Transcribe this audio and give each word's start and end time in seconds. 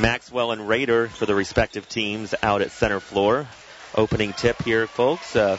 Maxwell 0.00 0.52
and 0.52 0.68
Raider 0.68 1.08
for 1.08 1.26
the 1.26 1.34
respective 1.34 1.88
teams 1.88 2.34
out 2.42 2.62
at 2.62 2.70
center 2.70 3.00
floor. 3.00 3.48
Opening 3.94 4.32
tip 4.32 4.62
here, 4.62 4.86
folks. 4.86 5.34
Uh, 5.34 5.58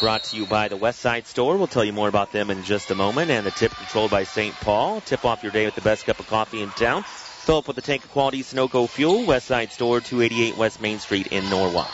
brought 0.00 0.24
to 0.24 0.36
you 0.36 0.46
by 0.46 0.68
the 0.68 0.76
West 0.76 1.00
Side 1.00 1.26
Store. 1.26 1.56
We'll 1.56 1.66
tell 1.66 1.84
you 1.84 1.92
more 1.92 2.08
about 2.08 2.32
them 2.32 2.50
in 2.50 2.62
just 2.62 2.90
a 2.90 2.94
moment. 2.94 3.30
And 3.30 3.46
the 3.46 3.50
tip 3.50 3.72
controlled 3.72 4.10
by 4.10 4.24
St. 4.24 4.54
Paul. 4.56 5.00
Tip 5.00 5.24
off 5.24 5.42
your 5.42 5.52
day 5.52 5.64
with 5.64 5.74
the 5.74 5.80
best 5.80 6.04
cup 6.04 6.20
of 6.20 6.26
coffee 6.26 6.62
in 6.62 6.70
town. 6.70 7.04
Fill 7.04 7.58
up 7.58 7.68
with 7.68 7.78
a 7.78 7.82
tank 7.82 8.04
of 8.04 8.10
quality 8.10 8.42
Sunoco 8.42 8.88
fuel. 8.88 9.24
West 9.24 9.46
Side 9.46 9.72
Store, 9.72 10.00
288 10.00 10.56
West 10.56 10.80
Main 10.80 10.98
Street 10.98 11.28
in 11.28 11.48
Norwalk. 11.48 11.90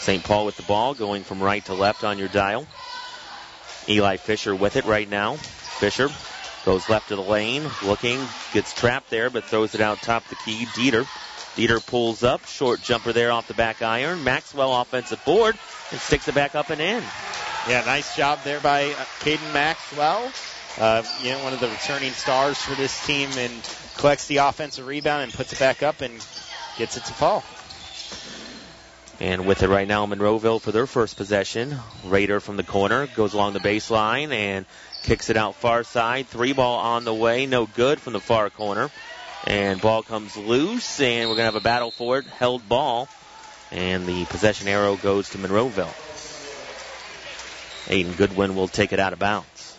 St. 0.00 0.24
Paul 0.24 0.44
with 0.44 0.56
the 0.56 0.64
ball, 0.64 0.94
going 0.94 1.22
from 1.22 1.42
right 1.42 1.64
to 1.66 1.74
left 1.74 2.02
on 2.02 2.18
your 2.18 2.28
dial. 2.28 2.66
Eli 3.88 4.16
Fisher 4.16 4.54
with 4.54 4.76
it 4.76 4.84
right 4.84 5.08
now. 5.08 5.36
Fisher 5.36 6.08
goes 6.64 6.88
left 6.88 7.08
to 7.08 7.16
the 7.16 7.22
lane, 7.22 7.64
looking, 7.84 8.20
gets 8.52 8.72
trapped 8.72 9.10
there, 9.10 9.30
but 9.30 9.44
throws 9.44 9.74
it 9.74 9.80
out 9.80 10.00
top 10.02 10.26
the 10.28 10.36
key. 10.36 10.66
Dieter. 10.66 11.06
Dieter 11.56 11.84
pulls 11.84 12.22
up, 12.22 12.46
short 12.46 12.80
jumper 12.80 13.12
there 13.12 13.30
off 13.30 13.46
the 13.46 13.54
back 13.54 13.82
iron. 13.82 14.24
Maxwell 14.24 14.80
offensive 14.80 15.22
board 15.24 15.56
and 15.90 16.00
sticks 16.00 16.28
it 16.28 16.34
back 16.34 16.54
up 16.54 16.70
and 16.70 16.80
in. 16.80 17.02
Yeah, 17.68 17.82
nice 17.84 18.16
job 18.16 18.40
there 18.44 18.60
by 18.60 18.86
uh, 18.86 19.04
Caden 19.20 19.52
Maxwell. 19.52 20.32
Uh, 20.78 21.02
you 21.22 21.30
know, 21.30 21.44
one 21.44 21.52
of 21.52 21.60
the 21.60 21.68
returning 21.68 22.12
stars 22.12 22.56
for 22.56 22.74
this 22.74 23.06
team, 23.06 23.28
and 23.36 23.52
collects 23.98 24.26
the 24.26 24.38
offensive 24.38 24.86
rebound 24.86 25.22
and 25.22 25.32
puts 25.32 25.52
it 25.52 25.58
back 25.58 25.82
up 25.82 26.00
and 26.00 26.14
gets 26.78 26.96
it 26.96 27.04
to 27.04 27.12
fall. 27.12 27.44
And 29.22 29.46
with 29.46 29.62
it 29.62 29.68
right 29.68 29.86
now, 29.86 30.04
Monroeville 30.04 30.60
for 30.60 30.72
their 30.72 30.88
first 30.88 31.16
possession. 31.16 31.78
Raider 32.04 32.40
from 32.40 32.56
the 32.56 32.64
corner 32.64 33.06
goes 33.06 33.34
along 33.34 33.52
the 33.52 33.60
baseline 33.60 34.32
and 34.32 34.66
kicks 35.04 35.30
it 35.30 35.36
out 35.36 35.54
far 35.54 35.84
side. 35.84 36.26
Three 36.26 36.52
ball 36.52 36.80
on 36.80 37.04
the 37.04 37.14
way, 37.14 37.46
no 37.46 37.66
good 37.66 38.00
from 38.00 38.14
the 38.14 38.20
far 38.20 38.50
corner. 38.50 38.90
And 39.46 39.80
ball 39.80 40.02
comes 40.02 40.36
loose, 40.36 41.00
and 41.00 41.28
we're 41.28 41.36
going 41.36 41.46
to 41.46 41.52
have 41.52 41.54
a 41.54 41.60
battle 41.60 41.92
for 41.92 42.18
it. 42.18 42.26
Held 42.26 42.68
ball, 42.68 43.08
and 43.70 44.06
the 44.06 44.24
possession 44.24 44.66
arrow 44.66 44.96
goes 44.96 45.30
to 45.30 45.38
Monroeville. 45.38 45.94
Aiden 47.86 48.16
Goodwin 48.16 48.56
will 48.56 48.66
take 48.66 48.92
it 48.92 48.98
out 48.98 49.12
of 49.12 49.20
bounds. 49.20 49.78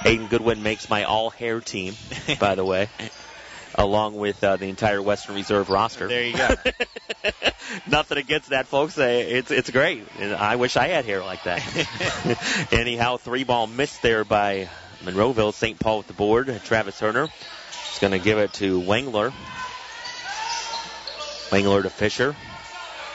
Aiden 0.00 0.28
Goodwin 0.28 0.64
makes 0.64 0.90
my 0.90 1.04
all 1.04 1.30
hair 1.30 1.60
team, 1.60 1.94
by 2.40 2.56
the 2.56 2.64
way, 2.64 2.88
along 3.80 4.16
with 4.16 4.42
uh, 4.44 4.56
the 4.56 4.66
entire 4.66 5.00
Western 5.02 5.34
Reserve 5.34 5.70
roster. 5.70 6.08
There 6.08 6.24
you 6.24 6.36
go. 6.36 6.54
Nothing 7.86 8.18
against 8.18 8.50
that, 8.50 8.66
folks. 8.66 8.98
It's 8.98 9.50
it's 9.50 9.70
great. 9.70 10.04
I 10.20 10.56
wish 10.56 10.76
I 10.76 10.88
had 10.88 11.04
hair 11.04 11.20
like 11.20 11.44
that. 11.44 12.68
Anyhow, 12.72 13.16
three 13.16 13.44
ball 13.44 13.66
missed 13.66 14.02
there 14.02 14.24
by 14.24 14.68
Monroeville. 15.02 15.54
St. 15.54 15.78
Paul 15.78 15.98
with 15.98 16.06
the 16.06 16.12
board. 16.12 16.60
Travis 16.64 17.00
Herner 17.00 17.24
is 17.24 17.98
going 18.00 18.12
to 18.12 18.18
give 18.18 18.38
it 18.38 18.52
to 18.54 18.80
Wengler. 18.80 19.32
Wengler 21.50 21.82
to 21.82 21.90
Fisher. 21.90 22.36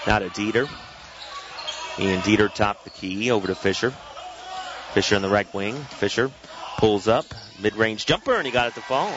Now 0.08 0.20
to 0.20 0.30
Dieter. 0.30 0.70
And 1.98 2.22
Dieter 2.24 2.54
topped 2.54 2.84
the 2.84 2.90
key 2.90 3.32
over 3.32 3.48
to 3.48 3.56
Fisher. 3.56 3.94
Fisher 4.94 5.16
in 5.16 5.22
the 5.22 5.30
right 5.30 5.52
wing. 5.54 5.76
Fisher 5.76 6.32
pulls 6.78 7.08
up, 7.08 7.26
mid-range 7.60 8.06
jumper, 8.06 8.36
and 8.36 8.46
he 8.46 8.52
got 8.52 8.68
it 8.68 8.76
to 8.76 8.82
fall. 8.82 9.12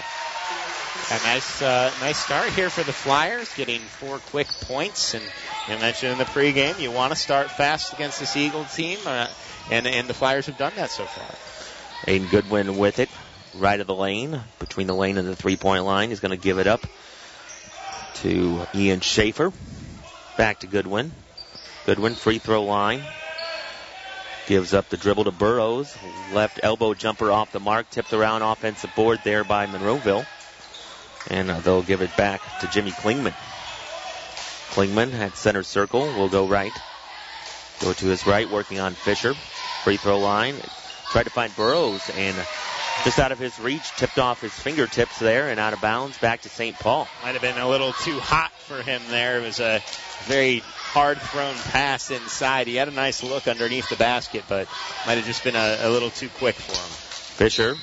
A 1.10 1.18
nice, 1.24 1.62
uh, 1.62 1.90
nice 2.00 2.18
start 2.18 2.50
here 2.50 2.68
for 2.68 2.82
the 2.82 2.92
Flyers, 2.92 3.54
getting 3.54 3.80
four 3.80 4.18
quick 4.18 4.46
points. 4.46 5.14
And 5.14 5.24
I 5.66 5.78
mentioned 5.80 6.12
in 6.12 6.18
the 6.18 6.24
pregame, 6.24 6.78
you 6.78 6.90
want 6.90 7.14
to 7.14 7.18
start 7.18 7.50
fast 7.50 7.94
against 7.94 8.20
this 8.20 8.36
Eagle 8.36 8.66
team, 8.66 8.98
uh, 9.06 9.26
and 9.70 9.86
and 9.86 10.06
the 10.06 10.12
Flyers 10.12 10.44
have 10.46 10.58
done 10.58 10.72
that 10.76 10.90
so 10.90 11.04
far. 11.06 11.34
Aiden 12.06 12.30
Goodwin 12.30 12.76
with 12.76 12.98
it, 12.98 13.08
right 13.54 13.80
of 13.80 13.86
the 13.86 13.94
lane, 13.94 14.38
between 14.58 14.86
the 14.86 14.94
lane 14.94 15.16
and 15.16 15.26
the 15.26 15.34
three-point 15.34 15.86
line. 15.86 16.10
He's 16.10 16.20
going 16.20 16.38
to 16.38 16.42
give 16.42 16.58
it 16.58 16.66
up 16.66 16.86
to 18.16 18.66
Ian 18.74 19.00
Schaefer. 19.00 19.50
Back 20.36 20.60
to 20.60 20.66
Goodwin. 20.66 21.12
Goodwin, 21.86 22.16
free 22.16 22.38
throw 22.38 22.64
line. 22.64 23.02
Gives 24.46 24.74
up 24.74 24.90
the 24.90 24.98
dribble 24.98 25.24
to 25.24 25.30
Burrows. 25.30 25.96
Left 26.34 26.60
elbow 26.62 26.92
jumper 26.92 27.32
off 27.32 27.50
the 27.50 27.60
mark. 27.60 27.88
Tipped 27.88 28.12
around 28.12 28.42
offensive 28.42 28.94
board 28.94 29.20
there 29.24 29.42
by 29.42 29.66
Monroeville. 29.66 30.26
And 31.28 31.50
uh, 31.50 31.60
they'll 31.60 31.82
give 31.82 32.02
it 32.02 32.16
back 32.16 32.40
to 32.60 32.68
Jimmy 32.68 32.90
Klingman. 32.90 33.34
Klingman 34.70 35.12
at 35.14 35.36
center 35.36 35.62
circle 35.62 36.02
will 36.02 36.28
go 36.28 36.46
right. 36.46 36.72
Go 37.80 37.92
to 37.92 38.06
his 38.06 38.26
right, 38.26 38.48
working 38.50 38.80
on 38.80 38.94
Fisher. 38.94 39.34
Free 39.84 39.96
throw 39.96 40.18
line. 40.18 40.56
Tried 41.10 41.24
to 41.24 41.30
find 41.30 41.54
Burrows 41.56 42.10
and 42.16 42.36
just 43.04 43.18
out 43.18 43.32
of 43.32 43.38
his 43.38 43.58
reach, 43.60 43.90
tipped 43.96 44.18
off 44.18 44.40
his 44.40 44.52
fingertips 44.52 45.18
there 45.18 45.48
and 45.48 45.60
out 45.60 45.72
of 45.72 45.80
bounds 45.80 46.18
back 46.18 46.42
to 46.42 46.48
St. 46.48 46.76
Paul. 46.78 47.08
Might 47.22 47.32
have 47.32 47.42
been 47.42 47.58
a 47.58 47.68
little 47.68 47.92
too 47.92 48.18
hot 48.18 48.52
for 48.52 48.82
him 48.82 49.00
there. 49.08 49.38
It 49.38 49.42
was 49.42 49.60
a 49.60 49.82
very 50.24 50.58
hard 50.58 51.18
thrown 51.18 51.54
pass 51.54 52.10
inside. 52.10 52.66
He 52.66 52.76
had 52.76 52.88
a 52.88 52.92
nice 52.92 53.22
look 53.22 53.46
underneath 53.46 53.88
the 53.88 53.96
basket, 53.96 54.44
but 54.48 54.68
might 55.06 55.14
have 55.14 55.26
just 55.26 55.44
been 55.44 55.56
a, 55.56 55.78
a 55.82 55.90
little 55.90 56.10
too 56.10 56.28
quick 56.28 56.56
for 56.56 56.72
him. 56.72 57.48
Fisher 57.48 57.76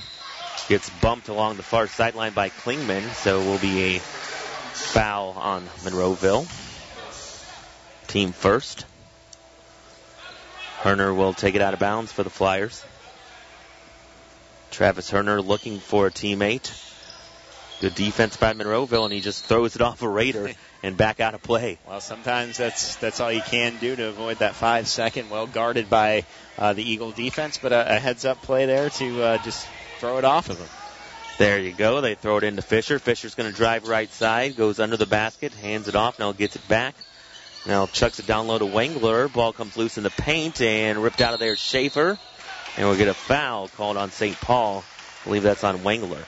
gets 0.68 0.90
bumped 1.02 1.28
along 1.28 1.58
the 1.58 1.64
far 1.64 1.88
sideline 1.88 2.34
by 2.34 2.50
Klingman, 2.50 3.14
so 3.14 3.40
will 3.40 3.60
be 3.60 3.96
a 3.96 4.00
foul 4.00 5.32
on 5.32 5.64
Monroeville. 5.84 6.48
Team 8.08 8.32
first. 8.32 8.86
Herner 10.82 11.16
will 11.16 11.34
take 11.34 11.56
it 11.56 11.62
out 11.62 11.74
of 11.74 11.80
bounds 11.80 12.12
for 12.12 12.24
the 12.24 12.30
Flyers. 12.30 12.84
Travis 14.72 15.10
Herner 15.10 15.44
looking 15.44 15.80
for 15.80 16.08
a 16.08 16.12
teammate. 16.12 16.72
Good 17.82 17.96
defense 17.96 18.38
by 18.38 18.54
Monroeville, 18.54 19.04
and 19.06 19.14
he 19.14 19.20
just 19.20 19.46
throws 19.46 19.76
it 19.76 19.82
off 19.82 20.02
a 20.02 20.08
Raider 20.08 20.52
and 20.84 20.96
back 20.96 21.20
out 21.20 21.34
of 21.34 21.44
play. 21.44 21.78
Well, 21.88 22.00
sometimes 22.00 22.58
that's 22.58 22.96
that's 22.98 23.20
all 23.20 23.32
you 23.32 23.42
can 23.42 23.78
do 23.78 23.96
to 23.96 24.08
avoid 24.08 24.40
that 24.40 24.56
five 24.56 24.88
second. 24.88 25.30
Well 25.30 25.48
guarded 25.48 25.90
by 25.90 26.26
uh, 26.58 26.74
the 26.74 26.90
Eagle 26.90 27.12
defense, 27.12 27.58
but 27.58 27.74
a, 27.74 27.96
a 27.96 28.00
heads 28.00 28.24
up 28.24 28.42
play 28.42 28.66
there 28.66 28.90
to 28.90 29.24
uh, 29.24 29.38
just 29.40 29.68
throw 30.00 30.18
it 30.18 30.26
off 30.26 30.50
of 30.50 30.60
him. 30.60 30.68
There 31.38 31.60
you 31.60 31.74
go. 31.74 32.02
They 32.02 32.16
throw 32.16 32.38
it 32.38 32.44
into 32.44 32.62
Fisher. 32.62 32.98
Fisher's 33.00 33.36
going 33.36 33.50
to 33.50 33.56
drive 33.56 33.88
right 33.88 34.12
side, 34.12 34.56
goes 34.56 34.80
under 34.80 34.96
the 34.96 35.06
basket, 35.06 35.54
hands 35.54 35.88
it 35.88 35.96
off, 35.96 36.18
now 36.18 36.32
gets 36.32 36.56
it 36.56 36.68
back. 36.68 36.96
Now 37.66 37.88
chucks 37.88 38.20
it 38.20 38.28
down 38.28 38.48
low 38.48 38.60
to 38.60 38.66
Wengler. 38.66 39.32
Ball 39.32 39.52
comes 39.52 39.76
loose 39.76 39.98
in 39.98 40.04
the 40.04 40.12
paint 40.12 40.62
and 40.62 41.02
ripped 41.02 41.20
out 41.20 41.34
of 41.34 41.40
there 41.40 41.56
Schaefer. 41.56 42.18
And 42.78 42.88
we'll 42.88 42.98
get 42.98 43.08
a 43.08 43.14
foul 43.14 43.70
called 43.70 43.98
on 43.98 44.12
St. 44.12 44.40
Paul. 44.40 44.84
I 45.22 45.24
believe 45.26 45.44
that's 45.44 45.64
on 45.64 45.80
Wengler. 45.80 46.24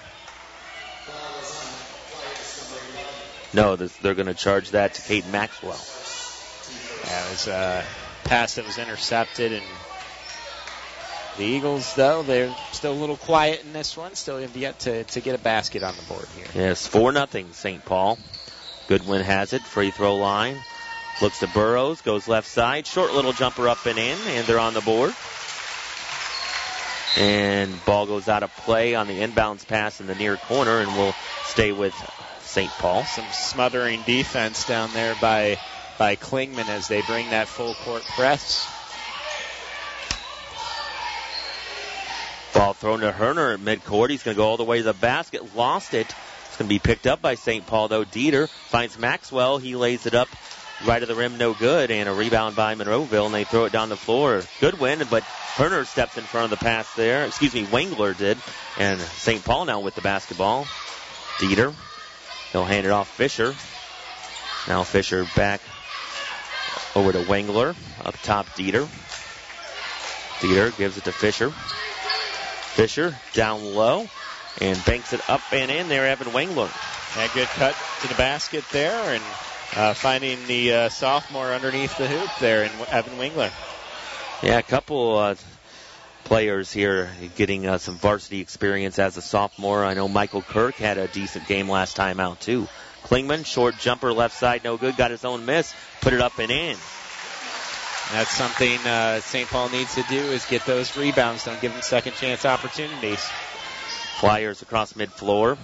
No, 3.54 3.76
they're 3.76 4.14
going 4.14 4.28
to 4.28 4.34
charge 4.34 4.72
that 4.72 4.96
to 4.96 5.02
Kate 5.02 5.28
Maxwell. 5.28 5.80
Yeah, 7.06 7.26
it 7.26 7.32
was 7.32 7.48
a 7.48 7.84
pass 8.26 8.56
that 8.56 8.66
was 8.66 8.78
intercepted, 8.78 9.54
and 9.54 9.64
the 11.38 11.46
Eagles, 11.46 11.94
though, 11.96 12.24
they're 12.24 12.54
still 12.72 12.94
a 12.94 13.00
little 13.00 13.18
quiet 13.18 13.64
in 13.64 13.74
this 13.74 13.96
one. 13.96 14.16
Still 14.16 14.40
have 14.40 14.56
yet 14.58 14.80
to, 14.82 15.04
to 15.04 15.22
get 15.22 15.36
a 15.36 15.38
basket 15.38 15.84
on 15.84 15.96
the 15.96 16.02
board 16.14 16.28
here. 16.36 16.48
Yes, 16.54 16.88
4 16.88 17.12
nothing 17.12 17.54
St. 17.54 17.84
Paul. 17.86 18.18
Goodwin 18.88 19.22
has 19.22 19.54
it. 19.54 19.62
Free 19.62 19.92
throw 19.92 20.16
line. 20.16 20.58
Looks 21.22 21.40
to 21.40 21.48
Burrows. 21.48 22.02
Goes 22.02 22.28
left 22.28 22.48
side. 22.48 22.88
Short 22.88 23.14
little 23.14 23.34
jumper 23.34 23.68
up 23.68 23.86
and 23.86 23.98
in, 23.98 24.18
and 24.28 24.46
they're 24.46 24.60
on 24.60 24.74
the 24.74 24.82
board. 24.82 25.14
And 27.18 27.84
ball 27.86 28.06
goes 28.06 28.28
out 28.28 28.44
of 28.44 28.56
play 28.58 28.96
on 28.96 29.08
the 29.08 29.22
inbounds 29.22 29.66
pass 29.68 30.00
in 30.00 30.08
the 30.08 30.16
near 30.16 30.38
corner, 30.38 30.80
and 30.80 30.92
we'll 30.96 31.16
stay 31.46 31.72
with 31.72 31.96
St. 32.42 32.70
Paul. 32.72 33.04
Some 33.06 33.26
smothering 33.32 34.04
defense 34.06 34.68
down 34.68 34.92
there 34.94 35.16
by 35.20 35.58
by 35.98 36.16
Klingman 36.16 36.70
as 36.70 36.88
they 36.88 37.02
bring 37.02 37.32
that 37.32 37.48
full 37.48 37.74
court 37.74 38.04
press. 38.16 38.68
Ball 42.58 42.74
thrown 42.74 43.02
to 43.02 43.12
Herner 43.12 43.54
at 43.54 43.60
midcourt. 43.60 44.10
He's 44.10 44.24
going 44.24 44.34
to 44.34 44.40
go 44.40 44.48
all 44.48 44.58
the 44.58 44.64
way 44.64 44.80
to 44.80 44.84
the 44.84 44.94
basket. 44.94 45.56
Lost 45.56 45.94
it. 45.94 46.08
It's 46.48 46.58
going 46.58 46.68
to 46.68 46.74
be 46.74 46.80
picked 46.80 47.06
up 47.06 47.22
by 47.22 47.36
St. 47.36 47.68
Paul, 47.68 47.88
though. 47.88 48.04
Dieter 48.04 48.50
finds 48.50 48.98
Maxwell. 48.98 49.60
He 49.60 49.76
lays 49.76 50.08
it 50.08 50.16
up 50.16 50.28
right 50.84 51.04
of 51.04 51.08
the 51.08 51.14
rim, 51.14 51.38
no 51.38 51.54
good. 51.54 51.92
And 51.92 52.10
a 52.10 52.14
rebound 52.14 52.56
by 52.56 52.74
Monroeville, 52.74 53.28
and 53.28 53.36
they 53.36 53.44
throw 53.44 53.66
it 53.66 53.72
down 53.72 53.90
the 53.90 53.96
floor. 53.96 54.42
Goodwin, 54.60 55.04
but 55.08 55.22
Herner 55.22 55.86
steps 55.86 56.18
in 56.18 56.24
front 56.24 56.46
of 56.46 56.60
the 56.60 56.66
pass 56.66 56.92
there. 56.96 57.28
Excuse 57.28 57.54
me, 57.54 57.64
Wengler 57.66 58.18
did. 58.18 58.40
And 58.80 59.00
St. 59.00 59.46
Paul 59.46 59.66
now 59.66 59.82
with 59.82 59.94
the 59.94 60.02
basketball. 60.02 60.64
Dieter. 61.38 61.76
He'll 62.54 62.66
hand 62.66 62.88
it 62.88 62.92
off 62.92 63.08
Fisher. 63.08 63.54
Now 64.68 64.82
Fisher 64.82 65.28
back 65.36 65.62
over 66.96 67.12
to 67.12 67.20
Wengler. 67.20 67.76
Up 68.04 68.18
top, 68.24 68.48
Dieter. 68.56 68.88
Dieter 70.40 70.76
gives 70.76 70.98
it 70.98 71.04
to 71.04 71.12
Fisher. 71.12 71.54
Fisher 72.78 73.18
down 73.34 73.74
low 73.74 74.08
and 74.62 74.86
banks 74.86 75.12
it 75.12 75.28
up 75.28 75.42
and 75.52 75.72
in 75.72 75.90
there, 75.90 76.06
Evan 76.06 76.28
Wengler. 76.28 76.70
A 77.18 77.34
good 77.34 77.48
cut 77.48 77.76
to 78.02 78.08
the 78.08 78.14
basket 78.14 78.64
there 78.72 79.16
and 79.16 79.24
uh, 79.76 79.96
finding 79.96 80.46
the 80.46 80.74
uh, 80.74 80.90
sophomore 80.90 81.48
underneath 81.54 81.98
the 81.98 82.08
hoop 82.08 82.30
there 82.40 82.66
in 82.66 82.72
Evan 82.92 83.18
Wengler. 83.18 83.52
Yeah, 84.44 84.60
a 84.60 84.62
couple 84.62 85.18
uh, 85.18 85.36
players 86.26 86.72
here 86.72 87.10
getting 87.36 87.66
uh, 87.66 87.80
some 87.80 87.96
varsity 87.96 88.42
experience 88.42 89.00
as 89.00 89.18
a 89.18 89.24
sophomore. 89.24 89.84
I 89.84 89.96
know 89.96 90.08
Michael 90.08 90.44
Kirk 90.44 90.76
had 90.76 91.00
a 91.00 91.08
decent 91.08 91.48
game 91.48 91.68
last 91.68 91.96
time 91.96 92.20
out 92.20 92.40
too. 92.42 92.68
Klingman, 93.06 93.44
short 93.44 93.80
jumper, 93.80 94.14
left 94.14 94.38
side, 94.38 94.64
no 94.64 94.78
good. 94.78 94.96
Got 94.98 95.10
his 95.10 95.26
own 95.26 95.48
miss, 95.48 95.74
put 96.02 96.14
it 96.14 96.22
up 96.22 96.38
and 96.38 96.52
in. 96.52 96.78
That's 98.12 98.32
something 98.32 98.80
uh, 98.88 99.20
St. 99.20 99.50
Paul 99.50 99.70
needs 99.70 99.96
to 99.96 100.04
do 100.04 100.16
is 100.16 100.46
get 100.46 100.66
those 100.66 100.96
rebounds. 100.96 101.44
Don't 101.44 101.60
give 101.60 101.74
them 101.74 101.82
second 101.82 102.14
chance 102.14 102.46
opportunities. 102.46 103.20
Flyers 104.20 104.62
across 104.62 104.96
mid 104.96 105.12
floor. 105.12 105.58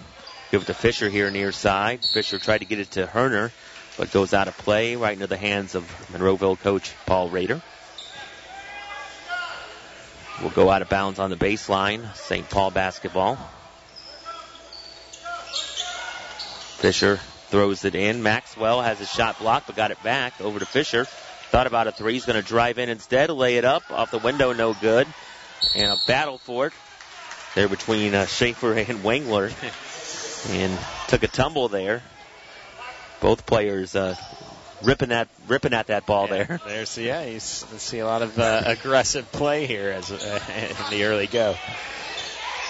Give 0.52 0.62
it 0.62 0.66
to 0.66 0.74
Fisher 0.74 1.10
here 1.10 1.32
near 1.32 1.52
side. 1.54 2.04
Fisher 2.04 2.40
tried 2.40 2.60
to 2.60 2.66
get 2.66 2.80
it 2.80 2.92
to 2.92 3.08
Herner, 3.08 3.52
but 3.98 4.12
goes 4.12 4.34
out 4.34 4.50
of 4.50 4.58
play 4.58 4.96
right 4.98 5.14
into 5.14 5.26
the 5.26 5.38
hands 5.38 5.74
of 5.74 5.84
Monroeville 6.12 6.60
coach 6.60 6.94
Paul 7.06 7.30
Rader. 7.30 7.62
Will 10.42 10.50
go 10.50 10.70
out 10.70 10.82
of 10.82 10.90
bounds 10.90 11.20
on 11.20 11.30
the 11.30 11.38
baseline. 11.38 12.14
St. 12.16 12.50
Paul 12.50 12.72
basketball. 12.72 13.38
Fisher 16.78 17.18
throws 17.48 17.86
it 17.86 17.96
in. 17.96 18.22
Maxwell 18.22 18.82
has 18.82 19.00
a 19.00 19.06
shot 19.06 19.40
blocked, 19.40 19.68
but 19.68 19.78
got 19.78 19.92
it 19.92 20.04
back 20.04 20.42
over 20.42 20.60
to 20.60 20.66
Fisher. 20.66 21.08
Thought 21.54 21.68
about 21.68 21.86
a 21.86 21.92
three. 21.92 22.14
He's 22.14 22.26
going 22.26 22.42
to 22.42 22.48
drive 22.48 22.80
in 22.80 22.90
instead, 22.90 23.30
lay 23.30 23.58
it 23.58 23.64
up 23.64 23.84
off 23.92 24.10
the 24.10 24.18
window, 24.18 24.54
no 24.54 24.74
good. 24.74 25.06
And 25.76 25.86
a 25.86 25.98
battle 26.08 26.40
for 26.40 26.66
it 26.66 26.74
there 27.54 27.70
between 27.70 28.16
uh, 28.16 28.26
Schaefer 28.26 28.74
and 28.80 29.04
Wengler. 29.04 29.54
and 30.50 30.80
took 31.10 31.22
a 31.22 31.28
tumble 31.28 31.70
there. 31.70 32.02
Both 33.22 33.46
players 33.46 33.96
uh, 33.96 34.16
ripping 34.82 35.12
at 35.12 35.28
ripping 35.48 35.74
at 35.74 35.88
that 35.88 36.08
ball 36.08 36.26
yeah, 36.28 36.44
there. 36.44 36.60
There's 36.66 36.98
yeah, 36.98 37.24
you 37.26 37.40
see 37.40 38.00
a 38.00 38.08
lot 38.08 38.24
of 38.24 38.40
uh, 38.40 38.64
aggressive 38.66 39.32
play 39.32 39.68
here 39.68 39.92
as 39.92 40.12
uh, 40.12 40.40
in 40.90 40.98
the 40.98 41.04
early 41.04 41.28
go. 41.28 41.56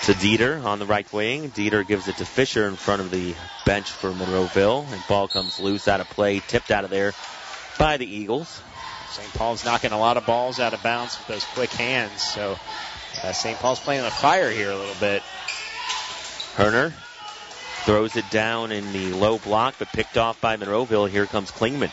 To 0.08 0.12
Dieter 0.12 0.62
on 0.62 0.80
the 0.80 0.86
right 0.86 1.10
wing. 1.14 1.52
Dieter 1.52 1.88
gives 1.88 2.10
it 2.10 2.18
to 2.18 2.26
Fisher 2.26 2.68
in 2.68 2.76
front 2.76 3.02
of 3.02 3.12
the 3.12 3.34
bench 3.66 3.90
for 3.90 4.12
Monroeville, 4.12 4.92
and 4.92 5.02
ball 5.08 5.30
comes 5.30 5.62
loose 5.62 5.88
out 5.88 6.02
of 6.02 6.10
play, 6.10 6.42
tipped 6.46 6.70
out 6.70 6.84
of 6.84 6.90
there 6.90 7.14
by 7.80 7.96
the 7.96 8.06
Eagles. 8.06 8.62
St. 9.14 9.32
Paul's 9.34 9.64
knocking 9.64 9.92
a 9.92 10.00
lot 10.00 10.18
of 10.18 10.26
balls 10.26 10.60
out 10.60 10.74
of 10.74 10.82
bounds 10.82 11.16
with 11.20 11.28
those 11.28 11.46
quick 11.54 11.70
hands. 11.70 12.24
So 12.24 12.58
uh, 13.22 13.32
St. 13.32 13.58
Paul's 13.60 13.80
playing 13.80 14.04
the 14.04 14.10
fire 14.10 14.50
here 14.50 14.72
a 14.72 14.76
little 14.76 14.96
bit. 15.00 15.22
Herner 16.56 16.94
throws 17.86 18.16
it 18.16 18.28
down 18.32 18.72
in 18.72 18.92
the 18.92 19.14
low 19.14 19.38
block, 19.38 19.76
but 19.78 19.90
picked 19.90 20.18
off 20.18 20.42
by 20.42 20.58
Monroeville. 20.58 21.08
Here 21.08 21.28
comes 21.28 21.52
Klingman. 21.52 21.92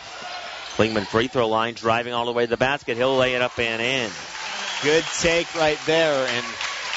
Klingman 0.77 1.07
free 1.07 1.29
throw 1.29 1.47
line, 1.47 1.75
driving 1.75 2.15
all 2.15 2.25
the 2.25 2.33
way 2.33 2.45
to 2.45 2.51
the 2.51 2.57
basket. 2.57 2.97
He'll 2.97 3.17
lay 3.17 3.35
it 3.35 3.43
up 3.43 3.59
and 3.59 3.83
in. 3.83 4.11
Good 4.83 5.05
take 5.21 5.55
right 5.57 5.79
there, 5.85 6.27
and 6.27 6.47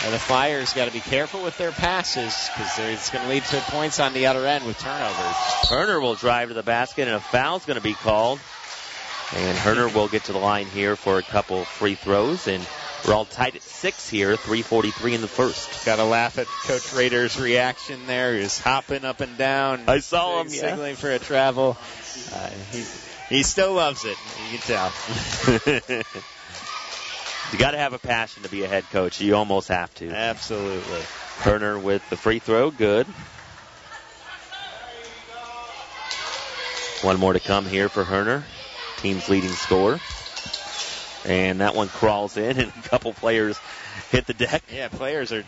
uh, 0.06 0.12
the 0.12 0.20
Flyers 0.20 0.72
got 0.72 0.86
to 0.86 0.94
be 0.94 1.02
careful 1.02 1.44
with 1.44 1.58
their 1.58 1.72
passes 1.72 2.50
because 2.54 2.80
it's 2.80 3.10
going 3.10 3.26
to 3.26 3.30
lead 3.30 3.44
to 3.44 3.60
points 3.72 4.00
on 4.00 4.14
the 4.14 4.28
other 4.28 4.46
end 4.48 4.66
with 4.66 4.80
turnovers. 4.80 5.36
Turner 5.68 6.00
will 6.00 6.16
drive 6.16 6.48
to 6.48 6.54
the 6.54 6.64
basket, 6.64 7.10
and 7.10 7.18
a 7.18 7.20
foul's 7.20 7.66
going 7.66 7.76
to 7.76 7.84
be 7.84 7.94
called. 7.94 8.40
And 9.36 9.58
Herner 9.58 9.94
will 9.94 10.08
get 10.08 10.26
to 10.26 10.34
the 10.34 10.40
line 10.40 10.68
here 10.68 10.96
for 10.96 11.18
a 11.18 11.24
couple 11.24 11.66
free 11.66 11.96
throws. 11.96 12.48
And 12.48 12.66
we're 13.06 13.14
all 13.14 13.26
tied 13.26 13.56
at 13.56 13.64
six 13.64 14.08
here, 14.08 14.36
343 14.36 15.16
in 15.16 15.22
the 15.22 15.28
first. 15.28 15.86
Got 15.86 15.96
to 15.96 16.06
laugh 16.06 16.38
at 16.38 16.48
Coach 16.66 16.94
Rader's 16.94 17.40
reaction 17.40 18.06
there. 18.06 18.38
He's 18.38 18.60
hopping 18.60 19.04
up 19.04 19.22
and 19.22 19.36
down. 19.38 19.84
I 19.88 20.00
saw 20.00 20.40
him, 20.40 20.50
signaling 20.50 20.92
yeah. 20.92 20.96
for 20.96 21.12
a 21.12 21.20
travel. 21.20 21.78
Uh, 22.32 22.50
he, 22.72 22.86
he 23.30 23.44
still 23.44 23.74
loves 23.74 24.06
it. 24.06 24.18
You 24.52 24.60
can 24.60 24.68
tell. 24.68 24.94
you 27.52 27.58
got 27.58 27.72
to 27.72 27.80
have 27.80 27.94
a 27.94 28.00
passion 28.00 28.44
to 28.44 28.50
be 28.50 28.64
a 28.64 28.68
head 28.68 28.84
coach. 28.92 29.20
You 29.20 29.36
almost 29.36 29.70
have 29.70 29.94
to. 29.96 30.12
Absolutely. 30.12 31.02
Herner 31.40 31.82
with 31.82 32.08
the 32.12 32.18
free 32.18 32.38
throw, 32.38 32.70
good. 32.70 33.08
One 37.02 37.20
more 37.20 37.34
to 37.34 37.40
come 37.40 37.66
here 37.66 37.90
for 37.90 38.04
Herner 38.04 38.44
team's 39.04 39.30
leading 39.30 39.52
scorer. 39.52 40.00
And 41.26 41.62
that 41.62 41.76
one 41.76 41.90
crawls 41.90 42.38
in, 42.38 42.58
and 42.60 42.70
a 42.70 42.90
couple 42.90 43.14
players 43.14 43.60
hit 44.12 44.26
the 44.26 44.34
deck. 44.34 44.64
Yeah, 44.74 44.88
players 44.88 45.32
are 45.32 45.44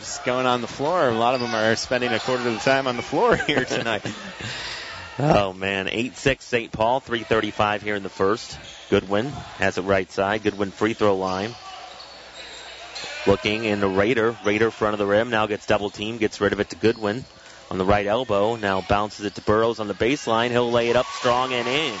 just 0.00 0.24
going 0.24 0.46
on 0.46 0.60
the 0.60 0.66
floor. 0.66 1.08
A 1.08 1.12
lot 1.12 1.34
of 1.34 1.40
them 1.40 1.54
are 1.54 1.76
spending 1.76 2.12
a 2.12 2.18
quarter 2.18 2.46
of 2.46 2.54
the 2.54 2.60
time 2.60 2.86
on 2.86 2.96
the 2.96 3.02
floor 3.02 3.36
here 3.46 3.64
tonight. 3.64 4.04
oh 5.18 5.52
man, 5.52 5.88
eight 5.88 6.16
six 6.16 6.44
St. 6.44 6.72
Paul, 6.72 7.00
three 7.00 7.22
thirty 7.22 7.50
five 7.50 7.80
here 7.82 7.94
in 7.94 8.02
the 8.02 8.08
first. 8.08 8.58
Goodwin 8.90 9.26
has 9.58 9.78
it 9.78 9.82
right 9.82 10.10
side. 10.10 10.42
Goodwin 10.42 10.70
free 10.70 10.94
throw 10.94 11.16
line. 11.16 11.54
Looking 13.26 13.64
in 13.64 13.80
the 13.80 13.88
Raider. 13.88 14.36
Raider 14.44 14.70
front 14.70 14.92
of 14.92 14.98
the 14.98 15.06
rim 15.06 15.30
now 15.30 15.46
gets 15.46 15.64
double 15.64 15.88
team, 15.88 16.18
gets 16.18 16.40
rid 16.40 16.52
of 16.52 16.60
it 16.60 16.70
to 16.70 16.76
Goodwin 16.76 17.24
on 17.70 17.78
the 17.78 17.84
right 17.84 18.06
elbow. 18.06 18.56
Now 18.56 18.82
bounces 18.82 19.24
it 19.24 19.36
to 19.36 19.40
Burrows 19.40 19.80
on 19.80 19.88
the 19.88 19.94
baseline. 19.94 20.50
He'll 20.50 20.70
lay 20.70 20.90
it 20.90 20.96
up 20.96 21.06
strong 21.06 21.54
and 21.54 21.66
in. 21.66 21.98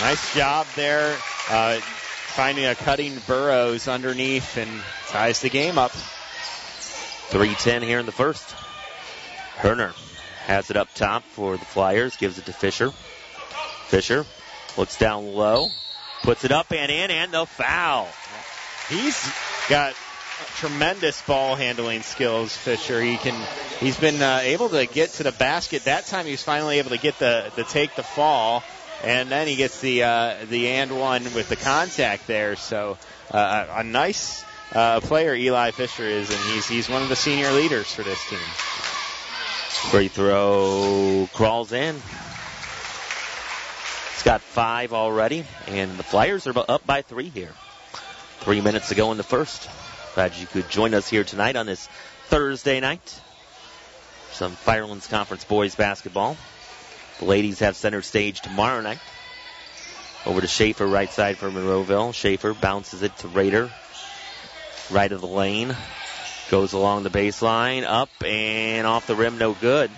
Nice 0.00 0.32
job 0.32 0.66
there, 0.76 1.16
uh, 1.50 1.80
finding 1.80 2.66
a 2.66 2.76
cutting 2.76 3.18
Burrows 3.26 3.88
underneath 3.88 4.56
and 4.56 4.70
ties 5.08 5.40
the 5.40 5.50
game 5.50 5.76
up. 5.76 5.90
3-10 5.90 7.82
here 7.82 7.98
in 7.98 8.06
the 8.06 8.12
first. 8.12 8.54
Herner 9.56 9.92
has 10.46 10.70
it 10.70 10.76
up 10.76 10.94
top 10.94 11.24
for 11.24 11.56
the 11.56 11.64
Flyers, 11.64 12.16
gives 12.16 12.38
it 12.38 12.46
to 12.46 12.52
Fisher. 12.52 12.92
Fisher 13.88 14.24
looks 14.76 14.96
down 14.96 15.34
low, 15.34 15.68
puts 16.22 16.44
it 16.44 16.52
up 16.52 16.72
and 16.72 16.92
in, 16.92 17.10
and 17.10 17.32
the 17.32 17.44
foul. 17.44 18.06
He's 18.88 19.20
got 19.68 19.94
tremendous 20.58 21.20
ball 21.22 21.56
handling 21.56 22.02
skills, 22.02 22.56
Fisher. 22.56 23.02
He 23.02 23.16
can, 23.16 23.34
he's 23.80 23.98
been 23.98 24.22
uh, 24.22 24.42
able 24.44 24.68
to 24.68 24.86
get 24.86 25.10
to 25.14 25.24
the 25.24 25.32
basket. 25.32 25.86
That 25.86 26.06
time 26.06 26.24
he 26.24 26.30
was 26.30 26.42
finally 26.44 26.78
able 26.78 26.90
to 26.90 26.98
get 26.98 27.18
the, 27.18 27.50
the 27.56 27.64
take 27.64 27.96
the 27.96 28.04
fall 28.04 28.62
and 29.02 29.28
then 29.28 29.46
he 29.46 29.56
gets 29.56 29.80
the 29.80 30.02
uh, 30.02 30.36
the 30.48 30.68
and 30.68 30.98
one 30.98 31.24
with 31.34 31.48
the 31.48 31.56
contact 31.56 32.26
there. 32.26 32.56
So 32.56 32.98
uh, 33.30 33.66
a 33.70 33.84
nice 33.84 34.44
uh, 34.72 35.00
player 35.00 35.34
Eli 35.34 35.70
Fisher 35.70 36.04
is, 36.04 36.30
and 36.30 36.40
he's 36.52 36.68
he's 36.68 36.88
one 36.88 37.02
of 37.02 37.08
the 37.08 37.16
senior 37.16 37.50
leaders 37.52 37.92
for 37.92 38.02
this 38.02 38.28
team. 38.28 38.38
Free 39.90 40.08
throw 40.08 41.28
crawls 41.32 41.72
in. 41.72 41.94
He's 44.14 44.24
got 44.24 44.40
five 44.40 44.92
already, 44.92 45.44
and 45.68 45.96
the 45.96 46.02
Flyers 46.02 46.46
are 46.46 46.64
up 46.68 46.84
by 46.84 47.02
three 47.02 47.28
here. 47.28 47.52
Three 48.40 48.60
minutes 48.60 48.88
to 48.88 48.94
go 48.94 49.12
in 49.12 49.16
the 49.16 49.22
first. 49.22 49.68
Glad 50.14 50.34
you 50.34 50.46
could 50.46 50.68
join 50.68 50.94
us 50.94 51.08
here 51.08 51.22
tonight 51.22 51.54
on 51.54 51.66
this 51.66 51.88
Thursday 52.26 52.80
night. 52.80 53.20
Some 54.32 54.52
Firelands 54.52 55.06
Conference 55.06 55.44
boys 55.44 55.74
basketball. 55.76 56.36
The 57.18 57.24
ladies 57.24 57.58
have 57.60 57.76
center 57.76 58.02
stage 58.02 58.40
tomorrow 58.40 58.80
night. 58.80 59.00
Over 60.24 60.40
to 60.40 60.46
Schaefer, 60.46 60.86
right 60.86 61.10
side 61.10 61.38
for 61.38 61.50
Monroeville. 61.50 62.14
Schaefer 62.14 62.54
bounces 62.54 63.02
it 63.02 63.16
to 63.18 63.28
Raider. 63.28 63.70
Right 64.90 65.10
of 65.10 65.20
the 65.20 65.26
lane. 65.26 65.76
Goes 66.50 66.72
along 66.72 67.02
the 67.02 67.10
baseline. 67.10 67.84
Up 67.84 68.10
and 68.24 68.86
off 68.86 69.06
the 69.06 69.16
rim, 69.16 69.38
no 69.38 69.52
good. 69.52 69.90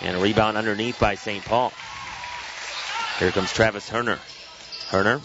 And 0.00 0.16
a 0.16 0.20
rebound 0.20 0.56
underneath 0.56 0.98
by 0.98 1.14
St. 1.14 1.44
Paul. 1.44 1.72
Here 3.18 3.30
comes 3.30 3.52
Travis 3.52 3.88
Herner. 3.88 4.18
Herner 4.88 5.20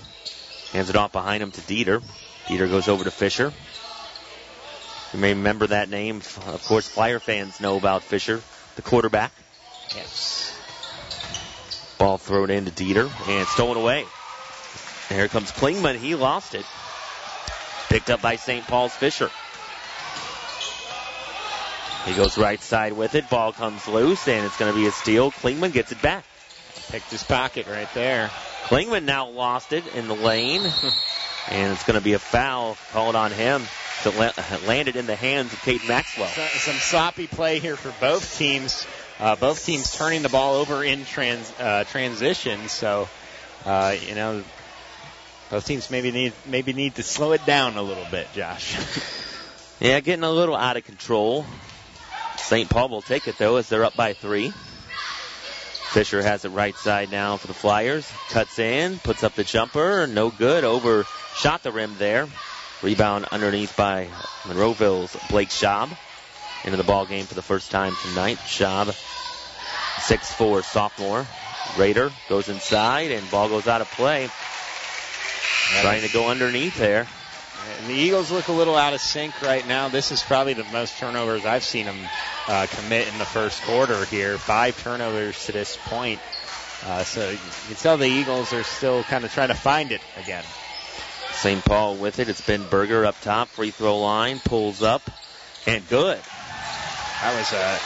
hands 0.72 0.90
it 0.90 0.96
off 0.96 1.12
behind 1.12 1.42
him 1.42 1.52
to 1.52 1.62
Dieter. 1.62 2.04
Dieter 2.48 2.70
goes 2.70 2.88
over 2.88 3.04
to 3.04 3.12
Fisher. 3.12 3.54
You 5.14 5.20
may 5.20 5.34
remember 5.34 5.68
that 5.68 5.90
name. 5.90 6.18
Of 6.18 6.64
course, 6.68 6.88
Flyer 6.88 7.20
fans 7.20 7.60
know 7.60 7.78
about 7.78 8.04
Fisher, 8.04 8.42
the 8.76 8.82
quarterback. 8.82 9.32
Yes. 9.96 10.59
Ball 12.00 12.18
thrown 12.18 12.50
into 12.50 12.72
Dieter 12.72 13.12
and 13.28 13.48
stolen 13.50 13.78
away. 13.78 14.06
And 15.10 15.20
here 15.20 15.28
comes 15.28 15.52
Klingman. 15.52 15.98
He 15.98 16.16
lost 16.16 16.56
it. 16.56 16.66
Picked 17.90 18.10
up 18.10 18.22
by 18.22 18.38
St. 18.38 18.66
Paul's 18.66 18.96
Fisher. 18.96 19.30
He 22.06 22.14
goes 22.14 22.38
right 22.38 22.62
side 22.62 22.94
with 22.94 23.16
it. 23.16 23.30
Ball 23.30 23.52
comes 23.52 23.86
loose, 23.88 24.28
and 24.30 24.46
it's 24.46 24.58
going 24.58 24.72
to 24.72 24.78
be 24.80 24.88
a 24.88 24.92
steal. 24.92 25.30
Klingman 25.30 25.74
gets 25.74 25.92
it 25.92 26.02
back. 26.02 26.24
Picked 26.88 27.12
his 27.12 27.24
pocket 27.24 27.68
right 27.68 27.94
there. 27.94 28.32
Klingman 28.64 29.04
now 29.04 29.28
lost 29.28 29.74
it 29.74 29.86
in 29.94 30.08
the 30.08 30.16
lane, 30.16 30.62
and 31.50 31.74
it's 31.74 31.84
going 31.84 32.00
to 32.00 32.04
be 32.04 32.14
a 32.14 32.20
foul 32.20 32.78
called 32.92 33.16
on 33.16 33.32
him. 33.32 33.64
To 34.04 34.12
landed 34.66 34.96
in 34.96 35.08
the 35.08 35.16
hands 35.16 35.52
of 35.52 35.62
Kate 35.62 35.86
Maxwell. 35.86 36.30
So, 36.30 36.48
some 36.54 36.76
sloppy 36.76 37.28
play 37.28 37.60
here 37.60 37.76
for 37.76 37.94
both 38.00 38.38
teams. 38.38 38.88
Uh, 39.20 39.36
both 39.36 39.66
teams 39.66 39.94
turning 39.96 40.22
the 40.22 40.30
ball 40.30 40.56
over 40.56 40.84
in 40.84 41.04
trans, 41.04 41.52
uh, 41.60 41.84
transition. 41.86 42.70
So, 42.70 43.10
uh, 43.66 43.96
you 44.08 44.16
know, 44.16 44.44
both 45.50 45.66
teams 45.66 45.90
maybe 45.92 46.12
need 46.12 46.34
maybe 46.46 46.72
need 46.72 46.96
to 46.96 47.04
slow 47.04 47.34
it 47.34 47.46
down 47.46 47.76
a 47.76 47.82
little 47.82 48.06
bit, 48.10 48.28
Josh. 48.34 48.78
yeah, 49.82 50.00
getting 50.00 50.24
a 50.24 50.32
little 50.32 50.56
out 50.56 50.78
of 50.78 50.86
control. 50.86 51.46
St. 52.38 52.70
Paul 52.70 52.90
will 52.90 53.02
take 53.02 53.28
it 53.28 53.38
though 53.38 53.58
as 53.58 53.68
they're 53.68 53.84
up 53.84 53.96
by 53.96 54.14
three. 54.14 54.54
Fisher 55.90 56.22
has 56.22 56.46
it 56.46 56.50
right 56.50 56.76
side 56.78 57.12
now 57.12 57.38
for 57.38 57.48
the 57.48 57.54
Flyers. 57.54 58.10
Cuts 58.30 58.60
in, 58.60 59.00
puts 59.00 59.24
up 59.24 59.34
the 59.34 59.44
jumper, 59.44 60.08
no 60.08 60.30
good. 60.30 60.64
Overshot 60.64 61.64
the 61.64 61.72
rim 61.72 61.96
there. 61.98 62.28
Rebound 62.82 63.26
underneath 63.32 63.76
by 63.76 64.08
Monroeville's 64.46 65.18
Blake 65.30 65.50
Schaub. 65.50 65.90
Into 66.66 66.78
the 66.78 66.84
ball 66.84 67.06
game 67.06 67.26
for 67.26 67.36
the 67.36 67.42
first 67.42 67.72
time 67.72 67.94
tonight. 68.04 68.38
Schaub, 68.40 68.88
6'4 68.88 70.64
sophomore. 70.64 71.26
Raider 71.78 72.12
goes 72.28 72.50
inside 72.50 73.12
and 73.12 73.30
ball 73.32 73.48
goes 73.48 73.68
out 73.68 73.82
of 73.82 73.90
play. 73.92 74.30
Trying 75.82 76.02
to 76.02 76.12
go 76.12 76.30
underneath 76.30 76.78
there. 76.78 77.08
And 77.78 77.88
the 77.88 77.94
Eagles 77.94 78.32
look 78.32 78.48
a 78.48 78.52
little 78.54 78.76
out 78.76 78.94
of 78.94 79.02
sync 79.02 79.42
right 79.42 79.66
now. 79.68 79.90
This 79.90 80.12
is 80.12 80.22
probably 80.22 80.54
the 80.54 80.64
most 80.66 80.98
turnovers 80.98 81.46
I've 81.46 81.64
seen 81.64 81.86
them 81.86 82.00
uh, 82.48 82.68
commit 82.70 83.08
in 83.08 83.18
the 83.20 83.26
first 83.26 83.62
quarter 83.64 84.06
here. 84.06 84.38
Five 84.38 84.82
turnovers 84.82 85.46
to 85.46 85.52
this 85.52 85.78
point. 85.86 86.20
Uh, 86.86 87.04
so 87.04 87.30
you 87.30 87.38
can 87.68 87.76
tell 87.76 87.98
the 87.98 88.06
Eagles 88.06 88.54
are 88.54 88.64
still 88.64 89.04
kind 89.04 89.26
of 89.26 89.34
trying 89.34 89.50
to 89.50 89.56
find 89.56 89.92
it 89.92 90.02
again. 90.18 90.44
St. 91.34 91.64
Paul 91.64 91.96
with 91.96 92.20
it. 92.20 92.30
It's 92.30 92.42
Ben 92.42 92.66
Berger 92.70 93.06
up 93.06 93.20
top. 93.22 93.50
Free 93.50 93.72
throw 93.72 94.00
line. 94.00 94.40
Pulls 94.40 94.82
up. 94.82 95.10
And 95.68 95.88
good. 95.90 96.20
That 97.22 97.38
was 97.38 97.52
a 97.52 97.80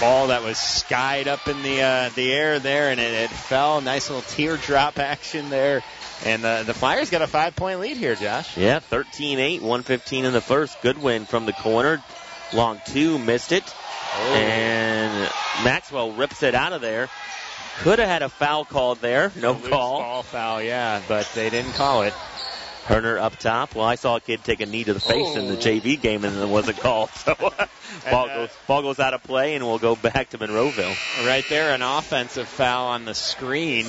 ball 0.00 0.28
that 0.28 0.42
was 0.42 0.58
skied 0.58 1.28
up 1.28 1.46
in 1.48 1.62
the 1.62 1.82
uh, 1.82 2.08
the 2.10 2.32
air 2.32 2.58
there, 2.58 2.90
and 2.90 3.00
it, 3.00 3.12
it 3.14 3.30
fell. 3.30 3.80
Nice 3.80 4.10
little 4.10 4.22
teardrop 4.22 4.98
action 4.98 5.48
there. 5.48 5.82
And 6.24 6.44
uh, 6.44 6.62
the 6.62 6.74
Flyers 6.74 7.10
got 7.10 7.22
a 7.22 7.26
five 7.26 7.56
point 7.56 7.80
lead 7.80 7.96
here, 7.96 8.14
Josh. 8.14 8.56
Yeah, 8.56 8.78
13 8.78 9.38
8, 9.38 9.62
115 9.62 10.24
in 10.24 10.32
the 10.32 10.40
first. 10.40 10.80
Goodwin 10.82 11.24
from 11.24 11.46
the 11.46 11.52
corner. 11.52 12.02
Long 12.52 12.80
two, 12.86 13.18
missed 13.18 13.52
it. 13.52 13.64
Oh. 14.14 14.34
And 14.34 15.30
Maxwell 15.64 16.12
rips 16.12 16.42
it 16.42 16.54
out 16.54 16.72
of 16.72 16.80
there. 16.80 17.08
Could 17.78 17.98
have 17.98 18.08
had 18.08 18.22
a 18.22 18.28
foul 18.28 18.64
called 18.64 19.00
there. 19.00 19.32
No 19.36 19.54
call. 19.54 19.98
Ball 19.98 20.22
foul, 20.22 20.62
yeah, 20.62 21.00
but 21.08 21.30
they 21.34 21.48
didn't 21.48 21.72
call 21.72 22.02
it. 22.02 22.12
Herner 22.84 23.18
up 23.18 23.36
top. 23.38 23.74
Well, 23.74 23.84
I 23.84 23.94
saw 23.94 24.16
a 24.16 24.20
kid 24.20 24.42
take 24.44 24.60
a 24.60 24.66
knee 24.66 24.84
to 24.84 24.92
the 24.92 25.00
face 25.00 25.36
oh. 25.36 25.38
in 25.38 25.48
the. 25.48 25.56
JV 25.56 26.00
game 26.00 26.24
and 26.24 26.36
it 26.36 26.48
wasn't 26.48 26.78
called. 26.78 27.10
So 28.02 28.10
ball, 28.10 28.24
uh, 28.24 28.34
goes, 28.34 28.48
ball 28.66 28.82
goes 28.82 28.98
out 28.98 29.12
of 29.12 29.22
play 29.22 29.54
and 29.54 29.66
we'll 29.66 29.78
go 29.78 29.94
back 29.94 30.30
to 30.30 30.38
Monroeville. 30.38 30.96
Right 31.26 31.44
there, 31.50 31.74
an 31.74 31.82
offensive 31.82 32.48
foul 32.48 32.86
on 32.88 33.04
the 33.04 33.14
screen 33.14 33.86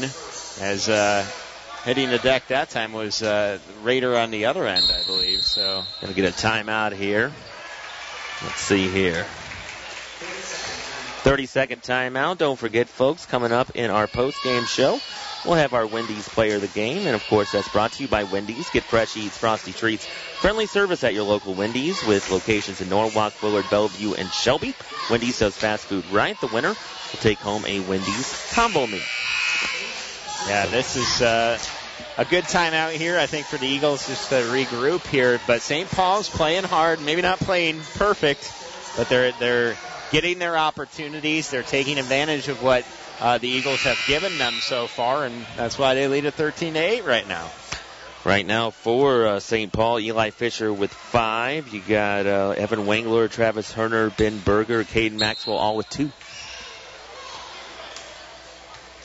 as 0.60 0.90
uh, 0.90 1.26
hitting 1.86 2.10
the 2.10 2.20
deck 2.20 2.48
that 2.48 2.70
time 2.70 2.92
was 2.92 3.24
uh, 3.24 3.60
Raider 3.82 4.18
on 4.18 4.30
the 4.30 4.46
other 4.46 4.68
end, 4.68 4.86
I 4.92 5.04
believe. 5.06 5.44
So 5.44 5.84
gonna 6.02 6.14
get 6.14 6.26
a 6.26 6.36
timeout 6.36 6.92
here. 6.92 7.32
Let's 8.44 8.60
see 8.60 8.90
here. 8.90 9.26
30 11.24 11.46
second 11.46 11.82
timeout. 11.82 12.38
Don't 12.38 12.60
forget, 12.60 12.90
folks, 12.90 13.26
coming 13.26 13.54
up 13.54 13.76
in 13.76 13.90
our 13.90 14.08
post 14.08 14.38
game 14.44 14.66
show, 14.66 15.00
we'll 15.46 15.56
have 15.56 15.74
our 15.74 15.86
Wendy's 15.86 16.28
player 16.30 16.56
of 16.56 16.62
the 16.62 16.68
game. 16.68 17.06
And 17.06 17.16
of 17.16 17.26
course, 17.28 17.52
that's 17.52 17.68
brought 17.70 17.94
to 17.94 18.04
you 18.04 18.10
by 18.10 18.24
Wendy's. 18.24 18.70
Get 18.70 18.84
fresh 18.84 19.18
eats, 19.18 19.38
frosty 19.38 19.72
treats, 19.72 20.06
friendly 20.06 20.66
service 20.66 21.04
at 21.04 21.14
your 21.14 21.24
local 21.24 21.54
Wendy's 21.54 22.04
with 22.06 22.30
locations 22.32 22.82
in 22.82 22.90
Norwalk, 22.90 23.42
Willard, 23.42 23.66
Bellevue, 23.70 24.14
and 24.14 24.30
Shelby. 24.30 24.74
Wendy's 25.10 25.40
does 25.40 25.56
fast 25.56 25.86
food 25.86 26.06
right. 26.12 26.40
The 26.40 26.48
winner 26.48 26.70
will 26.70 27.20
take 27.20 27.40
home 27.40 27.66
a 27.66 27.80
Wendy's 27.82 28.52
combo 28.54 28.88
meal. 28.88 29.02
Yeah, 30.48 30.66
this 30.66 30.96
is 30.96 31.22
uh, 31.22 31.58
a 32.18 32.26
good 32.26 32.44
time 32.46 32.74
out 32.74 32.92
here, 32.92 33.18
I 33.18 33.28
think, 33.28 33.46
for 33.46 33.58
the 33.58 33.68
Eagles 33.68 34.08
just 34.08 34.30
to 34.30 34.36
regroup 34.36 35.06
here. 35.08 35.40
But 35.48 35.62
St. 35.62 35.90
Paul's 35.90 36.30
playing 36.30 36.64
hard, 36.64 37.02
maybe 37.02 37.22
not 37.22 37.40
playing 37.40 37.80
perfect, 37.96 38.52
but 38.98 39.10
they're 39.10 39.32
they're 39.34 39.78
getting 40.12 40.40
their 40.40 40.58
opportunities. 40.58 41.50
They're 41.50 41.64
taking 41.64 41.98
advantage 41.98 42.48
of 42.48 42.62
what 42.62 42.86
uh, 43.24 43.38
the 43.38 43.48
Eagles 43.48 43.82
have 43.84 43.98
given 44.06 44.38
them 44.38 44.54
so 44.60 44.86
far, 44.86 45.24
and 45.24 45.46
that's 45.56 45.80
why 45.80 45.94
they 45.94 46.10
lead 46.10 46.26
at 46.26 46.34
13 46.34 46.74
to 46.74 46.80
8 46.80 47.06
right 47.06 47.26
now. 47.26 47.50
Right 48.26 48.46
now 48.46 48.70
for 48.70 49.28
uh, 49.28 49.40
St. 49.40 49.72
Paul, 49.72 50.00
Eli 50.00 50.32
Fisher 50.32 50.72
with 50.72 50.94
five. 50.94 51.74
You 51.74 51.82
got 51.82 52.28
uh, 52.28 52.54
Evan 52.58 52.80
Wangler, 52.80 53.32
Travis 53.32 53.72
Herner, 53.72 54.16
Ben 54.16 54.40
Berger, 54.40 54.84
Caden 54.84 55.14
Maxwell, 55.14 55.58
all 55.58 55.78
with 55.78 55.90
two. 55.90 56.12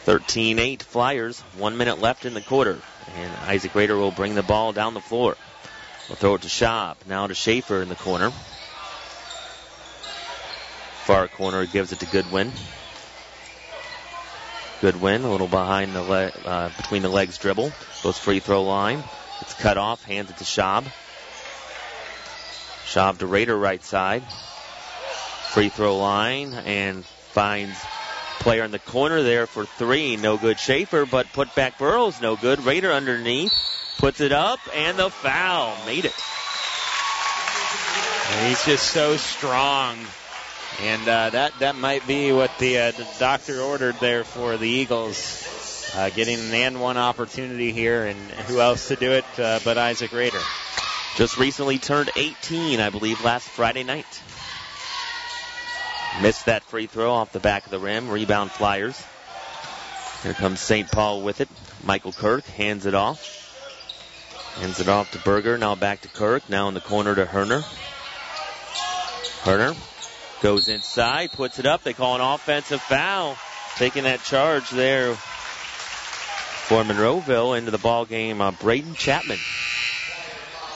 13-8 0.05 0.83
Flyers. 0.83 1.41
One 1.57 1.77
minute 1.77 2.01
left 2.01 2.25
in 2.25 2.35
the 2.35 2.41
quarter. 2.41 2.79
And 3.17 3.37
Isaac 3.47 3.75
Rader 3.75 3.97
will 3.97 4.11
bring 4.11 4.35
the 4.35 4.43
ball 4.43 4.73
down 4.73 4.95
the 4.95 5.01
floor. 5.01 5.37
We'll 6.09 6.17
throw 6.17 6.35
it 6.35 6.43
to 6.43 6.49
Schaub. 6.49 6.97
Now 7.07 7.27
to 7.27 7.35
Schaefer 7.35 7.83
in 7.83 7.89
the 7.89 7.95
corner. 7.95 8.31
Far 11.05 11.29
corner 11.29 11.67
gives 11.67 11.93
it 11.93 12.01
to 12.01 12.07
Goodwin. 12.07 12.53
Goodwin, 14.81 15.25
a 15.25 15.31
little 15.31 15.49
behind 15.49 15.95
the 15.95 16.03
le- 16.03 16.33
uh, 16.45 16.71
between 16.77 17.03
the 17.03 17.09
legs 17.09 17.39
dribble. 17.39 17.73
Goes 18.03 18.19
free 18.19 18.41
throw 18.41 18.63
line. 18.63 19.03
It's 19.41 19.55
cut 19.55 19.77
off. 19.77 20.05
Hands 20.05 20.29
it 20.29 20.37
to 20.39 20.45
Schaub. 20.45 20.85
Schaub 22.87 23.19
to 23.19 23.27
Raider 23.27 23.57
right 23.57 23.83
side. 23.83 24.23
Free 25.51 25.69
throw 25.69 25.99
line 25.99 26.55
and 26.55 27.05
finds 27.05 27.77
Player 28.41 28.63
in 28.63 28.71
the 28.71 28.79
corner 28.79 29.23
there 29.23 29.47
for 29.47 29.67
three. 29.67 30.17
No 30.17 30.37
good 30.37 30.61
Schaefer, 30.61 31.05
but 31.07 31.33
put 31.33 31.55
back 31.57 31.77
Burrows. 31.77 32.21
No 32.21 32.37
good. 32.37 32.65
Raider 32.65 32.93
underneath. 32.93 33.53
Puts 33.99 34.21
it 34.21 34.31
up, 34.31 34.61
and 34.75 34.97
the 34.97 35.11
foul. 35.11 35.77
Made 35.85 36.05
it. 36.05 36.15
And 38.31 38.49
he's 38.49 38.65
just 38.65 38.93
so 38.93 39.17
strong. 39.17 39.99
And 40.81 41.09
uh, 41.09 41.31
that, 41.31 41.59
that 41.59 41.75
might 41.75 42.07
be 42.07 42.31
what 42.31 42.57
the, 42.59 42.79
uh, 42.79 42.91
the 42.93 43.07
doctor 43.19 43.61
ordered 43.61 43.97
there 44.01 44.23
for 44.23 44.57
the 44.57 44.69
Eagles. 44.69 45.93
Uh, 45.97 46.11
getting 46.11 46.39
an 46.39 46.55
and 46.55 46.81
one 46.81 46.97
opportunity 46.97 47.73
here, 47.73 48.05
and 48.05 48.19
who 48.19 48.61
else 48.61 48.89
to 48.89 48.97
do 48.97 49.13
it 49.13 49.25
uh, 49.39 49.59
but 49.65 49.79
Isaac 49.79 50.13
Raider? 50.13 50.39
Just 51.17 51.39
recently 51.39 51.79
turned 51.79 52.11
18, 52.15 52.79
I 52.79 52.91
believe, 52.91 53.25
last 53.25 53.49
Friday 53.49 53.83
night. 53.83 54.23
Missed 56.23 56.47
that 56.47 56.63
free 56.65 56.87
throw 56.87 57.13
off 57.13 57.33
the 57.33 57.41
back 57.41 57.65
of 57.65 57.71
the 57.71 57.81
rim. 57.81 58.09
Rebound 58.09 58.51
Flyers. 58.53 59.03
Here 60.23 60.35
comes 60.35 60.61
St. 60.61 60.91
Paul 60.91 61.23
with 61.23 61.41
it. 61.41 61.49
Michael 61.83 62.13
Kirk 62.13 62.45
hands 62.45 62.87
it 62.87 62.95
off. 62.95 63.35
Hands 64.61 64.79
it 64.79 64.89
off 64.89 65.11
to 65.13 65.19
Berger. 65.19 65.59
Now 65.59 65.75
back 65.75 66.03
to 66.03 66.09
Kirk. 66.09 66.49
Now 66.49 66.69
in 66.69 66.75
the 66.75 66.81
corner 66.81 67.15
to 67.15 67.25
Herner. 67.25 67.63
Herner 69.43 69.77
goes 70.41 70.69
inside, 70.69 71.33
puts 71.33 71.59
it 71.59 71.67
up. 71.67 71.83
They 71.83 71.93
call 71.93 72.15
an 72.15 72.21
offensive 72.21 72.81
foul. 72.83 73.37
Taking 73.77 74.05
that 74.05 74.23
charge 74.25 74.71
there 74.71 75.15
for 75.15 76.83
Monroeville 76.83 77.57
into 77.57 77.71
the 77.71 77.79
ball 77.79 78.05
game. 78.05 78.41
Uh, 78.41 78.51
Braden 78.51 78.95
Chapman. 78.95 79.39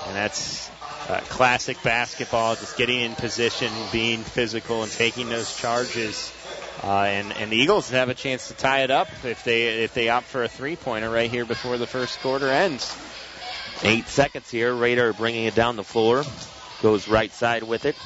And 0.06 0.16
that's 0.16 0.70
uh, 1.08 1.20
classic 1.28 1.82
basketball, 1.82 2.54
just 2.54 2.76
getting 2.76 3.00
in 3.00 3.14
position, 3.14 3.72
being 3.90 4.20
physical, 4.22 4.82
and 4.82 4.92
taking 4.92 5.28
those 5.28 5.56
charges. 5.56 6.32
Uh, 6.82 7.02
and 7.02 7.32
and 7.36 7.50
the 7.50 7.56
Eagles 7.56 7.90
have 7.90 8.08
a 8.08 8.14
chance 8.14 8.48
to 8.48 8.54
tie 8.54 8.80
it 8.80 8.90
up 8.90 9.08
if 9.24 9.44
they 9.44 9.84
if 9.84 9.94
they 9.94 10.08
opt 10.08 10.26
for 10.26 10.42
a 10.42 10.48
three 10.48 10.76
pointer 10.76 11.10
right 11.10 11.30
here 11.30 11.44
before 11.44 11.76
the 11.76 11.86
first 11.86 12.20
quarter 12.20 12.48
ends. 12.48 12.96
Eight 13.82 14.06
seconds 14.08 14.50
here. 14.50 14.74
Raider 14.74 15.12
bringing 15.12 15.44
it 15.44 15.54
down 15.54 15.76
the 15.76 15.84
floor, 15.84 16.24
goes 16.82 17.08
right 17.08 17.32
side 17.32 17.64
with 17.64 17.84
it, 17.84 17.96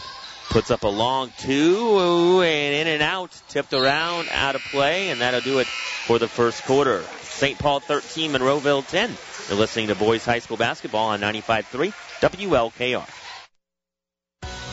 puts 0.51 0.71
up 0.71 0.85
a 0.85 0.89
long 0.89 1.33
two 1.39 2.41
and 2.43 2.75
in 2.75 2.87
and 2.87 3.03
out, 3.03 3.31
tipped 3.49 3.73
around, 3.73 4.29
out 4.31 4.55
of 4.55 4.63
play, 4.71 5.11
and 5.11 5.21
that'll 5.21 5.41
do 5.41 5.59
it 5.59 5.67
for 5.67 6.19
the 6.19 6.29
first 6.29 6.65
quarter. 6.65 7.03
St. 7.23 7.59
Paul 7.59 7.81
13, 7.81 8.33
Monroeville 8.33 8.87
10. 8.87 9.17
You're 9.49 9.59
listening 9.59 9.89
to 9.89 9.95
Boys 9.95 10.25
High 10.25 10.39
School 10.39 10.57
Basketball 10.57 11.09
on 11.09 11.21
95.3 11.21 11.93
WLKR. 12.21 13.26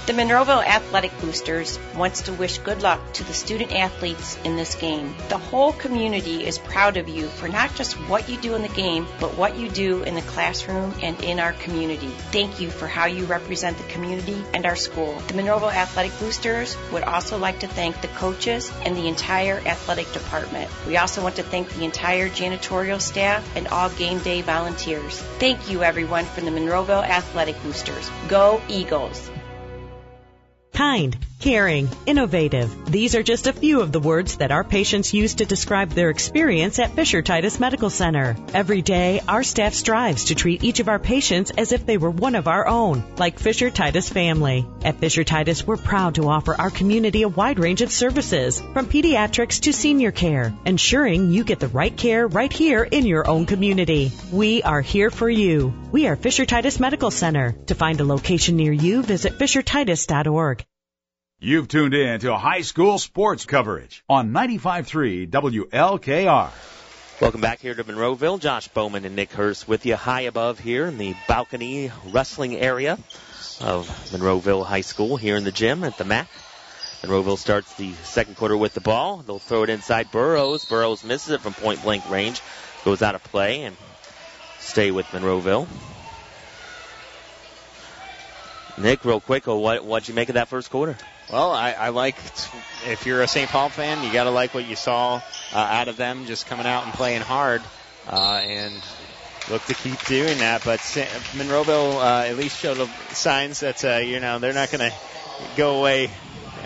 The 0.05 0.11
Monroeville 0.11 0.65
Athletic 0.65 1.17
Boosters 1.21 1.79
wants 1.95 2.23
to 2.23 2.33
wish 2.33 2.57
good 2.57 2.81
luck 2.81 2.99
to 3.13 3.23
the 3.23 3.33
student 3.33 3.71
athletes 3.71 4.37
in 4.43 4.57
this 4.57 4.75
game. 4.75 5.15
The 5.29 5.37
whole 5.37 5.71
community 5.71 6.45
is 6.45 6.57
proud 6.57 6.97
of 6.97 7.07
you 7.07 7.27
for 7.27 7.47
not 7.47 7.73
just 7.75 7.93
what 8.09 8.27
you 8.27 8.35
do 8.35 8.53
in 8.55 8.63
the 8.63 8.67
game, 8.67 9.07
but 9.21 9.37
what 9.37 9.57
you 9.57 9.69
do 9.69 10.03
in 10.03 10.15
the 10.15 10.21
classroom 10.23 10.93
and 11.01 11.23
in 11.23 11.39
our 11.39 11.53
community. 11.53 12.09
Thank 12.33 12.59
you 12.59 12.69
for 12.69 12.85
how 12.85 13.05
you 13.05 13.23
represent 13.23 13.77
the 13.77 13.85
community 13.85 14.43
and 14.53 14.65
our 14.65 14.75
school. 14.75 15.13
The 15.27 15.35
Monroeville 15.35 15.73
Athletic 15.73 16.19
Boosters 16.19 16.75
would 16.91 17.03
also 17.03 17.37
like 17.37 17.61
to 17.61 17.67
thank 17.67 18.01
the 18.01 18.09
coaches 18.09 18.73
and 18.83 18.97
the 18.97 19.07
entire 19.07 19.59
athletic 19.65 20.11
department. 20.11 20.69
We 20.85 20.97
also 20.97 21.23
want 21.23 21.37
to 21.37 21.43
thank 21.43 21.69
the 21.69 21.85
entire 21.85 22.27
janitorial 22.27 22.99
staff 22.99 23.49
and 23.55 23.69
all 23.69 23.89
game 23.91 24.19
day 24.19 24.41
volunteers. 24.41 25.21
Thank 25.39 25.71
you 25.71 25.81
everyone 25.81 26.25
from 26.25 26.43
the 26.43 26.51
Monroeville 26.51 27.07
Athletic 27.07 27.55
Boosters. 27.63 28.11
Go 28.27 28.61
Eagles! 28.67 29.31
Kind 30.73 31.17
caring, 31.43 31.89
innovative. 32.05 32.89
These 32.89 33.15
are 33.15 33.21
just 33.21 33.47
a 33.47 33.51
few 33.51 33.81
of 33.81 33.91
the 33.91 33.99
words 33.99 34.37
that 34.37 34.53
our 34.53 34.63
patients 34.63 35.13
use 35.13 35.33
to 35.35 35.45
describe 35.45 35.89
their 35.89 36.09
experience 36.09 36.79
at 36.79 36.95
Fisher 36.95 37.21
Titus 37.21 37.59
Medical 37.59 37.89
Center. 37.89 38.37
Every 38.53 38.81
day, 38.81 39.19
our 39.27 39.43
staff 39.43 39.73
strives 39.73 40.25
to 40.25 40.35
treat 40.35 40.63
each 40.63 40.79
of 40.79 40.87
our 40.87 40.99
patients 40.99 41.51
as 41.51 41.73
if 41.73 41.85
they 41.85 41.97
were 41.97 42.09
one 42.09 42.35
of 42.35 42.47
our 42.47 42.65
own, 42.65 43.03
like 43.17 43.39
Fisher 43.39 43.69
Titus 43.69 44.07
family. 44.07 44.65
At 44.85 45.01
Fisher 45.01 45.25
Titus, 45.25 45.67
we're 45.67 45.75
proud 45.75 46.15
to 46.15 46.29
offer 46.29 46.55
our 46.55 46.69
community 46.69 47.23
a 47.23 47.27
wide 47.27 47.59
range 47.59 47.81
of 47.81 47.91
services, 47.91 48.61
from 48.71 48.85
pediatrics 48.85 49.59
to 49.63 49.73
senior 49.73 50.11
care, 50.11 50.57
ensuring 50.65 51.29
you 51.31 51.43
get 51.43 51.59
the 51.59 51.67
right 51.67 51.95
care 51.97 52.25
right 52.25 52.53
here 52.53 52.83
in 52.83 53.05
your 53.05 53.29
own 53.29 53.45
community. 53.45 54.13
We 54.31 54.63
are 54.63 54.81
here 54.81 55.11
for 55.11 55.29
you. 55.29 55.73
We 55.91 56.07
are 56.07 56.15
Fisher 56.15 56.45
Titus 56.45 56.79
Medical 56.79 57.11
Center. 57.11 57.51
To 57.67 57.75
find 57.75 57.99
a 57.99 58.05
location 58.05 58.55
near 58.55 58.71
you, 58.71 59.03
visit 59.03 59.37
fishertitus.org. 59.37 60.65
You've 61.45 61.67
tuned 61.67 61.93
in 61.93 62.21
to 62.21 62.37
high 62.37 62.61
school 62.61 62.97
sports 62.97 63.45
coverage 63.45 64.01
on 64.07 64.31
95.3 64.31 65.29
WLKR. 65.29 66.49
Welcome 67.19 67.41
back 67.41 67.59
here 67.59 67.75
to 67.75 67.83
Monroeville. 67.83 68.39
Josh 68.39 68.69
Bowman 68.69 69.03
and 69.03 69.17
Nick 69.17 69.33
Hurst 69.33 69.67
with 69.67 69.85
you 69.85 69.97
high 69.97 70.21
above 70.21 70.57
here 70.57 70.85
in 70.85 70.97
the 70.97 71.13
balcony 71.27 71.91
wrestling 72.13 72.55
area 72.55 72.93
of 73.59 73.89
Monroeville 74.13 74.65
High 74.65 74.79
School 74.87 75.17
here 75.17 75.35
in 75.35 75.43
the 75.43 75.51
gym 75.51 75.83
at 75.83 75.97
the 75.97 76.05
MAC. 76.05 76.29
Monroeville 77.01 77.37
starts 77.37 77.75
the 77.75 77.91
second 78.03 78.37
quarter 78.37 78.55
with 78.55 78.73
the 78.73 78.79
ball. 78.79 79.17
They'll 79.17 79.37
throw 79.37 79.63
it 79.63 79.69
inside 79.69 80.11
Burrows. 80.11 80.63
Burrows 80.63 81.03
misses 81.03 81.33
it 81.33 81.41
from 81.41 81.53
point 81.53 81.83
blank 81.83 82.09
range, 82.09 82.41
goes 82.85 83.01
out 83.01 83.15
of 83.15 83.23
play, 83.25 83.63
and 83.63 83.75
stay 84.59 84.91
with 84.91 85.07
Monroeville. 85.07 85.67
Nick, 88.77 89.03
real 89.03 89.19
quick, 89.19 89.45
uh, 89.45 89.57
what 89.57 89.83
what'd 89.83 90.07
you 90.07 90.15
make 90.15 90.29
of 90.29 90.35
that 90.35 90.47
first 90.47 90.71
quarter? 90.71 90.97
Well, 91.33 91.51
I, 91.51 91.71
I 91.71 91.89
liked. 91.89 92.47
If 92.85 93.07
you're 93.07 93.23
a 93.23 93.27
St. 93.27 93.49
Paul 93.49 93.69
fan, 93.69 94.03
you 94.03 94.13
got 94.13 94.25
to 94.25 94.29
like 94.29 94.53
what 94.53 94.67
you 94.67 94.75
saw 94.75 95.15
uh, 95.51 95.57
out 95.57 95.87
of 95.87 95.97
them, 95.97 96.27
just 96.27 96.45
coming 96.45 96.67
out 96.67 96.83
and 96.83 96.93
playing 96.93 97.21
hard, 97.21 97.63
uh, 98.07 98.39
and 98.43 98.75
look 99.49 99.65
to 99.65 99.73
keep 99.73 99.99
doing 100.05 100.37
that. 100.37 100.63
But 100.63 100.77
Monroeville 101.33 101.95
uh, 101.95 102.27
at 102.27 102.37
least 102.37 102.59
showed 102.59 102.87
signs 103.13 103.61
that 103.61 103.83
uh, 103.83 103.95
you 103.97 104.19
know 104.19 104.37
they're 104.37 104.53
not 104.53 104.69
going 104.69 104.91
to 104.91 104.95
go 105.57 105.79
away 105.79 106.11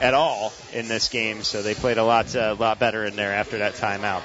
at 0.01 0.13
all 0.13 0.51
in 0.73 0.89
this 0.89 1.07
game. 1.07 1.43
So 1.43 1.61
they 1.61 1.73
played 1.73 1.97
a 1.97 2.03
lot, 2.03 2.35
a 2.35 2.51
uh, 2.51 2.55
lot 2.55 2.77
better 2.77 3.05
in 3.05 3.15
there 3.15 3.31
after 3.31 3.59
that 3.59 3.75
timeout. 3.75 4.23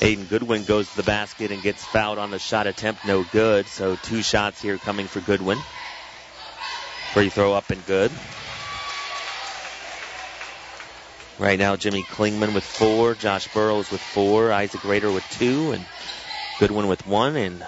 Aiden 0.00 0.30
Goodwin 0.30 0.64
goes 0.64 0.88
to 0.88 0.96
the 0.96 1.02
basket 1.02 1.50
and 1.50 1.62
gets 1.62 1.84
fouled 1.84 2.18
on 2.18 2.30
the 2.30 2.38
shot 2.38 2.66
attempt, 2.66 3.04
no 3.04 3.22
good. 3.22 3.66
So 3.66 3.96
two 3.96 4.22
shots 4.22 4.62
here 4.62 4.78
coming 4.78 5.08
for 5.08 5.20
Goodwin. 5.20 5.58
Free 7.12 7.28
throw 7.28 7.52
up 7.52 7.68
and 7.68 7.84
good. 7.84 8.10
Right 11.38 11.58
now, 11.58 11.74
Jimmy 11.74 12.04
Klingman 12.04 12.54
with 12.54 12.64
four, 12.64 13.14
Josh 13.14 13.48
Burrows 13.48 13.90
with 13.90 14.00
four, 14.00 14.52
Isaac 14.52 14.84
Rader 14.84 15.10
with 15.10 15.24
two, 15.30 15.72
and 15.72 15.84
Goodwin 16.60 16.86
with 16.86 17.06
one, 17.06 17.34
and 17.34 17.64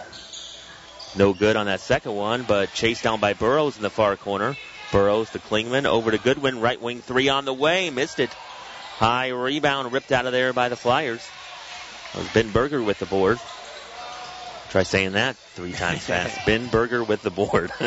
no 1.16 1.32
good 1.32 1.56
on 1.56 1.66
that 1.66 1.80
second 1.80 2.14
one, 2.14 2.44
but 2.44 2.72
chased 2.74 3.02
down 3.02 3.18
by 3.18 3.34
Burrows 3.34 3.76
in 3.76 3.82
the 3.82 3.90
far 3.90 4.16
corner. 4.16 4.56
Burrows 4.92 5.30
to 5.30 5.40
Klingman, 5.40 5.84
over 5.84 6.12
to 6.12 6.18
Goodwin, 6.18 6.60
right 6.60 6.80
wing 6.80 7.00
three 7.00 7.28
on 7.28 7.44
the 7.44 7.52
way, 7.52 7.90
missed 7.90 8.20
it. 8.20 8.30
High 8.30 9.28
rebound 9.28 9.92
ripped 9.92 10.12
out 10.12 10.26
of 10.26 10.32
there 10.32 10.52
by 10.52 10.68
the 10.68 10.76
Flyers. 10.76 11.28
That 12.12 12.20
was 12.20 12.32
Ben 12.32 12.52
Berger 12.52 12.80
with 12.80 13.00
the 13.00 13.06
board. 13.06 13.40
Try 14.70 14.84
saying 14.84 15.12
that 15.12 15.36
three 15.36 15.72
times 15.72 16.02
fast. 16.06 16.46
ben 16.46 16.68
Berger 16.68 17.02
with 17.02 17.22
the 17.22 17.30
board. 17.30 17.72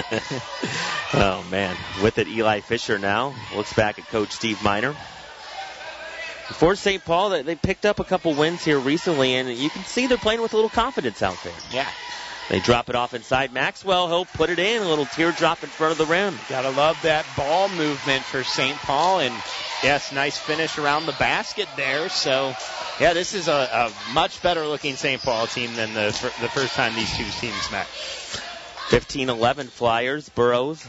oh 1.13 1.45
man, 1.49 1.77
with 2.03 2.17
it 2.17 2.27
Eli 2.27 2.59
Fisher 2.59 2.99
now 2.99 3.33
looks 3.55 3.73
back 3.73 3.97
at 3.97 4.07
Coach 4.09 4.31
Steve 4.31 4.61
Miner. 4.61 4.93
For 6.53 6.75
St. 6.75 7.03
Paul, 7.05 7.29
they 7.29 7.55
picked 7.55 7.85
up 7.85 7.99
a 7.99 8.03
couple 8.03 8.33
wins 8.33 8.65
here 8.65 8.79
recently, 8.79 9.35
and 9.35 9.49
you 9.49 9.69
can 9.69 9.83
see 9.83 10.07
they're 10.07 10.17
playing 10.17 10.41
with 10.41 10.53
a 10.53 10.55
little 10.55 10.69
confidence 10.69 11.21
out 11.21 11.37
there. 11.43 11.53
Yeah. 11.71 11.87
They 12.49 12.59
drop 12.59 12.89
it 12.89 12.95
off 12.95 13.13
inside 13.13 13.53
Maxwell. 13.53 14.07
He'll 14.07 14.25
put 14.25 14.49
it 14.49 14.57
in. 14.57 14.81
A 14.81 14.87
little 14.89 15.05
teardrop 15.05 15.63
in 15.63 15.69
front 15.69 15.91
of 15.91 15.99
the 15.99 16.07
rim. 16.07 16.37
Gotta 16.49 16.71
love 16.71 16.99
that 17.03 17.25
ball 17.37 17.69
movement 17.69 18.23
for 18.23 18.43
St. 18.43 18.75
Paul. 18.77 19.19
And 19.19 19.33
yes, 19.83 20.11
nice 20.11 20.37
finish 20.39 20.79
around 20.79 21.05
the 21.05 21.11
basket 21.13 21.67
there. 21.77 22.09
So 22.09 22.55
yeah, 22.99 23.13
this 23.13 23.35
is 23.35 23.47
a, 23.47 23.91
a 24.09 24.13
much 24.13 24.41
better 24.41 24.65
looking 24.65 24.95
St. 24.95 25.21
Paul 25.21 25.45
team 25.45 25.75
than 25.75 25.93
the, 25.93 26.07
the 26.41 26.49
first 26.49 26.73
time 26.73 26.95
these 26.95 27.15
two 27.15 27.29
teams 27.39 27.71
met. 27.71 27.85
15-11 28.89 29.67
Flyers. 29.67 30.27
Burrows 30.29 30.83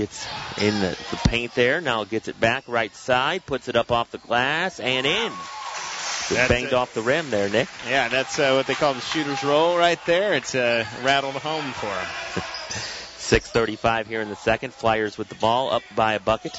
gets 0.00 0.26
in 0.56 0.80
the, 0.80 0.96
the 1.10 1.16
paint 1.28 1.54
there. 1.54 1.82
Now 1.82 2.04
gets 2.04 2.28
it 2.28 2.40
back 2.40 2.64
right 2.66 2.94
side, 2.96 3.44
puts 3.44 3.68
it 3.68 3.76
up 3.76 3.92
off 3.92 4.10
the 4.10 4.18
glass 4.18 4.80
and 4.80 5.06
in. 5.06 5.32
Just 6.28 6.48
banged 6.48 6.68
it. 6.68 6.72
off 6.72 6.94
the 6.94 7.02
rim 7.02 7.28
there, 7.28 7.50
Nick. 7.50 7.68
Yeah, 7.86 8.08
that's 8.08 8.38
uh, 8.38 8.54
what 8.54 8.66
they 8.66 8.72
call 8.72 8.94
the 8.94 9.02
shooter's 9.02 9.44
roll 9.44 9.76
right 9.76 9.98
there. 10.06 10.32
It's 10.32 10.54
uh, 10.54 10.86
rattled 11.02 11.34
home 11.34 11.70
for 11.72 11.86
him. 11.86 12.42
6:35 13.18 14.06
here 14.06 14.22
in 14.22 14.30
the 14.30 14.36
second. 14.36 14.72
Flyers 14.72 15.18
with 15.18 15.28
the 15.28 15.34
ball 15.34 15.70
up 15.70 15.82
by 15.94 16.14
a 16.14 16.20
bucket. 16.20 16.58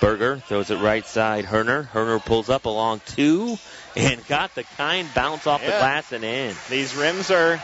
Berger 0.00 0.36
throws 0.38 0.70
it 0.70 0.76
right 0.76 1.06
side. 1.06 1.46
Herner. 1.46 1.88
Herner 1.88 2.22
pulls 2.22 2.50
up 2.50 2.66
along 2.66 3.00
two 3.06 3.56
and 3.96 4.24
got 4.26 4.54
the 4.54 4.64
kind 4.76 5.08
bounce 5.14 5.46
off 5.46 5.62
yeah. 5.62 5.70
the 5.70 5.78
glass 5.78 6.12
and 6.12 6.24
in. 6.24 6.54
These 6.68 6.94
rims 6.94 7.30
are 7.30 7.60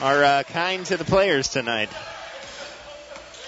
are 0.00 0.24
uh, 0.24 0.42
kind 0.44 0.86
to 0.86 0.96
the 0.96 1.04
players 1.04 1.48
tonight. 1.48 1.90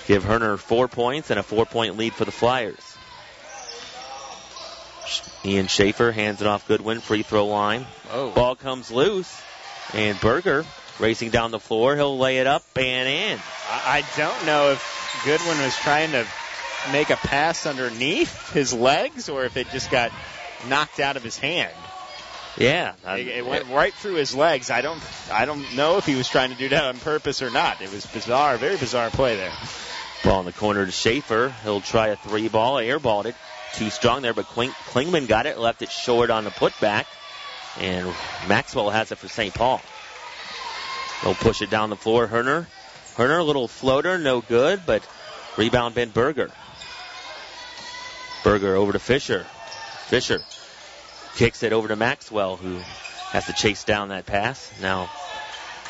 Give 0.07 0.23
Herner 0.23 0.57
four 0.57 0.87
points 0.87 1.31
and 1.31 1.41
a 1.41 1.43
four 1.43 1.67
point 1.67 1.97
lead 1.97 2.15
for 2.15 2.25
the 2.25 2.33
Flyers. 2.33 2.97
Ian 5.45 5.67
Schaefer 5.67 6.13
hands 6.13 6.41
it 6.41 6.47
off 6.47 6.67
Goodwin, 6.67 7.01
free 7.01 7.23
throw 7.23 7.47
line. 7.47 7.87
Oh. 8.13 8.31
Ball 8.31 8.57
comes 8.57 8.91
loose, 8.91 9.41
and 9.93 10.21
Berger 10.21 10.65
racing 10.99 11.31
down 11.31 11.51
the 11.51 11.61
floor. 11.61 11.95
He'll 11.97 12.19
lay 12.19 12.39
it 12.39 12.47
up 12.47 12.65
and 12.77 13.09
in. 13.09 13.41
I 13.69 14.05
don't 14.17 14.47
know 14.47 14.73
if 14.73 15.23
Goodwin 15.25 15.59
was 15.59 15.77
trying 15.77 16.13
to 16.13 16.27
make 16.93 17.11
a 17.11 17.17
pass 17.17 17.67
underneath 17.67 18.53
his 18.53 18.73
legs 18.73 19.29
or 19.29 19.45
if 19.45 19.57
it 19.57 19.69
just 19.71 19.91
got 19.91 20.13
knocked 20.69 21.01
out 21.01 21.17
of 21.17 21.23
his 21.23 21.39
hand. 21.39 21.75
Yeah, 22.57 22.95
it, 23.07 23.29
it, 23.29 23.47
went 23.47 23.69
right 23.69 23.93
through 23.93 24.15
his 24.15 24.35
legs. 24.35 24.71
I 24.71 24.81
don't, 24.81 25.03
I 25.31 25.45
don't 25.45 25.77
know 25.77 25.99
if 25.99 26.07
he 26.07 26.15
was 26.15 26.27
trying 26.27 26.51
to 26.51 26.57
do 26.57 26.71
that 26.71 26.85
on 26.85 26.97
purpose 26.99 27.43
or 27.43 27.51
not. 27.51 27.83
It 27.83 27.93
was 27.93 28.07
bizarre, 28.07 28.57
very 28.57 28.79
bizarre 28.79 29.11
play 29.11 29.37
there. 29.37 29.53
Ball 30.27 30.41
in 30.41 30.47
the 30.47 30.53
corner 30.53 30.85
to 30.85 30.91
Schaefer. 30.91 31.55
He'll 31.63 31.81
try 31.81 32.09
a 32.09 32.17
three 32.17 32.49
ball, 32.49 32.79
airballed 32.79 33.27
it. 33.27 33.37
Too 33.75 33.91
strong 33.91 34.23
there, 34.23 34.35
but 34.35 34.47
Klingman 34.47 35.29
got 35.29 35.47
it, 35.47 35.57
left 35.57 35.83
it 35.83 35.91
short 35.93 36.31
on 36.31 36.43
the 36.43 36.51
putback, 36.51 37.05
and 37.79 38.13
Maxwell 38.49 38.91
has 38.91 39.13
it 39.13 39.19
for 39.19 39.29
St. 39.29 39.55
Paul. 39.55 39.81
They'll 41.23 41.37
push 41.37 41.63
it 41.63 41.71
down 41.71 41.91
the 41.91 41.97
floor. 41.97 42.27
Herner, 42.27 42.67
Herner, 43.15 43.47
little 43.47 43.69
floater, 43.69 44.19
no 44.19 44.41
good, 44.41 44.83
but 44.85 45.07
rebound 45.57 45.95
Ben 45.95 46.11
Berger. 46.11 46.51
Berger 48.43 48.75
over 48.75 48.95
to 48.95 48.99
Fisher. 48.99 49.47
Fisher 50.07 50.41
kicks 51.37 51.63
it 51.63 51.73
over 51.73 51.87
to 51.87 51.95
Maxwell, 51.95 52.57
who 52.57 52.79
has 53.31 53.47
to 53.47 53.53
chase 53.53 53.85
down 53.85 54.09
that 54.09 54.27
pass. 54.27 54.73
Now, 54.83 55.09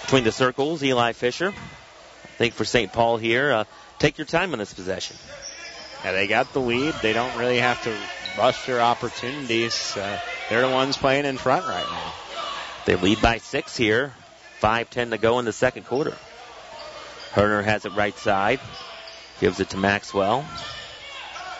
between 0.02 0.24
the 0.24 0.32
circles, 0.32 0.82
Eli 0.82 1.12
Fisher. 1.12 1.54
I 1.54 2.38
think 2.38 2.52
for 2.52 2.66
St. 2.66 2.92
Paul 2.92 3.16
here, 3.16 3.50
uh, 3.50 3.64
take 3.98 4.18
your 4.18 4.26
time 4.26 4.52
on 4.52 4.58
this 4.58 4.72
possession. 4.72 5.16
Yeah, 6.04 6.12
they 6.12 6.26
got 6.26 6.52
the 6.52 6.60
lead. 6.60 6.94
They 7.02 7.12
don't 7.12 7.36
really 7.36 7.58
have 7.58 7.82
to 7.84 7.96
rush 8.38 8.66
their 8.66 8.80
opportunities. 8.80 9.96
Uh, 9.96 10.18
they're 10.48 10.60
the 10.60 10.70
ones 10.70 10.96
playing 10.96 11.24
in 11.24 11.36
front 11.36 11.66
right 11.66 11.90
now. 11.90 12.12
They 12.84 12.96
lead 12.96 13.20
by 13.20 13.38
six 13.38 13.76
here. 13.76 14.12
5-10 14.60 15.10
to 15.10 15.18
go 15.18 15.38
in 15.38 15.44
the 15.44 15.52
second 15.52 15.84
quarter. 15.84 16.14
Herner 17.32 17.62
has 17.62 17.84
it 17.84 17.92
right 17.92 18.16
side. 18.16 18.60
Gives 19.40 19.60
it 19.60 19.70
to 19.70 19.76
Maxwell. 19.76 20.44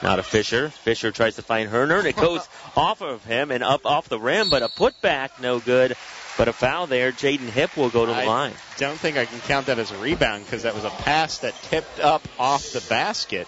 Now 0.02 0.16
to 0.16 0.22
Fisher. 0.22 0.70
Fisher 0.70 1.10
tries 1.10 1.36
to 1.36 1.42
find 1.42 1.68
Herner, 1.68 1.98
and 1.98 2.06
it 2.06 2.16
goes 2.28 2.46
off 2.76 3.02
of 3.02 3.24
him 3.24 3.50
and 3.50 3.62
up 3.62 3.84
off 3.84 4.08
the 4.08 4.18
rim, 4.18 4.48
but 4.50 4.62
a 4.62 4.68
putback, 4.68 5.40
no 5.42 5.58
good. 5.58 5.96
But 6.36 6.48
a 6.48 6.52
foul 6.52 6.86
there. 6.86 7.12
Jaden 7.12 7.48
Hip 7.48 7.76
will 7.76 7.88
go 7.88 8.04
to 8.04 8.12
the 8.12 8.18
I 8.18 8.26
line. 8.26 8.52
don't 8.76 8.98
think 8.98 9.16
I 9.16 9.24
can 9.24 9.40
count 9.40 9.66
that 9.66 9.78
as 9.78 9.90
a 9.90 9.98
rebound 9.98 10.44
because 10.44 10.64
that 10.64 10.74
was 10.74 10.84
a 10.84 10.90
pass 10.90 11.38
that 11.38 11.54
tipped 11.62 11.98
up 11.98 12.22
off 12.38 12.72
the 12.72 12.84
basket. 12.88 13.46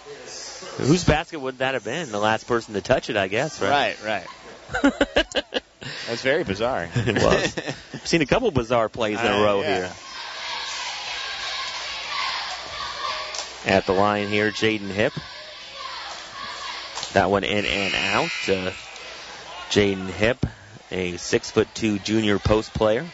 Whose 0.79 1.05
basket 1.05 1.39
would 1.41 1.59
that 1.59 1.75
have 1.75 1.85
been? 1.85 2.11
The 2.11 2.19
last 2.19 2.47
person 2.47 2.75
to 2.75 2.81
touch 2.81 3.11
it, 3.11 3.17
I 3.17 3.29
guess, 3.29 3.61
right? 3.61 3.97
Right, 4.03 4.27
right. 4.83 4.93
That's 6.07 6.23
very 6.23 6.45
bizarre. 6.45 6.89
it 6.95 7.23
was. 7.23 7.59
I've 7.95 8.07
seen 8.07 8.23
a 8.23 8.27
couple 8.27 8.51
bizarre 8.51 8.89
plays 8.89 9.21
in 9.21 9.27
a 9.27 9.43
row 9.43 9.61
yeah. 9.61 9.77
here. 9.77 9.93
At 13.67 13.87
the 13.87 13.93
line 13.93 14.29
here, 14.29 14.51
Jaden 14.51 14.89
Hip. 14.91 15.13
That 17.13 17.31
one 17.31 17.45
in 17.45 17.65
and 17.65 17.95
out. 17.95 18.49
Uh, 18.49 18.73
Jaden 19.71 20.09
Hip, 20.09 20.47
a 20.91 21.17
six 21.17 21.51
foot 21.51 21.69
two 21.75 21.99
junior 21.99 22.39
post 22.39 22.73
player. 22.75 23.07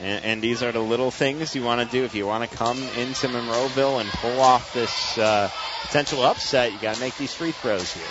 And, 0.00 0.24
and, 0.24 0.42
these 0.42 0.62
are 0.62 0.72
the 0.72 0.80
little 0.80 1.10
things 1.10 1.54
you 1.54 1.62
want 1.62 1.80
to 1.80 1.86
do 1.90 2.04
if 2.04 2.14
you 2.14 2.26
want 2.26 2.48
to 2.48 2.54
come 2.54 2.76
into 2.98 3.28
Monroeville 3.28 3.98
and 3.98 4.10
pull 4.10 4.40
off 4.40 4.74
this 4.74 5.16
uh, 5.16 5.50
potential 5.82 6.22
upset. 6.22 6.72
You 6.72 6.78
got 6.78 6.96
to 6.96 7.00
make 7.00 7.16
these 7.16 7.32
free 7.32 7.52
throws 7.52 7.94
here. 7.94 8.04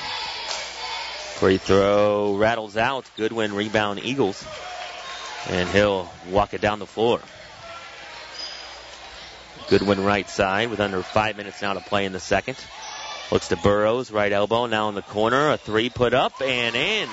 Free 1.36 1.58
throw 1.58 2.36
rattles 2.36 2.76
out. 2.76 3.06
Goodwin 3.18 3.54
rebound 3.54 4.00
Eagles. 4.04 4.44
And 5.48 5.70
he'll 5.70 6.10
walk 6.32 6.56
it 6.56 6.62
down 6.62 6.80
the 6.80 6.88
floor. 6.88 7.22
Goodwin 9.68 10.04
right 10.04 10.28
side 10.28 10.70
with 10.70 10.80
under 10.80 11.04
five 11.04 11.38
minutes 11.38 11.62
now 11.62 11.74
to 11.74 11.82
play 11.82 12.06
in 12.06 12.14
the 12.14 12.20
second. 12.20 12.58
Looks 13.32 13.50
to 13.50 13.58
Burrows, 13.58 14.12
right 14.12 14.32
elbow, 14.32 14.66
now 14.68 14.90
in 14.90 14.96
the 14.96 15.02
corner. 15.02 15.52
A 15.52 15.58
three 15.58 15.90
put 15.90 16.14
up 16.14 16.42
and 16.42 16.76
in. 16.76 17.10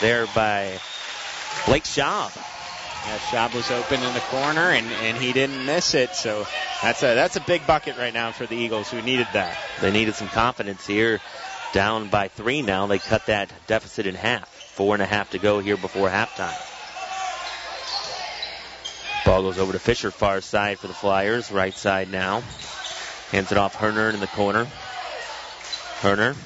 There 0.00 0.26
by 0.34 0.78
Blake 1.66 1.84
Schaub. 1.84 2.34
Yeah, 3.06 3.18
Schaub 3.18 3.54
was 3.54 3.70
open 3.70 4.02
in 4.02 4.14
the 4.14 4.20
corner 4.20 4.70
and, 4.70 4.86
and 4.86 5.16
he 5.16 5.32
didn't 5.32 5.66
miss 5.66 5.94
it. 5.94 6.14
So 6.14 6.46
that's 6.82 7.02
a 7.02 7.14
that's 7.14 7.36
a 7.36 7.40
big 7.40 7.66
bucket 7.66 7.96
right 7.96 8.14
now 8.14 8.32
for 8.32 8.46
the 8.46 8.56
Eagles 8.56 8.90
who 8.90 9.02
needed 9.02 9.26
that. 9.32 9.58
They 9.80 9.90
needed 9.90 10.14
some 10.14 10.28
confidence 10.28 10.86
here. 10.86 11.20
Down 11.72 12.08
by 12.08 12.28
three 12.28 12.60
now. 12.62 12.86
They 12.86 12.98
cut 12.98 13.26
that 13.26 13.50
deficit 13.66 14.06
in 14.06 14.14
half. 14.14 14.48
Four 14.48 14.94
and 14.94 15.02
a 15.02 15.06
half 15.06 15.30
to 15.30 15.38
go 15.38 15.58
here 15.60 15.76
before 15.76 16.08
halftime. 16.08 16.56
Ball 19.24 19.42
goes 19.42 19.58
over 19.58 19.72
to 19.72 19.78
Fisher, 19.78 20.10
far 20.10 20.40
side 20.40 20.78
for 20.78 20.88
the 20.88 20.94
Flyers. 20.94 21.50
Right 21.50 21.74
side 21.74 22.10
now. 22.10 22.42
Hands 23.30 23.50
it 23.50 23.56
off 23.56 23.74
Herner 23.76 24.12
in 24.12 24.20
the 24.20 24.26
corner. 24.26 24.66
Herner. 26.00 26.36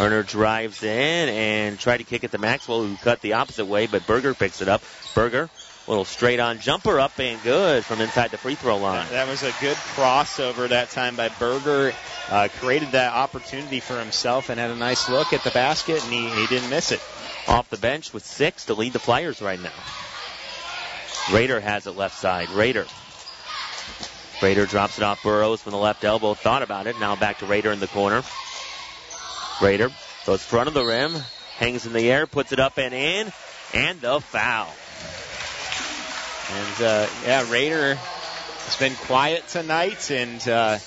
Herner 0.00 0.26
drives 0.26 0.82
in 0.82 1.28
and 1.28 1.78
tried 1.78 1.98
to 1.98 2.04
kick 2.04 2.24
it 2.24 2.30
to 2.30 2.38
Maxwell, 2.38 2.82
who 2.82 2.96
cut 2.96 3.20
the 3.20 3.34
opposite 3.34 3.66
way, 3.66 3.86
but 3.86 4.06
Berger 4.06 4.32
picks 4.32 4.62
it 4.62 4.68
up. 4.68 4.82
Berger, 5.14 5.50
little 5.86 6.06
straight 6.06 6.40
on 6.40 6.58
jumper 6.58 6.98
up 6.98 7.20
and 7.20 7.42
good 7.42 7.84
from 7.84 8.00
inside 8.00 8.30
the 8.30 8.38
free 8.38 8.54
throw 8.54 8.78
line. 8.78 9.04
That, 9.08 9.10
that 9.10 9.28
was 9.28 9.42
a 9.42 9.52
good 9.60 9.76
crossover 9.76 10.70
that 10.70 10.88
time 10.88 11.16
by 11.16 11.28
Berger. 11.28 11.92
Uh, 12.30 12.48
created 12.60 12.92
that 12.92 13.12
opportunity 13.12 13.80
for 13.80 13.98
himself 13.98 14.48
and 14.48 14.58
had 14.58 14.70
a 14.70 14.76
nice 14.76 15.10
look 15.10 15.34
at 15.34 15.44
the 15.44 15.50
basket, 15.50 16.02
and 16.02 16.10
he, 16.10 16.30
he 16.30 16.46
didn't 16.46 16.70
miss 16.70 16.92
it. 16.92 17.02
Off 17.46 17.68
the 17.68 17.76
bench 17.76 18.14
with 18.14 18.24
six 18.24 18.64
to 18.66 18.74
lead 18.74 18.94
the 18.94 18.98
Flyers 18.98 19.42
right 19.42 19.60
now. 19.60 19.68
Raider 21.30 21.60
has 21.60 21.86
it 21.86 21.94
left 21.94 22.16
side. 22.16 22.48
Raider. 22.48 22.86
Raider 24.40 24.64
drops 24.64 24.96
it 24.96 25.04
off 25.04 25.22
Burrows 25.22 25.60
from 25.60 25.72
the 25.72 25.78
left 25.78 26.04
elbow. 26.04 26.32
Thought 26.32 26.62
about 26.62 26.86
it. 26.86 26.98
Now 26.98 27.16
back 27.16 27.40
to 27.40 27.44
Raider 27.44 27.70
in 27.70 27.80
the 27.80 27.88
corner. 27.88 28.22
Raider 29.60 29.90
goes 30.26 30.42
front 30.42 30.68
of 30.68 30.74
the 30.74 30.84
rim, 30.84 31.14
hangs 31.56 31.86
in 31.86 31.92
the 31.92 32.10
air, 32.10 32.26
puts 32.26 32.52
it 32.52 32.58
up 32.58 32.78
and 32.78 32.94
in, 32.94 33.32
and 33.74 34.00
the 34.00 34.20
foul. 34.20 34.72
And 36.52 36.82
uh, 36.82 37.06
yeah, 37.24 37.50
Raider 37.52 37.94
has 37.94 38.76
been 38.76 38.94
quiet 39.06 39.46
tonight, 39.48 40.10
and 40.10 40.46
uh, 40.48 40.78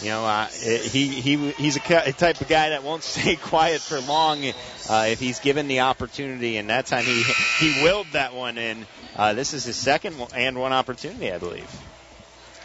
you 0.00 0.08
know 0.08 0.24
uh, 0.24 0.46
he 0.46 1.08
he 1.08 1.50
he's 1.52 1.76
a 1.76 2.12
type 2.12 2.40
of 2.40 2.48
guy 2.48 2.70
that 2.70 2.82
won't 2.82 3.02
stay 3.02 3.36
quiet 3.36 3.80
for 3.80 4.00
long 4.00 4.44
uh, 4.44 5.06
if 5.08 5.20
he's 5.20 5.38
given 5.40 5.68
the 5.68 5.80
opportunity. 5.80 6.56
And 6.56 6.70
that 6.70 6.86
time 6.86 7.04
he 7.04 7.22
he 7.58 7.82
willed 7.84 8.08
that 8.12 8.34
one 8.34 8.58
in. 8.58 8.86
Uh, 9.14 9.34
this 9.34 9.52
is 9.52 9.64
his 9.64 9.76
second 9.76 10.16
and 10.34 10.58
one 10.58 10.72
opportunity, 10.72 11.30
I 11.30 11.38
believe. 11.38 11.70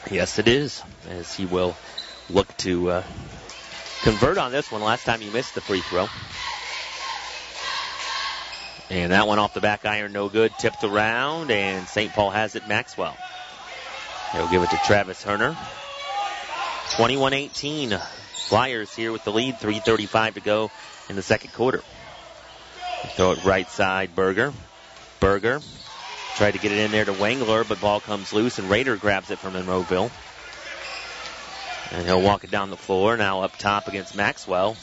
Yes, 0.10 0.39
it 0.39 0.47
is, 0.47 0.82
as 1.10 1.36
he 1.36 1.45
will 1.45 1.75
look 2.30 2.56
to 2.58 2.91
uh, 2.91 3.03
convert 4.01 4.38
on 4.38 4.51
this 4.51 4.71
one. 4.71 4.81
Last 4.81 5.05
time 5.05 5.21
he 5.21 5.29
missed 5.29 5.55
the 5.55 5.62
free 5.62 5.81
throw. 5.81 6.07
And 8.89 9.12
that 9.12 9.27
one 9.27 9.38
off 9.38 9.53
the 9.53 9.62
back 9.62 9.86
iron, 9.86 10.13
no 10.13 10.29
good. 10.29 10.53
Tipped 10.60 10.83
around, 10.83 11.51
and 11.51 11.88
St. 11.88 12.13
Paul 12.13 12.29
has 12.29 12.55
it. 12.55 12.67
Maxwell. 12.67 13.17
He'll 14.31 14.49
give 14.49 14.63
it 14.63 14.69
to 14.69 14.77
Travis 14.86 15.23
Herner. 15.23 15.55
21-18. 16.91 17.99
Flyers 18.47 18.95
here 18.95 19.12
with 19.12 19.25
the 19.25 19.31
lead. 19.31 19.55
3.35 19.55 20.36
to 20.36 20.39
go 20.39 20.71
in 21.10 21.15
the 21.15 21.21
second 21.21 21.51
quarter. 21.51 21.83
Throw 23.15 23.31
it 23.31 23.43
right 23.43 23.69
side, 23.69 24.15
Berger. 24.15 24.53
Berger 25.19 25.60
tried 26.36 26.51
to 26.51 26.60
get 26.60 26.71
it 26.71 26.77
in 26.77 26.91
there 26.91 27.05
to 27.05 27.13
Wangler, 27.13 27.67
but 27.67 27.81
ball 27.81 27.99
comes 27.99 28.31
loose, 28.31 28.60
and 28.60 28.69
Raider 28.69 28.95
grabs 28.95 29.31
it 29.31 29.39
from 29.39 29.53
Monroeville. 29.53 30.12
And 31.91 32.06
he'll 32.06 32.21
walk 32.21 32.43
it 32.43 32.52
down 32.52 32.69
the 32.69 32.78
floor. 32.78 33.17
Now 33.17 33.41
up 33.41 33.58
top 33.58 33.88
against 33.88 34.15
Maxwell. 34.15 34.76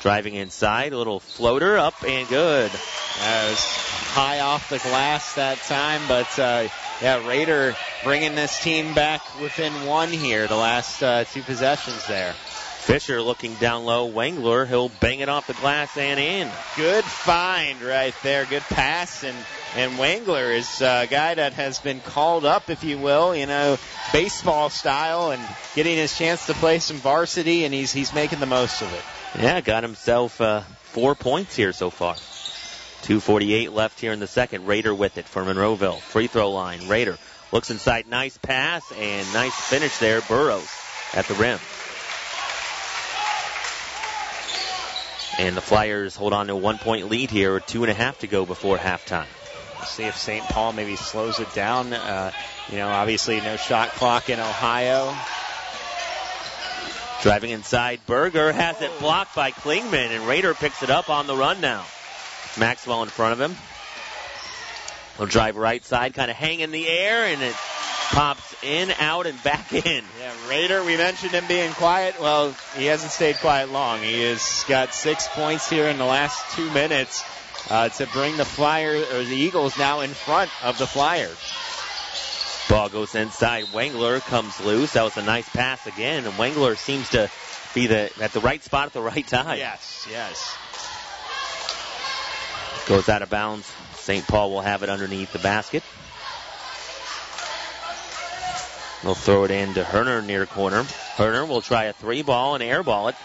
Driving 0.00 0.34
inside, 0.34 0.92
a 0.94 0.98
little 0.98 1.20
floater 1.20 1.76
up 1.76 2.02
and 2.04 2.26
good. 2.28 2.70
That 2.70 3.50
was 3.50 3.60
high 3.60 4.40
off 4.40 4.70
the 4.70 4.78
glass 4.78 5.34
that 5.34 5.58
time, 5.58 6.00
but 6.08 6.38
uh, 6.38 6.68
yeah, 7.02 7.26
Raider 7.28 7.76
bringing 8.02 8.34
this 8.34 8.62
team 8.62 8.94
back 8.94 9.20
within 9.40 9.84
one 9.84 10.08
here, 10.08 10.46
the 10.46 10.56
last 10.56 11.02
uh, 11.02 11.24
two 11.24 11.42
possessions 11.42 12.06
there. 12.06 12.32
Fisher 12.32 13.20
looking 13.20 13.54
down 13.56 13.84
low. 13.84 14.10
Wangler, 14.10 14.66
he'll 14.66 14.88
bang 14.88 15.20
it 15.20 15.28
off 15.28 15.46
the 15.46 15.52
glass 15.54 15.96
and 15.98 16.18
in. 16.18 16.50
Good 16.76 17.04
find 17.04 17.82
right 17.82 18.14
there. 18.22 18.46
Good 18.46 18.62
pass. 18.62 19.22
And, 19.22 19.36
and 19.76 19.92
Wangler 19.92 20.54
is 20.54 20.80
a 20.80 21.06
guy 21.08 21.34
that 21.34 21.52
has 21.54 21.78
been 21.78 22.00
called 22.00 22.44
up, 22.44 22.70
if 22.70 22.82
you 22.82 22.98
will, 22.98 23.34
you 23.34 23.46
know, 23.46 23.78
baseball 24.12 24.68
style 24.70 25.30
and 25.30 25.42
getting 25.74 25.96
his 25.96 26.16
chance 26.16 26.46
to 26.46 26.54
play 26.54 26.78
some 26.78 26.96
varsity, 26.96 27.64
and 27.64 27.72
he's, 27.72 27.92
he's 27.92 28.12
making 28.12 28.40
the 28.40 28.46
most 28.46 28.82
of 28.82 28.92
it. 28.92 29.02
Yeah, 29.40 29.60
got 29.60 29.82
himself 29.82 30.40
uh, 30.40 30.60
four 30.60 31.14
points 31.14 31.54
here 31.54 31.72
so 31.72 31.90
far. 31.90 32.14
2.48 32.14 33.72
left 33.72 34.00
here 34.00 34.12
in 34.12 34.20
the 34.20 34.26
second. 34.26 34.66
Raider 34.66 34.94
with 34.94 35.18
it 35.18 35.24
for 35.24 35.42
Monroeville. 35.42 36.00
Free 36.00 36.26
throw 36.26 36.50
line. 36.50 36.88
Raider 36.88 37.16
looks 37.52 37.70
inside. 37.70 38.08
Nice 38.08 38.36
pass 38.38 38.92
and 38.92 39.32
nice 39.32 39.54
finish 39.54 39.98
there. 39.98 40.20
Burrows 40.22 40.68
at 41.14 41.26
the 41.26 41.34
rim. 41.34 41.58
And 45.38 45.56
the 45.56 45.62
Flyers 45.62 46.16
hold 46.16 46.34
on 46.34 46.48
to 46.48 46.52
a 46.52 46.56
one 46.56 46.76
point 46.76 47.08
lead 47.08 47.30
here 47.30 47.60
two 47.60 47.82
and 47.82 47.90
a 47.90 47.94
half 47.94 48.18
to 48.18 48.26
go 48.26 48.44
before 48.44 48.76
halftime. 48.76 49.26
See 49.86 50.04
if 50.04 50.16
St. 50.16 50.44
Paul 50.44 50.72
maybe 50.72 50.96
slows 50.96 51.40
it 51.40 51.52
down. 51.54 51.92
Uh, 51.92 52.32
you 52.68 52.76
know, 52.76 52.88
obviously 52.88 53.40
no 53.40 53.56
shot 53.56 53.90
clock 53.90 54.30
in 54.30 54.38
Ohio. 54.38 55.14
Driving 57.22 57.50
inside, 57.50 58.00
Berger 58.06 58.52
has 58.52 58.80
it 58.80 58.90
blocked 58.98 59.34
by 59.34 59.50
Klingman, 59.50 60.10
and 60.10 60.26
Raider 60.26 60.54
picks 60.54 60.82
it 60.82 60.90
up 60.90 61.10
on 61.10 61.26
the 61.26 61.36
run 61.36 61.60
now. 61.60 61.84
Maxwell 62.58 63.02
in 63.02 63.08
front 63.08 63.34
of 63.34 63.40
him. 63.40 63.56
He'll 65.18 65.26
drive 65.26 65.56
right 65.56 65.84
side, 65.84 66.14
kind 66.14 66.30
of 66.30 66.36
hang 66.36 66.60
in 66.60 66.70
the 66.70 66.88
air, 66.88 67.26
and 67.26 67.42
it 67.42 67.54
pops 68.10 68.56
in, 68.62 68.90
out, 68.98 69.26
and 69.26 69.40
back 69.42 69.72
in. 69.86 70.04
Yeah, 70.18 70.48
Raider, 70.48 70.82
we 70.82 70.96
mentioned 70.96 71.32
him 71.32 71.44
being 71.46 71.72
quiet. 71.72 72.18
Well, 72.20 72.54
he 72.76 72.86
hasn't 72.86 73.12
stayed 73.12 73.36
quiet 73.36 73.70
long. 73.70 74.00
He 74.00 74.22
has 74.22 74.64
got 74.66 74.94
six 74.94 75.28
points 75.28 75.68
here 75.68 75.88
in 75.88 75.98
the 75.98 76.06
last 76.06 76.56
two 76.56 76.70
minutes 76.70 77.22
uh, 77.68 77.88
to 77.88 78.06
bring 78.06 78.36
the 78.36 78.44
Flyers, 78.44 79.10
or 79.12 79.24
the 79.24 79.36
Eagles 79.36 79.76
now 79.78 80.00
in 80.00 80.10
front 80.10 80.50
of 80.64 80.78
the 80.78 80.86
Flyers. 80.86 81.38
Ball 82.68 82.88
goes 82.88 83.14
inside. 83.14 83.64
Wangler 83.66 84.20
comes 84.20 84.60
loose. 84.60 84.92
That 84.92 85.02
was 85.02 85.16
a 85.16 85.22
nice 85.22 85.48
pass 85.48 85.86
again, 85.86 86.24
and 86.24 86.34
Wangler 86.34 86.78
seems 86.78 87.10
to 87.10 87.28
be 87.74 87.88
the 87.88 88.10
at 88.20 88.32
the 88.32 88.40
right 88.40 88.62
spot 88.62 88.86
at 88.86 88.92
the 88.92 89.02
right 89.02 89.26
time. 89.26 89.58
Yes, 89.58 90.06
yes. 90.08 90.56
Goes 92.86 93.08
out 93.08 93.22
of 93.22 93.30
bounds. 93.30 93.70
St. 93.94 94.26
Paul 94.26 94.50
will 94.50 94.62
have 94.62 94.82
it 94.82 94.88
underneath 94.88 95.32
the 95.32 95.38
basket. 95.38 95.82
They'll 99.02 99.14
throw 99.14 99.44
it 99.44 99.50
into 99.50 99.82
Herner 99.82 100.24
near 100.24 100.46
corner. 100.46 100.82
Herner 101.16 101.48
will 101.48 101.62
try 101.62 101.84
a 101.84 101.92
three 101.92 102.22
ball 102.22 102.54
and 102.54 102.62
airball 102.62 103.10
it. 103.10 103.16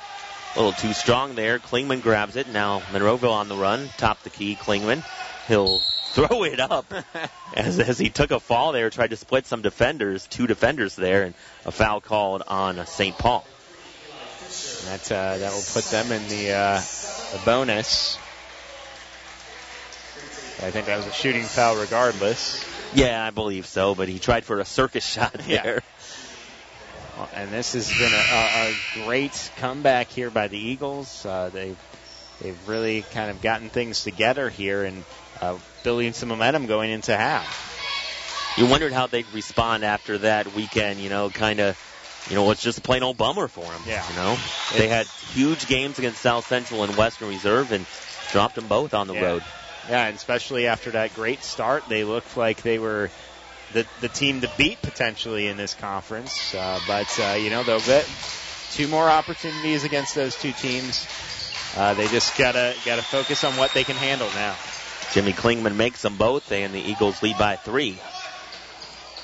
A 0.55 0.59
little 0.59 0.71
too 0.71 0.93
strong 0.93 1.35
there. 1.35 1.59
Klingman 1.59 2.01
grabs 2.01 2.37
it. 2.37 2.47
Now 2.47 2.79
Monroeville 2.91 3.33
on 3.33 3.49
the 3.49 3.57
run. 3.57 3.89
Top 3.97 4.23
the 4.23 4.29
key. 4.29 4.55
Klingman. 4.55 5.03
He'll 5.47 5.79
throw 6.15 6.45
it 6.45 6.61
up 6.61 6.91
as, 7.53 7.79
as 7.79 7.99
he 7.99 8.09
took 8.09 8.31
a 8.31 8.39
fall 8.39 8.71
there, 8.71 8.89
tried 8.89 9.09
to 9.09 9.17
split 9.17 9.45
some 9.45 9.61
defenders, 9.61 10.25
two 10.27 10.47
defenders 10.47 10.95
there, 10.95 11.23
and 11.23 11.35
a 11.65 11.71
foul 11.71 11.99
called 11.99 12.41
on 12.47 12.85
St. 12.85 13.17
Paul. 13.17 13.45
That 14.85 15.11
uh, 15.11 15.37
that 15.39 15.51
will 15.51 15.63
put 15.73 15.83
them 15.85 16.11
in 16.11 16.27
the, 16.29 16.53
uh, 16.53 16.81
the 17.33 17.41
bonus. 17.43 18.17
I 20.61 20.71
think 20.71 20.85
that 20.85 20.95
was 20.95 21.07
a 21.07 21.11
shooting 21.11 21.43
foul 21.43 21.75
regardless. 21.75 22.63
Yeah, 22.93 23.25
I 23.25 23.31
believe 23.31 23.65
so, 23.65 23.93
but 23.93 24.07
he 24.07 24.19
tried 24.19 24.45
for 24.45 24.59
a 24.59 24.65
circus 24.65 25.05
shot 25.05 25.33
there. 25.33 25.73
Well, 25.73 25.81
and 27.33 27.51
this 27.51 27.73
has 27.73 27.89
been 27.89 28.13
a, 28.13 28.15
a, 28.15 28.69
a, 28.69 29.05
great 29.05 29.51
comeback 29.57 30.07
here 30.09 30.29
by 30.29 30.47
the 30.47 30.57
Eagles. 30.57 31.25
Uh, 31.25 31.49
they've 31.49 31.77
they've 32.41 32.67
really 32.67 33.03
kind 33.13 33.29
of 33.29 33.41
gotten 33.41 33.69
things 33.69 34.03
together 34.03 34.49
here 34.49 34.83
and 34.83 35.03
uh, 35.41 35.57
building 35.83 36.13
some 36.13 36.29
momentum 36.29 36.65
going 36.65 36.91
into 36.91 37.15
half. 37.15 37.73
You 38.57 38.67
wondered 38.67 38.93
how 38.93 39.07
they'd 39.07 39.25
respond 39.33 39.83
after 39.83 40.17
that 40.19 40.53
weekend. 40.55 40.99
You 40.99 41.09
know, 41.09 41.29
kind 41.29 41.59
of. 41.59 41.79
You 42.27 42.35
know, 42.35 42.49
it's 42.49 42.63
just 42.63 42.79
a 42.79 42.81
plain 42.81 43.03
old 43.03 43.17
bummer 43.17 43.47
for 43.47 43.65
them. 43.65 43.81
Yeah. 43.85 44.03
You 44.09 44.15
know, 44.15 44.35
they 44.75 44.87
had 44.87 45.05
huge 45.05 45.67
games 45.67 45.99
against 45.99 46.19
South 46.19 46.47
Central 46.47 46.83
and 46.83 46.95
Western 46.97 47.29
Reserve 47.29 47.71
and 47.71 47.85
dropped 48.31 48.55
them 48.55 48.67
both 48.67 48.95
on 48.95 49.05
the 49.05 49.13
yeah. 49.13 49.21
road. 49.21 49.43
Yeah, 49.87 50.07
and 50.07 50.15
especially 50.15 50.65
after 50.65 50.91
that 50.91 51.13
great 51.13 51.43
start, 51.43 51.87
they 51.87 52.03
looked 52.03 52.35
like 52.35 52.63
they 52.63 52.79
were 52.79 53.11
the 53.73 53.85
the 54.01 54.09
team 54.09 54.41
to 54.41 54.49
beat 54.57 54.81
potentially 54.81 55.47
in 55.47 55.57
this 55.57 55.73
conference. 55.73 56.53
Uh, 56.53 56.79
but 56.87 57.19
uh, 57.19 57.33
you 57.33 57.49
know 57.49 57.63
they'll 57.63 57.79
get 57.81 58.07
two 58.71 58.87
more 58.87 59.09
opportunities 59.09 59.83
against 59.83 60.15
those 60.15 60.35
two 60.35 60.51
teams 60.51 61.07
uh, 61.75 61.93
they 61.93 62.07
just 62.07 62.37
gotta 62.37 62.73
gotta 62.85 63.01
focus 63.01 63.43
on 63.43 63.53
what 63.57 63.73
they 63.73 63.83
can 63.83 63.97
handle 63.97 64.29
now. 64.33 64.55
Jimmy 65.11 65.33
Klingman 65.33 65.75
makes 65.75 66.01
them 66.01 66.15
both, 66.17 66.51
and 66.51 66.73
the 66.73 66.79
Eagles 66.79 67.21
lead 67.21 67.37
by 67.37 67.57
three. 67.57 67.97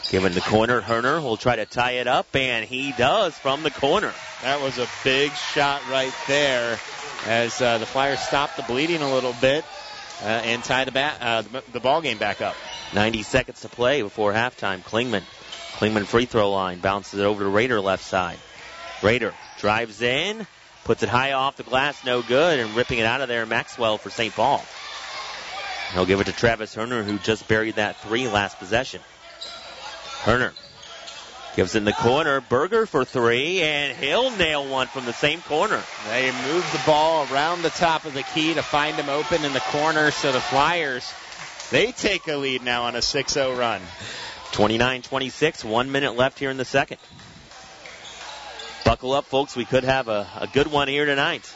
Given 0.09 0.33
the 0.33 0.41
corner, 0.41 0.81
Herner 0.81 1.23
will 1.23 1.37
try 1.37 1.55
to 1.55 1.65
tie 1.65 1.91
it 1.91 2.07
up, 2.07 2.35
and 2.35 2.65
he 2.65 2.91
does 2.91 3.37
from 3.37 3.63
the 3.63 3.71
corner. 3.71 4.13
That 4.41 4.59
was 4.59 4.77
a 4.77 4.87
big 5.05 5.31
shot 5.31 5.81
right 5.89 6.13
there 6.27 6.77
as 7.25 7.61
uh, 7.61 7.77
the 7.77 7.85
Flyers 7.85 8.19
stopped 8.19 8.57
the 8.57 8.63
bleeding 8.63 9.01
a 9.01 9.13
little 9.13 9.35
bit 9.39 9.63
uh, 10.21 10.25
and 10.25 10.61
tie 10.63 10.83
the, 10.83 10.91
ba- 10.91 11.15
uh, 11.21 11.41
the, 11.43 11.63
the 11.71 11.79
ball 11.79 12.01
game 12.01 12.17
back 12.17 12.41
up. 12.41 12.57
90 12.93 13.23
seconds 13.23 13.61
to 13.61 13.69
play 13.69 14.01
before 14.01 14.33
halftime. 14.33 14.83
Klingman, 14.83 15.23
Klingman 15.77 16.05
free 16.05 16.25
throw 16.25 16.51
line, 16.51 16.79
bounces 16.79 17.19
it 17.19 17.23
over 17.23 17.43
to 17.43 17.49
Raider 17.49 17.79
left 17.79 18.03
side. 18.03 18.37
Raider 19.01 19.33
drives 19.57 20.01
in, 20.01 20.45
puts 20.83 21.03
it 21.03 21.09
high 21.09 21.33
off 21.33 21.57
the 21.57 21.63
glass, 21.63 22.03
no 22.05 22.21
good, 22.21 22.59
and 22.59 22.75
ripping 22.75 22.99
it 22.99 23.05
out 23.05 23.21
of 23.21 23.27
there, 23.27 23.45
Maxwell 23.45 23.97
for 23.97 24.09
St. 24.09 24.33
Paul. 24.33 24.63
He'll 25.93 26.05
give 26.05 26.21
it 26.21 26.25
to 26.25 26.31
Travis 26.31 26.75
Herner, 26.75 27.03
who 27.03 27.17
just 27.17 27.47
buried 27.47 27.75
that 27.75 27.97
three 27.97 28.27
last 28.27 28.59
possession. 28.59 29.01
Herner 30.23 30.53
gives 31.55 31.75
it 31.75 31.79
in 31.79 31.85
the 31.85 31.93
corner. 31.93 32.41
Berger 32.41 32.85
for 32.85 33.03
three, 33.03 33.61
and 33.61 33.97
he'll 33.97 34.31
nail 34.31 34.67
one 34.69 34.87
from 34.87 35.05
the 35.05 35.13
same 35.13 35.41
corner. 35.41 35.81
They 36.07 36.31
move 36.31 36.69
the 36.71 36.81
ball 36.85 37.27
around 37.31 37.61
the 37.61 37.69
top 37.71 38.05
of 38.05 38.13
the 38.13 38.23
key 38.23 38.53
to 38.53 38.61
find 38.61 38.95
him 38.95 39.09
open 39.09 39.43
in 39.43 39.51
the 39.53 39.59
corner, 39.59 40.11
so 40.11 40.31
the 40.31 40.39
Flyers, 40.39 41.11
they 41.71 41.91
take 41.91 42.27
a 42.27 42.35
lead 42.35 42.63
now 42.63 42.83
on 42.83 42.95
a 42.95 42.99
6-0 42.99 43.57
run. 43.57 43.81
29-26, 44.51 45.63
one 45.63 45.91
minute 45.91 46.15
left 46.15 46.37
here 46.37 46.49
in 46.49 46.57
the 46.57 46.65
second. 46.65 46.97
Buckle 48.83 49.13
up, 49.13 49.25
folks. 49.25 49.55
We 49.55 49.65
could 49.65 49.83
have 49.83 50.07
a, 50.07 50.27
a 50.35 50.47
good 50.47 50.67
one 50.67 50.87
here 50.87 51.05
tonight. 51.05 51.51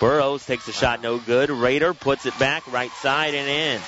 Burrows 0.00 0.44
takes 0.44 0.66
a 0.66 0.72
shot, 0.72 1.00
no 1.00 1.18
good. 1.18 1.48
Raider 1.50 1.94
puts 1.94 2.26
it 2.26 2.36
back, 2.38 2.70
right 2.72 2.90
side 2.90 3.34
and 3.34 3.48
in. 3.48 3.80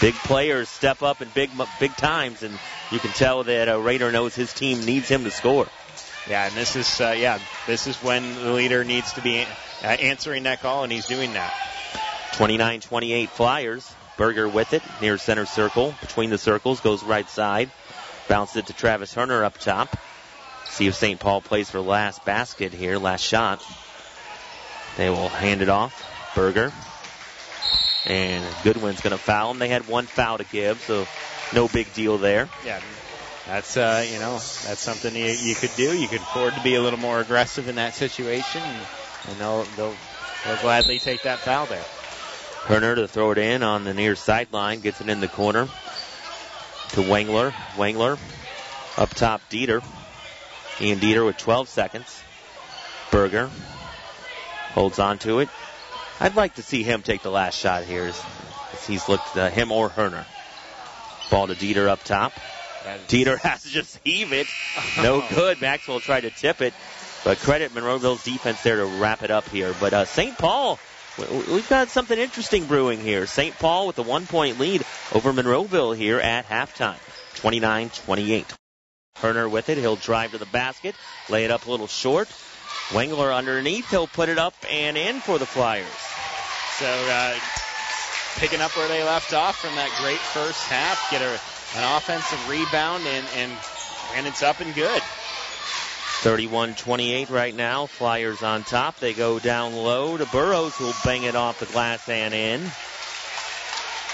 Big 0.00 0.14
players 0.14 0.70
step 0.70 1.02
up 1.02 1.20
in 1.20 1.28
big 1.34 1.50
big 1.78 1.94
times, 1.96 2.42
and 2.42 2.58
you 2.90 2.98
can 2.98 3.10
tell 3.10 3.44
that 3.44 3.68
uh, 3.68 3.78
Raider 3.78 4.10
knows 4.10 4.34
his 4.34 4.54
team 4.54 4.82
needs 4.86 5.08
him 5.08 5.24
to 5.24 5.30
score. 5.30 5.66
Yeah, 6.26 6.46
and 6.46 6.54
this 6.54 6.76
is 6.76 7.00
uh, 7.00 7.14
yeah, 7.18 7.38
this 7.66 7.86
is 7.86 7.96
when 7.98 8.34
the 8.36 8.52
leader 8.52 8.82
needs 8.84 9.12
to 9.12 9.20
be 9.20 9.42
uh, 9.82 9.86
answering 9.86 10.44
that 10.44 10.62
call, 10.62 10.84
and 10.84 10.92
he's 10.92 11.06
doing 11.06 11.34
that. 11.34 11.52
29-28 12.32 13.28
Flyers. 13.28 13.94
Berger 14.20 14.50
with 14.50 14.74
it 14.74 14.82
near 15.00 15.16
center 15.16 15.46
circle, 15.46 15.94
between 16.02 16.28
the 16.28 16.36
circles, 16.36 16.80
goes 16.80 17.02
right 17.02 17.26
side, 17.26 17.70
bounces 18.28 18.56
it 18.56 18.66
to 18.66 18.74
Travis 18.74 19.14
Herner 19.14 19.42
up 19.42 19.56
top. 19.56 19.96
See 20.66 20.86
if 20.86 20.94
St. 20.94 21.18
Paul 21.18 21.40
plays 21.40 21.70
for 21.70 21.80
last 21.80 22.22
basket 22.26 22.74
here, 22.74 22.98
last 22.98 23.22
shot. 23.22 23.64
They 24.98 25.08
will 25.08 25.30
hand 25.30 25.62
it 25.62 25.70
off. 25.70 26.06
Berger. 26.34 26.70
And 28.04 28.44
Goodwin's 28.62 29.00
going 29.00 29.16
to 29.16 29.22
foul 29.22 29.52
him. 29.52 29.58
They 29.58 29.68
had 29.68 29.88
one 29.88 30.04
foul 30.04 30.36
to 30.36 30.44
give, 30.44 30.82
so 30.82 31.06
no 31.54 31.66
big 31.66 31.90
deal 31.94 32.18
there. 32.18 32.50
Yeah, 32.62 32.78
that's 33.46 33.78
uh, 33.78 34.04
you 34.06 34.18
know 34.18 34.32
that's 34.34 34.80
something 34.80 35.16
you, 35.16 35.28
you 35.28 35.54
could 35.54 35.74
do. 35.76 35.96
You 35.96 36.08
could 36.08 36.20
afford 36.20 36.52
to 36.56 36.60
be 36.60 36.74
a 36.74 36.82
little 36.82 36.98
more 36.98 37.20
aggressive 37.20 37.68
in 37.68 37.76
that 37.76 37.94
situation, 37.94 38.60
and, 38.62 38.86
and 39.28 39.38
they'll, 39.38 39.64
they'll 39.76 39.94
they'll 40.44 40.60
gladly 40.60 40.98
take 40.98 41.22
that 41.22 41.38
foul 41.38 41.64
there. 41.64 41.86
Herner 42.64 42.94
to 42.96 43.08
throw 43.08 43.30
it 43.32 43.38
in 43.38 43.62
on 43.62 43.84
the 43.84 43.94
near 43.94 44.14
sideline, 44.14 44.80
gets 44.80 45.00
it 45.00 45.08
in 45.08 45.20
the 45.20 45.28
corner 45.28 45.68
to 46.90 47.00
Wangler. 47.00 47.52
Wangler 47.76 48.18
up 48.96 49.10
top, 49.10 49.40
Dieter. 49.50 49.82
Ian 50.80 50.98
Dieter 50.98 51.24
with 51.24 51.36
12 51.36 51.68
seconds. 51.68 52.22
Berger 53.10 53.50
holds 54.72 54.98
on 54.98 55.18
to 55.18 55.40
it. 55.40 55.48
I'd 56.20 56.36
like 56.36 56.56
to 56.56 56.62
see 56.62 56.82
him 56.82 57.02
take 57.02 57.22
the 57.22 57.30
last 57.30 57.58
shot 57.58 57.84
here. 57.84 58.04
As 58.72 58.86
he's 58.86 59.08
looked 59.08 59.36
uh, 59.36 59.50
him 59.50 59.72
or 59.72 59.88
Herner. 59.88 60.24
Ball 61.30 61.48
to 61.48 61.54
Dieter 61.54 61.88
up 61.88 62.02
top. 62.04 62.32
Dieter 63.08 63.38
has 63.42 63.62
to 63.62 63.68
just 63.68 63.98
heave 64.04 64.32
it. 64.32 64.46
No 64.98 65.24
good. 65.34 65.60
Maxwell 65.60 66.00
tried 66.00 66.22
to 66.22 66.30
tip 66.30 66.60
it, 66.60 66.74
but 67.24 67.38
credit 67.38 67.74
Monroeville's 67.74 68.24
defense 68.24 68.62
there 68.62 68.76
to 68.76 68.84
wrap 68.84 69.22
it 69.22 69.30
up 69.30 69.48
here. 69.48 69.74
But 69.78 69.92
uh, 69.92 70.04
St. 70.04 70.36
Paul, 70.36 70.78
we've 71.18 71.68
got 71.68 71.88
something 71.88 72.18
interesting 72.18 72.66
brewing 72.66 73.00
here. 73.00 73.26
St. 73.26 73.56
Paul 73.58 73.86
with 73.86 73.98
a 73.98 74.02
one-point 74.02 74.58
lead 74.58 74.84
over 75.12 75.32
Monroeville 75.32 75.96
here 75.96 76.18
at 76.18 76.46
halftime, 76.46 76.98
29-28. 77.36 78.46
Herner 79.16 79.50
with 79.50 79.68
it. 79.68 79.78
He'll 79.78 79.96
drive 79.96 80.32
to 80.32 80.38
the 80.38 80.46
basket, 80.46 80.94
lay 81.28 81.44
it 81.44 81.50
up 81.50 81.66
a 81.66 81.70
little 81.70 81.86
short. 81.86 82.28
Wengler 82.90 83.34
underneath. 83.34 83.88
He'll 83.90 84.06
put 84.06 84.28
it 84.28 84.38
up 84.38 84.54
and 84.70 84.96
in 84.96 85.20
for 85.20 85.38
the 85.38 85.46
Flyers. 85.46 85.86
So 86.78 86.86
uh, 86.86 87.38
picking 88.36 88.60
up 88.60 88.76
where 88.76 88.88
they 88.88 89.02
left 89.04 89.32
off 89.32 89.60
from 89.60 89.74
that 89.76 89.90
great 90.00 90.18
first 90.18 90.64
half, 90.64 91.10
get 91.10 91.22
a, 91.22 91.30
an 91.78 91.96
offensive 91.96 92.48
rebound, 92.48 93.04
and, 93.06 93.26
and, 93.36 93.52
and 94.14 94.26
it's 94.26 94.42
up 94.42 94.60
and 94.60 94.74
good. 94.74 95.02
31-28 96.22 97.30
right 97.30 97.54
now. 97.54 97.86
Flyers 97.86 98.42
on 98.42 98.62
top. 98.62 98.98
They 98.98 99.14
go 99.14 99.38
down 99.38 99.74
low 99.74 100.18
to 100.18 100.26
Burrows, 100.26 100.76
who'll 100.76 100.92
bang 101.02 101.22
it 101.22 101.34
off 101.34 101.60
the 101.60 101.66
glass 101.66 102.06
and 102.10 102.34
in. 102.34 102.70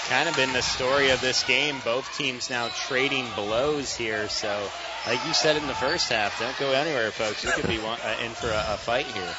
Kind 0.07 0.29
of 0.29 0.35
been 0.37 0.53
the 0.53 0.61
story 0.61 1.09
of 1.09 1.19
this 1.19 1.43
game. 1.43 1.75
Both 1.83 2.17
teams 2.17 2.49
now 2.49 2.69
trading 2.69 3.27
blows 3.35 3.93
here. 3.93 4.29
So, 4.29 4.69
like 5.05 5.19
you 5.27 5.33
said 5.33 5.57
in 5.57 5.67
the 5.67 5.73
first 5.73 6.09
half, 6.09 6.39
don't 6.39 6.57
go 6.57 6.71
anywhere, 6.71 7.11
folks. 7.11 7.43
You 7.43 7.51
could 7.51 7.67
be 7.67 7.77
one, 7.79 7.99
uh, 7.99 8.15
in 8.23 8.31
for 8.31 8.47
a, 8.47 8.65
a 8.69 8.77
fight 8.77 9.07
here. 9.07 9.35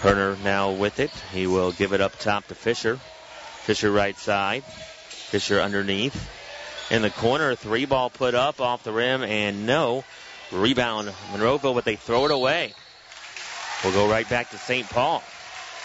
Herner 0.00 0.42
now 0.42 0.72
with 0.72 0.98
it. 0.98 1.12
He 1.32 1.46
will 1.46 1.70
give 1.70 1.92
it 1.92 2.00
up 2.00 2.18
top 2.18 2.48
to 2.48 2.56
Fisher. 2.56 2.98
Fisher 3.62 3.92
right 3.92 4.18
side. 4.18 4.64
Fisher 4.64 5.60
underneath. 5.60 6.28
In 6.90 7.02
the 7.02 7.10
corner, 7.10 7.54
three 7.54 7.84
ball 7.84 8.10
put 8.10 8.34
up 8.34 8.60
off 8.60 8.82
the 8.82 8.92
rim 8.92 9.22
and 9.22 9.66
no. 9.66 10.02
Rebound 10.52 11.12
Monroeville, 11.32 11.74
but 11.74 11.84
they 11.84 11.96
throw 11.96 12.24
it 12.24 12.30
away. 12.30 12.72
We'll 13.84 13.92
go 13.92 14.10
right 14.10 14.28
back 14.28 14.50
to 14.50 14.58
St. 14.58 14.88
Paul. 14.88 15.22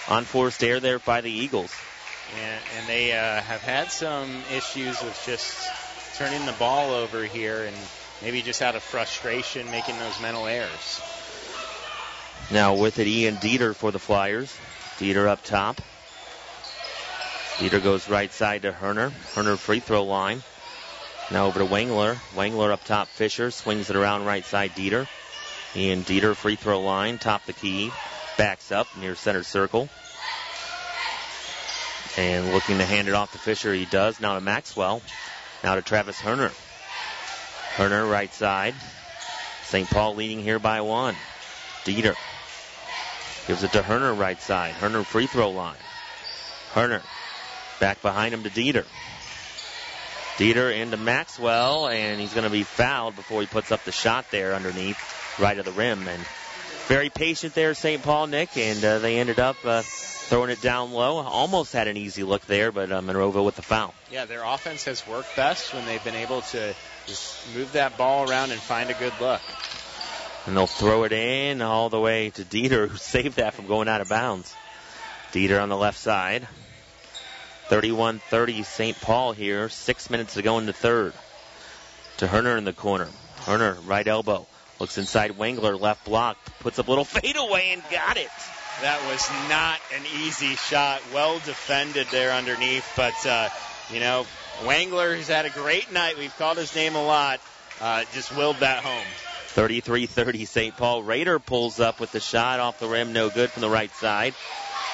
Unforced 0.10 0.64
air 0.64 0.80
there 0.80 1.00
by 1.00 1.22
the 1.22 1.32
Eagles. 1.32 1.74
And, 2.42 2.62
and 2.78 2.88
they 2.88 3.12
uh, 3.12 3.42
have 3.42 3.62
had 3.62 3.92
some 3.92 4.30
issues 4.54 5.02
with 5.02 5.22
just 5.26 5.70
turning 6.18 6.46
the 6.46 6.54
ball 6.54 6.92
over 6.92 7.24
here 7.24 7.64
and 7.64 7.76
maybe 8.22 8.42
just 8.42 8.62
out 8.62 8.76
of 8.76 8.84
frustration 8.84 9.70
making 9.72 9.98
those 10.00 10.20
mental 10.22 10.48
errors. 10.48 11.02
Now 12.52 12.76
with 12.76 13.00
it, 13.00 13.08
Ian 13.08 13.36
Dieter 13.36 13.76
for 13.76 13.92
the 13.92 14.00
Flyers. 14.00 14.56
Dieter 14.98 15.28
up 15.28 15.44
top. 15.44 15.82
Dieter 17.58 17.84
goes 17.84 18.10
right 18.10 18.32
side 18.32 18.64
to 18.64 18.72
Herner. 18.72 19.12
Herner 19.34 19.58
free 19.58 19.80
throw 19.80 20.04
line. 20.04 20.44
Now 21.32 21.48
over 21.48 21.60
to 21.60 21.66
Wangler. 21.66 22.18
Wangler 22.36 22.72
up 22.72 22.84
top. 22.84 23.08
Fisher 23.08 23.52
swings 23.52 23.90
it 23.90 23.96
around 23.96 24.26
right 24.26 24.46
side. 24.46 24.72
Dieter. 24.72 25.08
And 25.76 26.06
Dieter 26.06 26.36
free 26.36 26.56
throw 26.56 26.82
line. 26.82 27.18
Top 27.18 27.46
the 27.46 27.54
key. 27.54 27.92
Backs 28.38 28.72
up 28.72 28.88
near 28.98 29.16
center 29.16 29.44
circle. 29.44 29.90
And 32.18 32.54
looking 32.54 32.78
to 32.78 32.86
hand 32.86 33.08
it 33.08 33.14
off 33.14 33.32
to 33.32 33.38
Fisher. 33.38 33.74
He 33.74 33.86
does. 33.86 34.20
Now 34.20 34.36
to 34.36 34.42
Maxwell. 34.42 35.02
Now 35.64 35.76
to 35.76 35.82
Travis 35.82 36.20
Herner. 36.20 36.52
Herner 37.76 38.10
right 38.10 38.32
side. 38.32 38.76
St. 39.64 39.90
Paul 39.90 40.16
leading 40.16 40.40
here 40.40 40.60
by 40.60 40.82
one. 40.82 41.16
Dieter 41.86 42.16
gives 43.48 43.64
it 43.64 43.72
to 43.72 43.82
Herner 43.82 44.18
right 44.18 44.40
side. 44.40 44.76
Herner 44.76 45.04
free 45.04 45.26
throw 45.26 45.50
line. 45.50 45.78
Herner 46.74 47.02
back 47.80 48.02
behind 48.02 48.34
him 48.34 48.44
to 48.44 48.50
Dieter. 48.50 48.86
Dieter 50.38 50.76
into 50.76 50.98
Maxwell, 50.98 51.88
and 51.88 52.20
he's 52.20 52.34
going 52.34 52.46
to 52.46 52.50
be 52.50 52.64
fouled 52.64 53.16
before 53.16 53.42
he 53.42 53.48
puts 53.48 53.72
up 53.72 53.84
the 53.84 53.92
shot 53.92 54.32
there 54.32 54.56
underneath, 54.56 54.98
right 55.40 55.58
of 55.58 55.66
the 55.66 55.72
rim. 55.72 56.08
And 56.08 56.24
very 56.88 57.10
patient 57.10 57.54
there, 57.54 57.74
St. 57.74 58.02
Paul, 58.02 58.28
Nick, 58.28 58.58
and 58.58 58.84
uh, 58.84 59.00
they 59.00 59.20
ended 59.20 59.40
up 59.40 59.58
uh, 59.64 59.84
throwing 59.84 60.50
it 60.50 60.62
down 60.62 60.92
low. 60.92 61.18
Almost 61.18 61.74
had 61.74 61.88
an 61.88 61.98
easy 61.98 62.24
look 62.24 62.46
there, 62.46 62.72
but 62.72 62.92
uh, 62.92 63.02
Monroeville 63.02 63.46
with 63.46 63.56
the 63.56 63.62
foul. 63.62 63.94
Yeah, 64.12 64.26
their 64.26 64.44
offense 64.44 64.86
has 64.86 65.06
worked 65.08 65.36
best 65.36 65.74
when 65.74 65.86
they've 65.86 66.04
been 66.04 66.16
able 66.16 66.42
to 66.42 66.74
just 67.06 67.56
move 67.56 67.72
that 67.74 67.98
ball 67.98 68.30
around 68.30 68.52
and 68.52 68.60
find 68.60 68.90
a 68.90 68.96
good 68.96 69.14
look. 69.22 69.42
And 70.46 70.58
they'll 70.58 70.68
throw 70.68 71.04
it 71.04 71.14
in 71.14 71.62
all 71.62 71.90
the 71.90 72.00
way 72.00 72.32
to 72.32 72.44
Dieter, 72.44 72.90
who 72.90 72.98
saved 72.98 73.38
that 73.38 73.54
from 73.54 73.68
going 73.68 73.88
out 73.88 74.02
of 74.02 74.10
bounds. 74.10 74.54
Dieter 75.32 75.62
on 75.62 75.70
the 75.70 75.78
left 75.78 75.98
side. 75.98 76.48
31-30 77.74 78.64
St. 78.66 79.02
Paul 79.02 79.32
here. 79.32 79.68
Six 79.68 80.12
minutes 80.12 80.36
to 80.36 80.44
go 80.44 80.60
in 80.60 80.68
the 80.68 80.74
third. 80.74 81.12
To 82.18 82.28
Herner 82.28 82.56
in 82.56 82.66
the 82.66 82.74
corner. 82.74 83.08
Herner, 83.46 83.80
right 83.88 84.08
elbow. 84.08 84.46
Looks 84.80 85.00
inside 85.00 85.32
Wengler, 85.32 85.80
left 85.82 86.06
block. 86.06 86.38
Puts 86.60 86.78
up 86.78 86.88
a 86.88 86.92
little 86.92 87.04
fadeaway 87.04 87.72
and 87.74 87.82
got 87.90 88.18
it. 88.18 88.30
That 88.84 89.02
was 89.10 89.28
not 89.50 89.80
an 89.96 90.04
easy 90.22 90.54
shot. 90.56 91.02
Well 91.16 91.40
defended 91.40 92.06
there 92.12 92.32
underneath. 92.32 92.88
But, 92.96 93.26
uh, 93.26 93.50
you 93.92 94.00
know, 94.00 94.28
Wangler 94.62 95.18
has 95.18 95.28
had 95.28 95.48
a 95.48 95.50
great 95.50 95.92
night. 95.92 96.20
We've 96.20 96.36
called 96.38 96.60
his 96.60 96.76
name 96.76 96.94
a 96.94 97.04
lot. 97.04 97.42
Uh, 97.82 98.04
just 98.14 98.38
willed 98.38 98.58
that 98.58 98.84
home. 98.84 99.06
33-30 99.56 100.48
St. 100.48 100.78
Paul. 100.78 101.02
Raider 101.02 101.40
pulls 101.40 101.80
up 101.80 102.00
with 102.00 102.12
the 102.12 102.20
shot 102.20 102.60
off 102.60 102.78
the 102.78 102.88
rim. 102.88 103.14
No 103.14 103.32
good 103.32 103.50
from 103.50 103.62
the 103.62 103.70
right 103.70 103.92
side. 103.96 104.36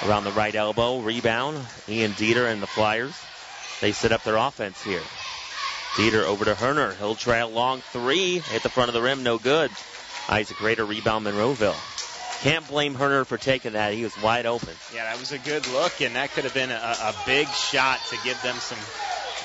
Around 0.05 0.23
the 0.23 0.31
right 0.31 0.53
elbow. 0.53 0.99
Rebound. 0.99 1.65
Ian 1.87 2.11
Dieter 2.11 2.51
and 2.51 2.61
the 2.61 2.67
Flyers. 2.67 3.15
They 3.81 3.91
set 3.91 4.11
up 4.11 4.23
their 4.23 4.35
offense 4.35 4.81
here. 4.83 5.03
Dieter 5.95 6.23
over 6.23 6.45
to 6.45 6.53
Herner. 6.53 6.95
He'll 6.97 7.15
try 7.15 7.37
a 7.37 7.47
long 7.47 7.81
three. 7.81 8.39
Hit 8.39 8.63
the 8.63 8.69
front 8.69 8.89
of 8.89 8.93
the 8.93 9.01
rim. 9.01 9.23
No 9.23 9.37
good. 9.37 9.71
Isaac 10.29 10.61
Raider 10.61 10.85
rebound 10.85 11.25
Monroeville. 11.25 11.77
Can't 12.41 12.65
blame 12.67 12.95
Herner 12.95 13.25
for 13.25 13.37
taking 13.37 13.73
that. 13.73 13.93
He 13.93 14.03
was 14.03 14.17
wide 14.21 14.45
open. 14.45 14.73
Yeah, 14.93 15.05
that 15.05 15.19
was 15.19 15.31
a 15.31 15.39
good 15.39 15.67
look, 15.67 16.01
and 16.01 16.15
that 16.15 16.31
could 16.31 16.45
have 16.45 16.53
been 16.53 16.71
a, 16.71 16.73
a 16.73 17.15
big 17.25 17.47
shot 17.49 17.99
to 18.09 18.17
give 18.23 18.41
them 18.41 18.55
some 18.55 18.77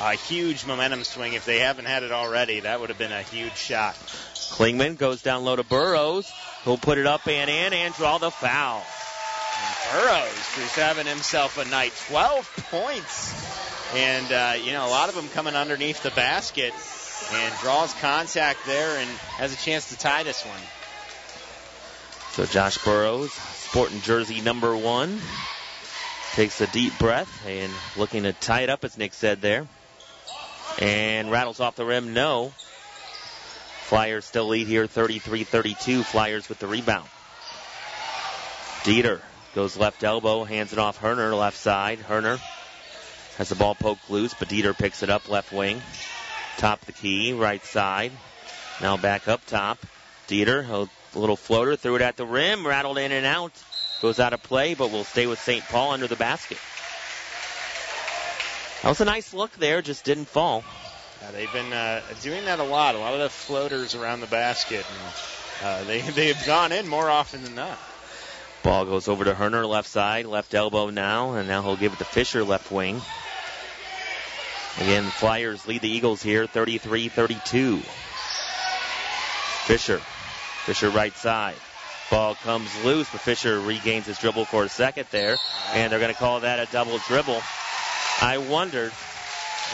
a 0.01 0.14
huge 0.14 0.67
momentum 0.67 1.05
swing. 1.05 1.33
If 1.35 1.45
they 1.45 1.61
haven't 1.61 1.87
had 1.87 2.03
it 2.03 2.12
already, 2.12 2.61
that 2.61 2.81
would 2.81 2.90
have 2.90 2.99
been 2.99 3.12
a 3.12 3.23
huge 3.23 3.57
shot. 3.57 3.95
Klingman 4.35 4.99
goes 4.99 5.23
down 5.23 5.45
low 5.45 5.57
to 5.57 5.64
Burrows. 5.64 6.31
He'll 6.64 6.79
put 6.79 6.99
it 6.99 7.07
up 7.07 7.27
and 7.27 7.51
in 7.51 7.73
and 7.73 7.95
draw 7.95 8.19
the 8.19 8.31
foul. 8.31 8.85
Is 10.57 10.71
having 10.77 11.07
himself 11.07 11.59
a 11.59 11.64
night. 11.64 11.93
12 12.09 12.69
points. 12.71 13.95
And, 13.97 14.33
uh, 14.33 14.55
you 14.62 14.73
know, 14.73 14.87
a 14.87 14.88
lot 14.88 15.09
of 15.09 15.17
them 15.17 15.29
coming 15.31 15.57
underneath 15.57 16.01
the 16.05 16.12
basket 16.12 16.73
and 17.33 17.55
draws 17.61 17.93
contact 17.95 18.61
there 18.64 18.99
and 18.99 19.11
has 19.37 19.53
a 19.53 19.57
chance 19.57 19.88
to 19.88 19.99
tie 19.99 20.23
this 20.23 20.45
one. 20.45 20.61
So 22.31 22.47
Josh 22.47 22.79
Burrows, 22.85 23.33
sporting 23.33 24.01
jersey 24.03 24.40
number 24.43 24.77
one, 24.77 25.21
takes 26.35 26.61
a 26.61 26.69
deep 26.69 26.97
breath 27.01 27.45
and 27.47 27.73
looking 27.97 28.23
to 28.23 28.33
tie 28.33 28.61
it 28.61 28.71
up, 28.71 28.85
as 28.85 28.97
Nick 28.97 29.12
said 29.12 29.40
there. 29.40 29.67
And 30.79 31.33
rattles 31.33 31.59
off 31.59 31.75
the 31.75 31.85
rim, 31.85 32.14
no. 32.14 32.53
Flyers 33.87 34.25
still 34.25 34.47
lead 34.47 34.69
here 34.69 34.87
33 34.87 35.43
32. 35.43 36.05
Flyers 36.05 36.49
with 36.49 36.61
the 36.61 36.69
rebound. 36.69 37.09
Dieter 38.85 39.21
goes 39.55 39.77
left 39.77 40.03
elbow, 40.03 40.45
hands 40.45 40.73
it 40.73 40.79
off 40.79 41.01
Herner, 41.01 41.37
left 41.38 41.57
side. 41.57 42.01
Herner 42.01 42.40
has 43.38 43.49
the 43.49 43.55
ball 43.55 43.75
poked 43.75 44.11
loose, 44.11 44.35
but 44.35 44.49
Dieter 44.49 44.77
picks 44.77 45.03
it 45.03 45.11
up 45.11 45.29
left 45.29 45.53
wing. 45.53 45.81
Top 46.59 46.81
the 46.83 46.93
key, 46.93 47.33
right 47.33 47.64
side. 47.64 48.12
Now 48.81 48.97
back 48.97 49.29
up 49.29 49.45
top. 49.47 49.79
Dieter, 50.29 50.69
a 50.69 51.19
little 51.19 51.37
floater, 51.37 51.77
threw 51.77 51.97
it 51.97 52.03
at 52.03 52.17
the 52.17 52.27
rim, 52.27 52.67
rattled 52.67 52.99
in 52.99 53.12
and 53.12 53.27
out. 53.27 53.53
Goes 54.03 54.19
out 54.19 54.33
of 54.33 54.43
play, 54.43 54.75
but 54.75 54.90
will 54.90 55.05
stay 55.05 55.27
with 55.27 55.38
St. 55.40 55.64
Paul 55.64 55.93
under 55.93 56.07
the 56.07 56.17
basket. 56.17 56.59
That 58.83 58.88
was 58.88 59.01
a 59.01 59.05
nice 59.05 59.33
look 59.33 59.53
there, 59.53 59.81
just 59.83 60.05
didn't 60.05 60.27
fall. 60.27 60.64
Yeah, 61.23 61.31
they've 61.31 61.53
been 61.53 61.73
uh, 61.73 62.03
doing 62.23 62.45
that 62.45 62.59
a 62.59 62.64
lot. 62.64 62.97
A 62.97 62.99
lot 62.99 63.14
of 63.14 63.21
the 63.21 63.31
floaters 63.31 63.95
around 63.95 64.21
the 64.21 64.27
basket, 64.27 64.85
and 64.90 65.67
uh, 65.67 65.85
they 65.85 66.01
they've 66.11 66.47
gone 66.47 66.73
in 66.73 66.87
more 66.87 67.09
often 67.09 67.43
than 67.43 67.55
not. 67.55 67.79
Ball 68.64 68.87
goes 68.87 69.09
over 69.09 69.24
to 69.24 69.35
Herner, 69.35 69.68
left 69.68 69.88
side, 69.88 70.24
left 70.24 70.55
elbow 70.55 70.88
now, 70.88 71.35
and 71.35 71.46
now 71.46 71.62
he'll 71.62 71.77
give 71.77 71.92
it 71.92 71.98
to 71.98 72.05
Fisher, 72.07 72.42
left 72.42 72.72
wing. 72.72 73.00
Again, 74.81 75.05
Flyers 75.05 75.68
lead 75.68 75.83
the 75.83 75.90
Eagles 75.90 76.22
here, 76.22 76.46
33-32. 76.46 77.83
Fisher, 79.66 79.98
Fisher 80.64 80.88
right 80.88 81.14
side. 81.14 81.57
Ball 82.11 82.35
comes 82.37 82.70
loose, 82.83 83.09
but 83.12 83.20
Fisher 83.20 83.61
regains 83.61 84.07
his 84.07 84.18
dribble 84.18 84.46
for 84.46 84.64
a 84.64 84.68
second 84.70 85.09
there, 85.11 85.37
and 85.74 85.92
they're 85.92 86.00
going 86.00 86.12
to 86.12 86.18
call 86.18 86.40
that 86.40 86.59
a 86.59 86.72
double 86.72 86.98
dribble. 87.07 87.42
I 88.22 88.38
wondered 88.38 88.92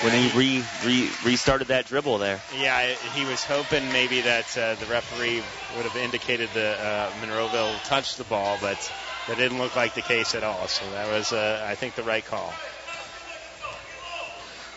when 0.03 0.12
he 0.12 0.37
re, 0.37 0.64
re, 0.85 1.11
restarted 1.24 1.68
that 1.68 1.87
dribble 1.87 2.18
there. 2.18 2.40
Yeah, 2.57 2.94
he 3.14 3.24
was 3.24 3.44
hoping 3.44 3.92
maybe 3.92 4.22
that 4.22 4.57
uh, 4.57 4.74
the 4.76 4.87
referee 4.87 5.42
would 5.76 5.85
have 5.85 5.96
indicated 5.96 6.48
that 6.55 6.81
uh, 6.81 7.11
Monroeville 7.20 7.83
touched 7.85 8.16
the 8.16 8.24
ball, 8.24 8.59
but 8.61 8.92
that 9.29 9.37
didn't 9.37 9.59
look 9.59 9.76
like 9.76 9.94
the 9.94 10.03
case 10.03 10.35
at 10.35 10.42
all. 10.42 10.66
So 10.68 10.88
that 10.92 11.09
was, 11.09 11.33
uh, 11.33 11.64
I 11.68 11.74
think, 11.74 11.94
the 11.94 12.03
right 12.03 12.24
call. 12.24 12.53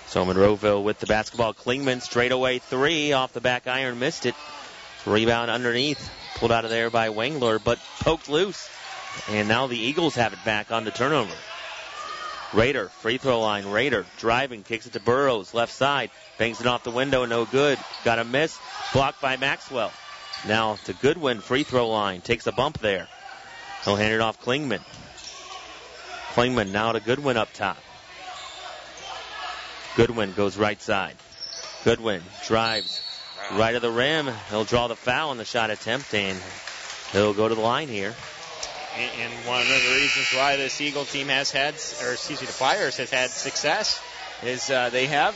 So 0.08 0.26
Monroeville 0.26 0.84
with 0.84 1.00
the 1.00 1.08
basketball. 1.08 1.54
Klingman 1.54 2.02
straight 2.02 2.32
away 2.32 2.60
three 2.60 3.14
off 3.14 3.34
the 3.34 3.42
back 3.42 3.68
iron, 3.68 3.98
missed 4.00 4.26
it. 4.26 4.36
Rebound 5.06 5.50
underneath, 5.50 6.12
pulled 6.36 6.52
out 6.52 6.66
of 6.66 6.70
there 6.70 6.90
by 6.90 7.10
Wengler, 7.10 7.62
but 7.64 7.80
poked 8.00 8.30
loose. 8.30 8.70
And 9.30 9.48
now 9.48 9.68
the 9.68 9.78
Eagles 9.78 10.16
have 10.16 10.34
it 10.34 10.40
back 10.46 10.72
on 10.72 10.86
the 10.86 10.92
turnover. 10.92 11.34
Raider, 12.54 12.90
free 12.90 13.18
throw 13.18 13.42
line. 13.42 13.66
Raider 13.66 14.06
driving, 14.20 14.64
kicks 14.64 14.86
it 14.86 14.94
to 14.94 15.00
Burrows, 15.00 15.54
left 15.54 15.74
side, 15.74 16.12
bangs 16.38 16.62
it 16.62 16.68
off 16.68 16.84
the 16.84 16.92
window, 16.92 17.26
no 17.26 17.46
good. 17.46 17.80
Got 18.04 18.20
a 18.20 18.24
miss, 18.24 18.58
blocked 18.94 19.22
by 19.22 19.38
Maxwell. 19.38 19.92
Now 20.48 20.76
to 20.86 20.94
Goodwin, 20.94 21.42
free 21.42 21.64
throw 21.64 21.90
line, 21.90 22.22
takes 22.22 22.48
a 22.48 22.52
bump 22.52 22.80
there. 22.80 23.08
He'll 23.84 23.96
hand 23.96 24.14
it 24.14 24.22
off 24.22 24.42
Klingman. 24.42 24.82
Klingman 26.34 26.72
now 26.72 26.92
to 26.92 27.00
Goodwin 27.00 27.38
up 27.38 27.52
top. 27.54 27.78
Goodwin 29.96 30.34
goes 30.34 30.58
right 30.58 30.82
side. 30.82 31.16
Goodwin 31.84 32.22
drives 32.46 33.02
right 33.54 33.76
of 33.76 33.82
the 33.82 33.92
rim. 33.92 34.30
He'll 34.50 34.64
draw 34.64 34.88
the 34.88 34.96
foul 34.96 35.30
on 35.30 35.38
the 35.38 35.46
shot 35.46 35.70
attempt 35.70 36.14
and 36.14 36.38
he'll 37.12 37.34
go 37.34 37.48
to 37.48 37.56
the 37.56 37.62
line 37.62 37.88
here. 37.88 38.16
And 38.98 39.34
one 39.48 39.62
of 39.62 39.68
the 39.68 39.74
reasons 39.74 40.28
why 40.36 40.56
this 40.56 40.80
Eagle 40.80 41.06
team 41.06 41.28
has 41.28 41.52
had, 41.52 41.74
or 42.04 42.14
excuse 42.14 42.40
me, 42.42 42.48
the 42.48 42.54
Flyers 42.54 42.98
has 42.98 43.10
had 43.10 43.30
success 43.32 44.02
is 44.44 44.70
uh, 44.70 44.90
they 44.90 45.08
have 45.08 45.36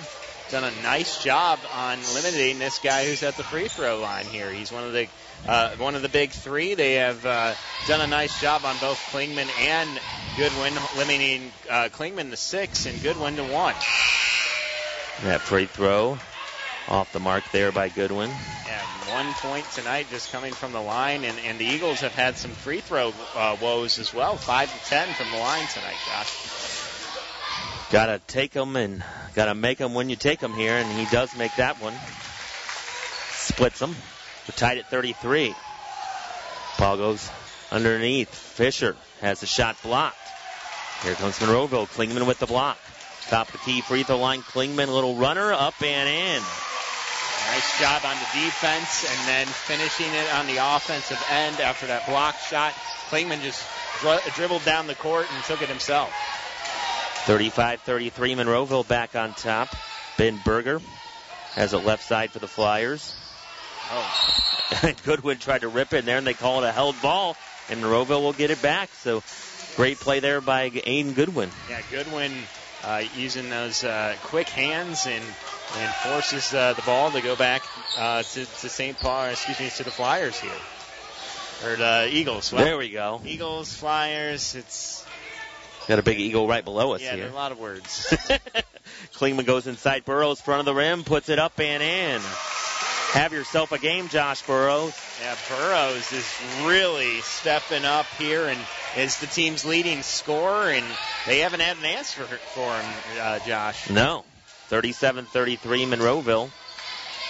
done 0.50 0.64
a 0.64 0.82
nice 0.82 1.24
job 1.24 1.60
on 1.74 2.00
limiting 2.14 2.60
this 2.60 2.80
guy 2.80 3.06
who's 3.06 3.24
at 3.24 3.36
the 3.36 3.44
free 3.44 3.68
throw 3.68 4.00
line 4.00 4.26
here. 4.26 4.52
He's 4.52 4.72
one 4.72 4.84
of 4.84 4.94
the 4.94 5.08
uh, 5.48 5.72
one 5.78 5.96
of 5.96 6.02
the 6.02 6.10
big 6.10 6.32
three. 6.32 6.74
They 6.74 6.96
have 6.96 7.26
uh, 7.26 7.54
done 7.88 8.02
a 8.02 8.08
nice 8.08 8.40
job 8.40 8.64
on 8.66 8.78
both 8.80 8.98
Klingman 9.12 9.50
and 9.60 9.90
Goodwin, 10.36 10.74
limiting 10.98 11.52
uh, 11.70 11.90
Klingman 11.92 12.32
to 12.32 12.38
six 12.38 12.86
and 12.86 13.02
Goodwin 13.02 13.36
to 13.38 13.44
one. 13.44 13.76
That 15.24 15.42
free 15.42 15.66
throw 15.66 16.20
off 16.88 17.12
the 17.12 17.20
mark 17.20 17.44
there 17.52 17.72
by 17.72 17.90
Goodwin. 17.90 18.30
Yeah, 18.66 18.77
one 19.12 19.34
point 19.34 19.66
tonight 19.72 20.08
just 20.10 20.32
coming 20.32 20.54
from 20.54 20.72
the 20.72 20.82
line, 20.82 21.24
and, 21.24 21.38
and 21.40 21.60
the 21.60 21.66
Eagles 21.66 22.00
have 22.02 22.14
had 22.14 22.38
some 22.38 22.52
free 22.52 22.82
throw 22.82 23.14
uh, 23.36 23.56
woes 23.62 24.00
as 24.00 24.14
well. 24.14 24.36
Five 24.36 24.72
to 24.72 24.90
ten 24.90 25.14
from 25.14 25.32
the 25.32 25.38
line 25.38 25.68
tonight, 25.68 25.98
Josh. 26.08 27.90
Gotta 27.90 28.20
take 28.28 28.52
them 28.52 28.76
and 28.76 29.04
gotta 29.34 29.56
make 29.56 29.78
them 29.78 29.94
when 29.94 30.10
you 30.10 30.16
take 30.16 30.40
them 30.40 30.54
here, 30.54 30.74
and 30.74 30.92
he 30.92 31.06
does 31.06 31.36
make 31.38 31.56
that 31.56 31.82
one. 31.82 31.94
Splits 33.32 33.80
them. 33.80 33.96
We're 34.48 34.56
tied 34.56 34.78
at 34.78 34.90
33. 34.90 35.56
Ball 36.78 36.98
goes 36.98 37.30
underneath. 37.72 38.30
Fisher 38.30 38.96
has 39.22 39.40
the 39.40 39.46
shot 39.46 39.78
blocked. 39.84 40.18
Here 41.04 41.14
comes 41.16 41.40
Monroeville. 41.40 41.88
Klingman 41.88 42.28
with 42.28 42.40
the 42.40 42.46
block. 42.46 42.78
Top 43.30 43.48
of 43.48 43.54
the 43.54 43.58
key 43.60 43.82
free 43.82 44.04
throw 44.04 44.18
line. 44.18 44.42
Klingman, 44.42 44.88
little 44.88 45.16
runner, 45.16 45.52
up 45.54 45.82
and 45.82 46.10
in. 46.10 46.44
Nice 47.58 47.80
job 47.80 48.06
on 48.06 48.16
the 48.18 48.46
defense 48.46 49.04
and 49.10 49.28
then 49.28 49.48
finishing 49.48 50.14
it 50.14 50.32
on 50.36 50.46
the 50.46 50.58
offensive 50.58 51.20
end 51.32 51.60
after 51.60 51.88
that 51.88 52.06
block 52.06 52.38
shot. 52.38 52.72
Klingman 53.10 53.42
just 53.42 53.66
dri- 54.00 54.20
dribbled 54.36 54.64
down 54.64 54.86
the 54.86 54.94
court 54.94 55.26
and 55.34 55.44
took 55.46 55.64
it 55.64 55.68
himself. 55.68 56.14
35-33, 57.26 58.12
Monroeville 58.36 58.88
back 58.88 59.16
on 59.16 59.34
top. 59.34 59.70
Ben 60.20 60.40
Berger 60.46 60.80
has 61.56 61.74
it 61.74 61.80
left 61.80 62.04
side 62.04 62.30
for 62.30 62.38
the 62.38 62.48
Flyers. 62.48 63.16
Oh. 63.90 64.94
Goodwin 65.04 65.40
tried 65.40 65.62
to 65.62 65.68
rip 65.68 65.94
it 65.94 65.98
in 65.98 66.06
there, 66.06 66.20
and 66.20 66.28
they 66.28 66.36
call 66.36 66.64
it 66.64 66.68
a 66.68 66.72
held 66.72 67.02
ball, 67.02 67.36
and 67.72 67.82
Monroeville 67.82 68.22
will 68.22 68.34
get 68.34 68.52
it 68.52 68.62
back. 68.62 68.92
So 69.02 69.24
great 69.78 70.00
play 70.00 70.20
there 70.20 70.42
by 70.42 70.70
Aiden 70.70 71.16
Goodwin. 71.16 71.50
Yeah, 71.72 71.82
Goodwin 71.90 72.34
uh, 72.84 73.02
using 73.16 73.50
those 73.50 73.84
uh, 73.84 74.16
quick 74.26 74.48
hands 74.48 75.08
and 75.08 75.24
and 75.76 75.94
forces 75.96 76.54
uh, 76.54 76.74
the 76.74 76.82
ball 76.84 77.12
to 77.12 77.22
go 77.22 77.36
back 77.36 77.64
uh, 77.98 78.24
to, 78.24 78.46
to 78.46 78.70
St. 78.70 78.98
Paul, 78.98 79.26
excuse 79.26 79.60
me, 79.60 79.70
to 79.70 79.84
the 79.84 79.92
Flyers 79.92 80.40
here. 80.40 80.52
Or 81.66 81.76
the 81.76 82.10
Eagles. 82.12 82.54
Well, 82.54 82.64
there 82.64 82.78
we 82.78 82.90
go. 82.90 83.22
Eagles, 83.26 83.74
Flyers, 83.74 84.56
It's 84.56 85.06
Got 85.88 86.00
a 86.00 86.04
big 86.04 86.20
eagle 86.20 86.50
right 86.50 86.66
below 86.66 86.94
us 86.94 87.02
yeah, 87.02 87.16
here. 87.16 87.30
a 87.30 87.32
lot 87.32 87.54
of 87.54 87.60
words. 87.60 88.08
Klingman 89.16 89.46
goes 89.46 89.68
inside 89.68 90.04
Burrows, 90.04 90.42
front 90.42 90.60
of 90.60 90.66
the 90.66 90.74
rim, 90.74 91.06
puts 91.06 91.30
it 91.30 91.40
up 91.40 91.58
and 91.62 91.82
in. 91.82 92.22
Have 93.12 93.32
yourself 93.32 93.72
a 93.72 93.80
game, 93.80 94.10
Josh 94.10 94.42
Burrows. 94.42 94.94
Yeah, 95.22 95.36
Burrows 95.48 96.12
is 96.12 96.42
really 96.66 97.22
stepping 97.22 97.86
up 97.86 98.06
here 98.18 98.48
and 98.48 98.60
is 98.98 99.20
the 99.20 99.28
team's 99.28 99.64
leading 99.64 100.02
scorer, 100.02 100.72
and 100.72 100.86
they 101.26 101.40
haven't 101.40 101.62
had 101.62 101.78
an 101.78 101.86
answer 101.86 102.26
for 102.26 102.70
him, 102.70 102.94
uh, 103.22 103.40
Josh. 103.48 103.90
No. 103.90 104.26
37-33 104.70 105.58
Monroeville. 105.88 106.50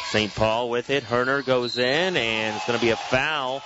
St. 0.10 0.34
Paul 0.34 0.70
with 0.70 0.90
it. 0.90 1.04
Herner 1.04 1.46
goes 1.46 1.78
in, 1.78 2.16
and 2.16 2.56
it's 2.56 2.66
going 2.66 2.80
to 2.80 2.86
be 2.86 2.92
a 2.92 2.96
foul. 2.96 3.62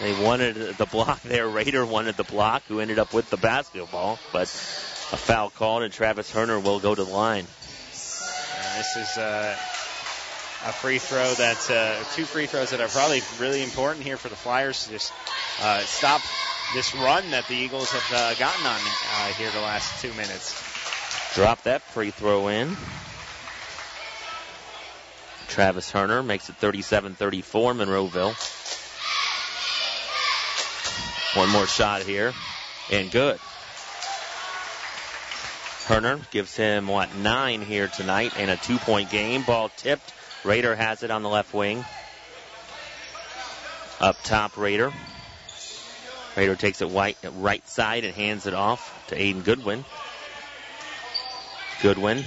They 0.00 0.12
wanted 0.24 0.54
the 0.76 0.86
block 0.86 1.20
there. 1.24 1.48
Raider 1.48 1.84
wanted 1.84 2.16
the 2.16 2.24
block, 2.24 2.62
who 2.68 2.80
ended 2.80 2.98
up 2.98 3.12
with 3.12 3.28
the 3.30 3.36
basketball, 3.36 4.18
but 4.32 4.42
a 4.42 5.16
foul 5.16 5.50
called, 5.50 5.82
and 5.82 5.92
Travis 5.92 6.32
Herner 6.32 6.62
will 6.62 6.80
go 6.80 6.94
to 6.94 7.04
the 7.04 7.10
line. 7.10 7.46
And 7.46 8.78
this 8.78 8.96
is 8.96 9.18
uh, 9.18 9.56
a 10.66 10.72
free 10.72 10.98
throw 10.98 11.34
that 11.34 11.70
uh, 11.70 12.04
two 12.14 12.24
free 12.24 12.46
throws 12.46 12.70
that 12.70 12.80
are 12.80 12.88
probably 12.88 13.20
really 13.40 13.62
important 13.62 14.04
here 14.04 14.16
for 14.16 14.28
the 14.28 14.36
Flyers 14.36 14.84
to 14.84 14.90
just 14.90 15.12
uh, 15.60 15.80
stop 15.80 16.20
this 16.74 16.94
run 16.94 17.30
that 17.32 17.46
the 17.48 17.54
Eagles 17.54 17.90
have 17.90 18.18
uh, 18.18 18.34
gotten 18.38 18.64
on 18.64 18.80
uh, 18.80 19.26
here 19.34 19.50
the 19.50 19.60
last 19.60 20.00
two 20.00 20.12
minutes. 20.14 20.54
Drop 21.34 21.62
that 21.64 21.82
free 21.82 22.10
throw 22.10 22.48
in. 22.48 22.76
Travis 25.52 25.92
Herner 25.92 26.24
makes 26.24 26.48
it 26.48 26.58
37-34 26.58 27.14
Monroeville. 27.76 28.32
One 31.36 31.50
more 31.50 31.66
shot 31.66 32.00
here, 32.00 32.32
and 32.90 33.10
good. 33.10 33.38
Herner 35.84 36.30
gives 36.30 36.56
him, 36.56 36.86
what, 36.86 37.14
nine 37.16 37.60
here 37.60 37.86
tonight 37.88 38.32
and 38.38 38.50
a 38.50 38.56
two 38.56 38.78
point 38.78 39.10
game. 39.10 39.42
Ball 39.42 39.68
tipped. 39.76 40.14
Raider 40.42 40.74
has 40.74 41.02
it 41.02 41.10
on 41.10 41.22
the 41.22 41.28
left 41.28 41.52
wing. 41.52 41.84
Up 44.00 44.16
top, 44.22 44.56
Raider. 44.56 44.90
Raider 46.34 46.56
takes 46.56 46.80
it 46.80 46.88
white, 46.88 47.18
right 47.30 47.68
side 47.68 48.06
and 48.06 48.14
hands 48.14 48.46
it 48.46 48.54
off 48.54 49.06
to 49.08 49.16
Aiden 49.16 49.44
Goodwin. 49.44 49.84
Goodwin 51.82 52.24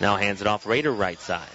now 0.00 0.16
hands 0.16 0.40
it 0.40 0.46
off 0.46 0.64
Raider 0.64 0.92
right 0.92 1.20
side. 1.20 1.46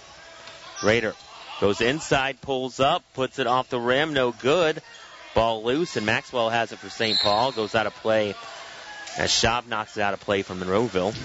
Raider 0.84 1.16
goes 1.60 1.82
inside, 1.82 2.42
pulls 2.42 2.80
up, 2.80 3.04
puts 3.14 3.40
it 3.40 3.48
off 3.48 3.70
the 3.70 3.80
rim, 3.80 4.14
no 4.14 4.32
good. 4.32 4.82
Ball 5.34 5.64
loose, 5.64 5.96
and 5.96 6.06
Maxwell 6.06 6.50
has 6.50 6.72
it 6.72 6.80
for 6.80 6.90
St. 6.90 7.18
Paul. 7.20 7.52
Goes 7.52 7.76
out 7.76 7.88
of 7.88 7.96
play 7.96 8.36
as 9.18 9.30
Schaub 9.30 9.68
knocks 9.68 9.98
it 9.98 10.02
out 10.02 10.14
of 10.14 10.20
play 10.20 10.42
from 10.42 10.60
Monroeville. 10.60 11.16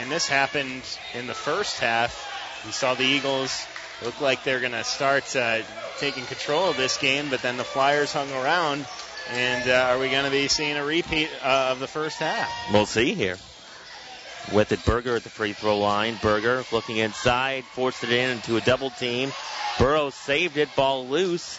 And 0.00 0.10
this 0.10 0.28
happened 0.28 0.82
in 1.14 1.26
the 1.26 1.34
first 1.34 1.78
half. 1.78 2.28
We 2.64 2.72
saw 2.72 2.94
the 2.94 3.04
Eagles 3.04 3.66
look 4.04 4.20
like 4.20 4.44
they're 4.44 4.60
going 4.60 4.72
to 4.72 4.84
start 4.84 5.34
uh, 5.36 5.60
taking 5.98 6.24
control 6.24 6.70
of 6.70 6.76
this 6.76 6.96
game, 6.98 7.30
but 7.30 7.42
then 7.42 7.56
the 7.56 7.64
Flyers 7.64 8.12
hung 8.12 8.30
around. 8.32 8.86
And 9.30 9.68
uh, 9.70 9.88
are 9.90 9.98
we 9.98 10.10
going 10.10 10.24
to 10.24 10.30
be 10.30 10.48
seeing 10.48 10.76
a 10.76 10.84
repeat 10.84 11.30
uh, 11.42 11.68
of 11.70 11.80
the 11.80 11.86
first 11.86 12.18
half? 12.18 12.50
We'll 12.72 12.86
see 12.86 13.14
here. 13.14 13.36
With 14.50 14.72
it, 14.72 14.84
Berger 14.84 15.16
at 15.16 15.22
the 15.22 15.30
free 15.30 15.52
throw 15.52 15.78
line. 15.78 16.18
Berger 16.20 16.64
looking 16.72 16.96
inside, 16.96 17.64
forced 17.64 18.02
it 18.02 18.10
in 18.10 18.30
into 18.30 18.56
a 18.56 18.60
double 18.60 18.90
team. 18.90 19.32
Burrows 19.78 20.14
saved 20.14 20.56
it, 20.56 20.74
ball 20.74 21.06
loose. 21.06 21.58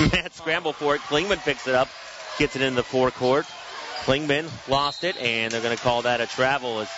Matt 0.12 0.34
scramble 0.34 0.72
for 0.72 0.94
it. 0.94 1.00
Klingman 1.02 1.38
picks 1.38 1.66
it 1.68 1.74
up, 1.74 1.88
gets 2.38 2.56
it 2.56 2.62
in 2.62 2.74
the 2.74 2.82
forecourt. 2.82 3.46
Klingman 4.04 4.50
lost 4.68 5.04
it, 5.04 5.16
and 5.18 5.52
they're 5.52 5.60
going 5.60 5.76
to 5.76 5.82
call 5.82 6.02
that 6.02 6.20
a 6.20 6.26
travel 6.26 6.80
as 6.80 6.88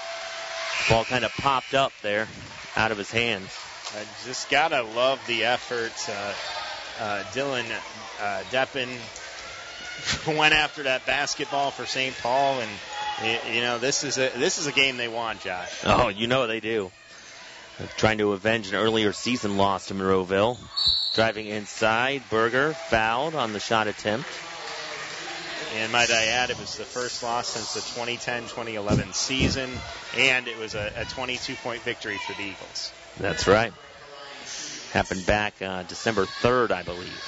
ball 0.89 1.05
kind 1.05 1.25
of 1.25 1.33
popped 1.33 1.75
up 1.75 1.93
there 2.03 2.29
out 2.77 2.93
of 2.93 2.99
his 2.99 3.11
hands. 3.11 3.49
I 3.95 4.05
just 4.25 4.51
got 4.51 4.69
to 4.69 4.83
love 4.83 5.21
the 5.27 5.45
effort. 5.45 5.93
Uh, 6.09 6.35
uh, 7.01 7.23
Dylan 7.33 7.65
uh, 8.21 8.43
Deppen 8.51 8.89
went 10.39 10.55
after 10.55 10.85
that 10.85 11.05
basketball 11.05 11.71
for 11.71 11.87
St. 11.87 12.17
Paul, 12.23 12.61
and 12.61 12.71
you 13.23 13.61
know 13.61 13.79
this 13.79 14.05
is 14.05 14.19
a 14.19 14.31
this 14.37 14.59
is 14.59 14.67
a 14.67 14.73
game 14.73 14.97
they 14.97 15.09
want, 15.09 15.41
Josh. 15.41 15.83
Oh, 15.85 16.09
you 16.09 16.27
know 16.27 16.47
they 16.47 16.61
do. 16.61 16.91
They're 17.79 17.89
trying 17.97 18.19
to 18.19 18.33
avenge 18.33 18.69
an 18.69 18.75
earlier 18.75 19.13
season 19.13 19.57
loss 19.57 19.89
to 19.89 19.95
Monroeville. 19.95 20.59
Driving 21.15 21.47
inside, 21.47 22.23
Berger 22.31 22.75
fouled 22.75 23.35
on 23.35 23.53
the 23.53 23.61
shot 23.61 23.87
attempt. 23.87 24.29
And 25.75 25.91
might 25.91 26.11
I 26.11 26.27
add, 26.27 26.51
it 26.51 26.59
was 26.59 26.77
the 26.77 26.85
first 26.85 27.23
loss 27.23 27.49
since 27.49 27.73
the 27.73 27.81
2010-2011 28.01 29.15
season, 29.15 29.71
and 30.19 30.47
it 30.47 30.59
was 30.59 30.75
a, 30.75 30.93
a 30.97 31.05
22-point 31.05 31.83
victory 31.83 32.19
for 32.19 32.35
the 32.35 32.43
Eagles. 32.43 32.93
That's 33.19 33.47
right. 33.47 33.73
Happened 34.93 35.25
back 35.25 35.63
uh, 35.63 35.85
December 35.85 36.27
3rd, 36.27 36.73
I 36.73 36.83
believe. 36.83 37.25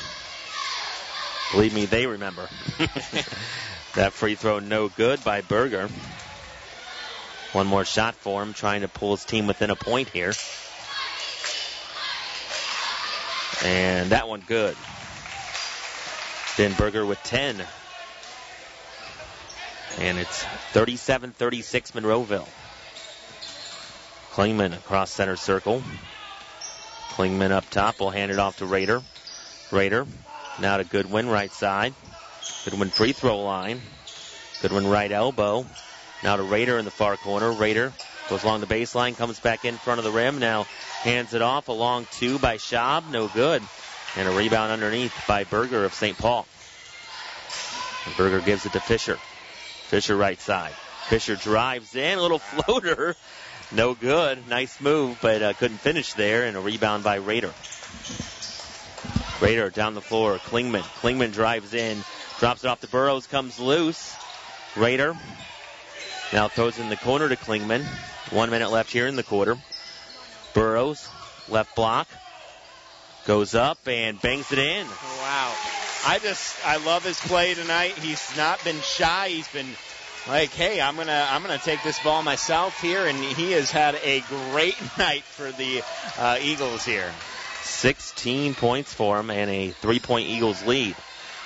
Believe 1.52 1.74
me, 1.74 1.86
they 1.86 2.06
remember. 2.06 2.48
that 3.94 4.12
free 4.12 4.34
throw 4.34 4.58
no 4.58 4.88
good 4.88 5.22
by 5.24 5.40
Berger. 5.40 5.88
One 7.52 7.66
more 7.66 7.84
shot 7.84 8.14
for 8.16 8.42
him, 8.42 8.52
trying 8.52 8.80
to 8.80 8.88
pull 8.88 9.14
his 9.14 9.24
team 9.24 9.46
within 9.46 9.70
a 9.70 9.76
point 9.76 10.08
here. 10.08 10.32
And 13.64 14.10
that 14.10 14.28
one 14.28 14.40
good. 14.40 14.76
Then 16.56 16.72
Berger 16.74 17.06
with 17.06 17.22
10. 17.22 17.64
And 19.98 20.18
it's 20.18 20.44
37 20.72 21.30
36 21.30 21.90
Monroeville. 21.92 22.48
Klingman 24.32 24.76
across 24.76 25.12
center 25.12 25.36
circle. 25.36 25.82
Klingman 27.10 27.52
up 27.52 27.70
top. 27.70 28.00
will 28.00 28.10
hand 28.10 28.32
it 28.32 28.40
off 28.40 28.58
to 28.58 28.66
Raider. 28.66 29.02
Raider 29.70 30.06
now 30.58 30.76
to 30.76 30.84
Goodwin, 30.84 31.28
right 31.28 31.52
side. 31.52 31.94
Goodwin 32.64 32.90
free 32.90 33.12
throw 33.12 33.40
line. 33.40 33.80
Goodwin 34.62 34.86
right 34.86 35.10
elbow. 35.10 35.66
Now 36.22 36.36
to 36.36 36.42
Raider 36.42 36.78
in 36.78 36.84
the 36.84 36.90
far 36.90 37.16
corner. 37.16 37.52
Raider 37.52 37.92
goes 38.28 38.44
along 38.44 38.60
the 38.60 38.66
baseline, 38.66 39.16
comes 39.16 39.38
back 39.38 39.64
in 39.64 39.76
front 39.76 39.98
of 39.98 40.04
the 40.04 40.10
rim. 40.10 40.38
Now 40.38 40.64
hands 41.02 41.34
it 41.34 41.42
off. 41.42 41.68
A 41.68 41.72
long 41.72 42.06
two 42.12 42.38
by 42.38 42.56
Schaub. 42.56 43.10
No 43.10 43.28
good. 43.28 43.62
And 44.16 44.28
a 44.28 44.32
rebound 44.32 44.72
underneath 44.72 45.12
by 45.26 45.44
Berger 45.44 45.84
of 45.84 45.92
St. 45.92 46.16
Paul. 46.16 46.46
And 48.06 48.16
Berger 48.16 48.40
gives 48.40 48.64
it 48.64 48.72
to 48.72 48.80
Fisher. 48.80 49.18
Fisher 49.88 50.16
right 50.16 50.40
side. 50.40 50.72
Fisher 51.08 51.36
drives 51.36 51.94
in. 51.94 52.18
A 52.18 52.22
little 52.22 52.38
floater. 52.64 53.16
No 53.72 53.94
good. 53.94 54.48
Nice 54.48 54.80
move, 54.80 55.18
but 55.20 55.42
uh, 55.42 55.52
couldn't 55.54 55.78
finish 55.78 56.14
there. 56.14 56.44
And 56.44 56.56
a 56.56 56.60
rebound 56.60 57.04
by 57.04 57.16
Raider. 57.16 57.52
Raider 59.40 59.68
down 59.68 59.94
the 59.94 60.00
floor. 60.00 60.38
Klingman. 60.38 60.82
Klingman 61.00 61.32
drives 61.32 61.74
in. 61.74 61.98
Drops 62.44 62.62
it 62.62 62.68
off 62.68 62.82
to 62.82 62.88
Burrows. 62.88 63.26
Comes 63.26 63.58
loose. 63.58 64.14
Raider 64.76 65.16
now 66.30 66.48
throws 66.48 66.78
in 66.78 66.90
the 66.90 66.96
corner 66.98 67.26
to 67.26 67.36
Klingman. 67.36 67.82
One 68.32 68.50
minute 68.50 68.70
left 68.70 68.92
here 68.92 69.06
in 69.06 69.16
the 69.16 69.22
quarter. 69.22 69.56
Burrows, 70.52 71.08
left 71.48 71.74
block. 71.74 72.06
Goes 73.24 73.54
up 73.54 73.78
and 73.88 74.20
bangs 74.20 74.52
it 74.52 74.58
in. 74.58 74.86
Wow. 74.86 75.54
I 76.04 76.20
just 76.22 76.54
I 76.66 76.84
love 76.84 77.02
his 77.02 77.18
play 77.18 77.54
tonight. 77.54 77.92
He's 77.92 78.36
not 78.36 78.62
been 78.62 78.82
shy. 78.82 79.30
He's 79.30 79.48
been 79.48 79.70
like, 80.28 80.50
hey, 80.50 80.82
I'm 80.82 80.96
gonna 80.96 81.26
I'm 81.30 81.40
gonna 81.40 81.56
take 81.56 81.82
this 81.82 81.98
ball 82.00 82.22
myself 82.22 82.78
here, 82.78 83.06
and 83.06 83.16
he 83.16 83.52
has 83.52 83.70
had 83.70 83.94
a 84.04 84.20
great 84.50 84.76
night 84.98 85.22
for 85.22 85.50
the 85.50 85.82
uh, 86.18 86.36
Eagles 86.42 86.84
here. 86.84 87.10
16 87.62 88.54
points 88.54 88.92
for 88.92 89.18
him 89.18 89.30
and 89.30 89.50
a 89.50 89.70
three-point 89.70 90.28
Eagles 90.28 90.62
lead. 90.66 90.94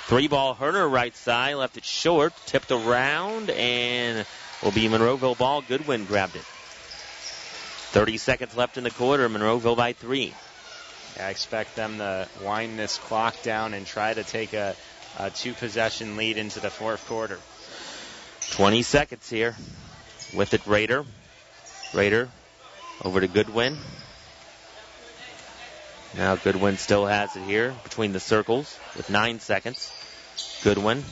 Three 0.09 0.27
ball 0.27 0.55
Herner 0.55 0.91
right 0.91 1.15
side 1.15 1.57
left 1.57 1.77
it 1.77 1.85
short, 1.85 2.33
tipped 2.47 2.71
around, 2.71 3.51
and 3.51 4.25
will 4.63 4.71
be 4.71 4.89
Monroeville 4.89 5.37
ball. 5.37 5.61
Goodwin 5.61 6.07
grabbed 6.07 6.35
it. 6.35 6.45
30 7.91 8.17
seconds 8.17 8.57
left 8.57 8.79
in 8.79 8.85
the 8.85 8.91
quarter. 8.91 9.29
Monroeville 9.29 9.77
by 9.77 9.93
three. 9.93 10.33
I 11.21 11.29
expect 11.29 11.77
them 11.77 11.99
to 11.99 12.27
wind 12.43 12.79
this 12.79 12.97
clock 12.97 13.43
down 13.43 13.75
and 13.75 13.87
try 13.87 14.15
to 14.15 14.25
take 14.25 14.55
a, 14.55 14.75
a 15.19 15.29
two 15.29 15.53
possession 15.53 16.17
lead 16.17 16.39
into 16.39 16.61
the 16.61 16.71
fourth 16.71 17.07
quarter. 17.07 17.39
20 18.53 18.81
seconds 18.81 19.29
here. 19.29 19.57
With 20.35 20.55
it, 20.55 20.67
Raider. 20.67 21.05
Raider 21.93 22.31
over 23.05 23.21
to 23.21 23.29
Goodwin. 23.29 23.77
Now 26.19 26.35
Goodwin 26.35 26.79
still 26.79 27.07
has 27.07 27.37
it 27.37 27.45
here 27.45 27.77
between 27.85 28.12
the 28.12 28.19
circles 28.19 28.77
with 28.97 29.09
nine 29.09 29.39
seconds. 29.39 29.93
Goodwin, 30.64 31.05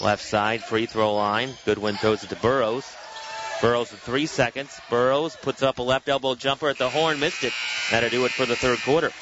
left 0.00 0.24
side, 0.24 0.64
free 0.64 0.86
throw 0.86 1.14
line. 1.14 1.50
Goodwin 1.66 1.96
throws 1.96 2.24
it 2.24 2.30
to 2.30 2.36
Burrows. 2.36 2.90
Burrows 3.60 3.90
with 3.90 4.00
three 4.00 4.24
seconds. 4.24 4.80
Burrows 4.88 5.36
puts 5.36 5.62
up 5.62 5.78
a 5.78 5.82
left 5.82 6.08
elbow 6.08 6.34
jumper 6.34 6.70
at 6.70 6.78
the 6.78 6.88
horn, 6.88 7.20
missed 7.20 7.44
it. 7.44 7.52
That'll 7.90 8.08
do 8.08 8.24
it 8.24 8.32
for 8.32 8.46
the 8.46 8.56
third 8.56 8.78
quarter. 8.80 9.12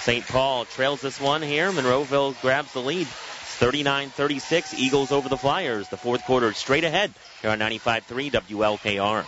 St. 0.00 0.26
Paul 0.28 0.66
trails 0.66 1.00
this 1.00 1.18
one 1.18 1.40
here. 1.40 1.72
Monroeville 1.72 2.38
grabs 2.42 2.74
the 2.74 2.80
lead. 2.80 3.06
39-36. 3.06 4.74
Eagles 4.74 5.10
over 5.10 5.30
the 5.30 5.38
Flyers. 5.38 5.88
The 5.88 5.96
fourth 5.96 6.22
quarter 6.24 6.52
straight 6.52 6.84
ahead 6.84 7.14
here 7.40 7.50
on 7.50 7.60
95.3 7.60 8.30
WLKR. 8.30 9.24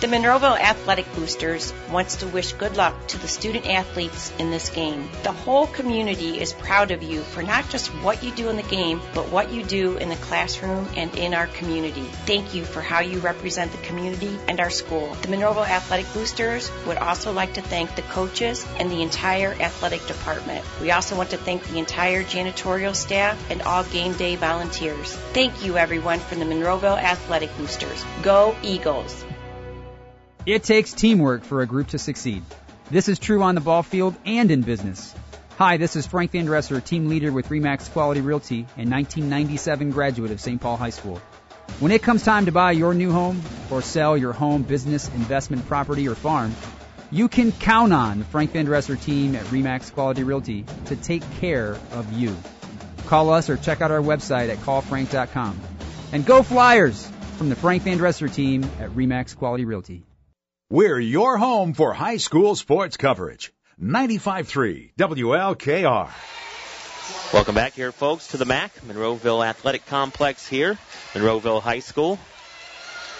The 0.00 0.06
Monroeville 0.06 0.60
Athletic 0.60 1.12
Boosters 1.16 1.74
wants 1.90 2.14
to 2.16 2.28
wish 2.28 2.52
good 2.52 2.76
luck 2.76 3.08
to 3.08 3.18
the 3.18 3.26
student 3.26 3.66
athletes 3.66 4.32
in 4.38 4.52
this 4.52 4.70
game. 4.70 5.10
The 5.24 5.32
whole 5.32 5.66
community 5.66 6.40
is 6.40 6.52
proud 6.52 6.92
of 6.92 7.02
you 7.02 7.22
for 7.22 7.42
not 7.42 7.68
just 7.68 7.88
what 7.88 8.22
you 8.22 8.30
do 8.30 8.48
in 8.48 8.54
the 8.54 8.62
game, 8.62 9.00
but 9.12 9.28
what 9.30 9.50
you 9.50 9.64
do 9.64 9.96
in 9.96 10.08
the 10.08 10.14
classroom 10.14 10.86
and 10.94 11.12
in 11.16 11.34
our 11.34 11.48
community. 11.48 12.04
Thank 12.26 12.54
you 12.54 12.64
for 12.64 12.80
how 12.80 13.00
you 13.00 13.18
represent 13.18 13.72
the 13.72 13.78
community 13.78 14.38
and 14.46 14.60
our 14.60 14.70
school. 14.70 15.16
The 15.22 15.28
Monroeville 15.28 15.68
Athletic 15.68 16.06
Boosters 16.14 16.70
would 16.86 16.98
also 16.98 17.32
like 17.32 17.54
to 17.54 17.62
thank 17.62 17.96
the 17.96 18.02
coaches 18.02 18.64
and 18.78 18.92
the 18.92 19.02
entire 19.02 19.54
athletic 19.54 20.06
department. 20.06 20.64
We 20.80 20.92
also 20.92 21.16
want 21.16 21.30
to 21.30 21.38
thank 21.38 21.66
the 21.66 21.80
entire 21.80 22.22
janitorial 22.22 22.94
staff 22.94 23.50
and 23.50 23.62
all 23.62 23.82
game 23.82 24.12
day 24.12 24.36
volunteers. 24.36 25.16
Thank 25.32 25.64
you 25.64 25.76
everyone 25.76 26.20
from 26.20 26.38
the 26.38 26.44
Monroeville 26.44 27.02
Athletic 27.02 27.50
Boosters. 27.58 28.04
Go 28.22 28.54
Eagles! 28.62 29.24
It 30.48 30.62
takes 30.62 30.94
teamwork 30.94 31.44
for 31.44 31.60
a 31.60 31.66
group 31.66 31.88
to 31.88 31.98
succeed. 31.98 32.42
This 32.90 33.10
is 33.10 33.18
true 33.18 33.42
on 33.42 33.54
the 33.54 33.60
ball 33.60 33.82
field 33.82 34.14
and 34.24 34.50
in 34.50 34.62
business. 34.62 35.14
Hi, 35.58 35.76
this 35.76 35.94
is 35.94 36.06
Frank 36.06 36.30
Van 36.30 36.46
Dresser, 36.46 36.80
team 36.80 37.10
leader 37.10 37.30
with 37.30 37.50
Remax 37.50 37.90
Quality 37.92 38.22
Realty 38.22 38.60
and 38.78 38.90
1997 38.90 39.90
graduate 39.90 40.30
of 40.30 40.40
St. 40.40 40.58
Paul 40.58 40.78
High 40.78 40.88
School. 40.88 41.20
When 41.80 41.92
it 41.92 42.02
comes 42.02 42.22
time 42.22 42.46
to 42.46 42.52
buy 42.52 42.72
your 42.72 42.94
new 42.94 43.12
home 43.12 43.42
or 43.70 43.82
sell 43.82 44.16
your 44.16 44.32
home, 44.32 44.62
business, 44.62 45.08
investment, 45.08 45.66
property, 45.66 46.08
or 46.08 46.14
farm, 46.14 46.56
you 47.10 47.28
can 47.28 47.52
count 47.52 47.92
on 47.92 48.20
the 48.20 48.24
Frank 48.24 48.52
Van 48.52 48.64
Dresser 48.64 48.96
team 48.96 49.34
at 49.34 49.44
Remax 49.48 49.92
Quality 49.92 50.22
Realty 50.22 50.64
to 50.86 50.96
take 50.96 51.30
care 51.40 51.76
of 51.92 52.10
you. 52.14 52.34
Call 53.04 53.28
us 53.28 53.50
or 53.50 53.58
check 53.58 53.82
out 53.82 53.90
our 53.90 54.00
website 54.00 54.48
at 54.48 54.56
callfrank.com. 54.60 55.60
And 56.12 56.24
go 56.24 56.42
Flyers 56.42 57.06
from 57.36 57.50
the 57.50 57.56
Frank 57.56 57.82
Van 57.82 57.98
Dresser 57.98 58.28
team 58.28 58.64
at 58.80 58.88
Remax 58.92 59.36
Quality 59.36 59.66
Realty. 59.66 60.07
We're 60.70 61.00
your 61.00 61.38
home 61.38 61.72
for 61.72 61.94
high 61.94 62.18
school 62.18 62.54
sports 62.54 62.98
coverage. 62.98 63.54
95.3 63.80 64.92
WLKR. 64.98 66.10
Welcome 67.32 67.54
back 67.54 67.72
here, 67.72 67.90
folks, 67.90 68.26
to 68.28 68.36
the 68.36 68.44
MAC, 68.44 68.74
Monroeville 68.82 69.46
Athletic 69.46 69.86
Complex 69.86 70.46
here, 70.46 70.76
Monroeville 71.14 71.62
High 71.62 71.78
School. 71.78 72.18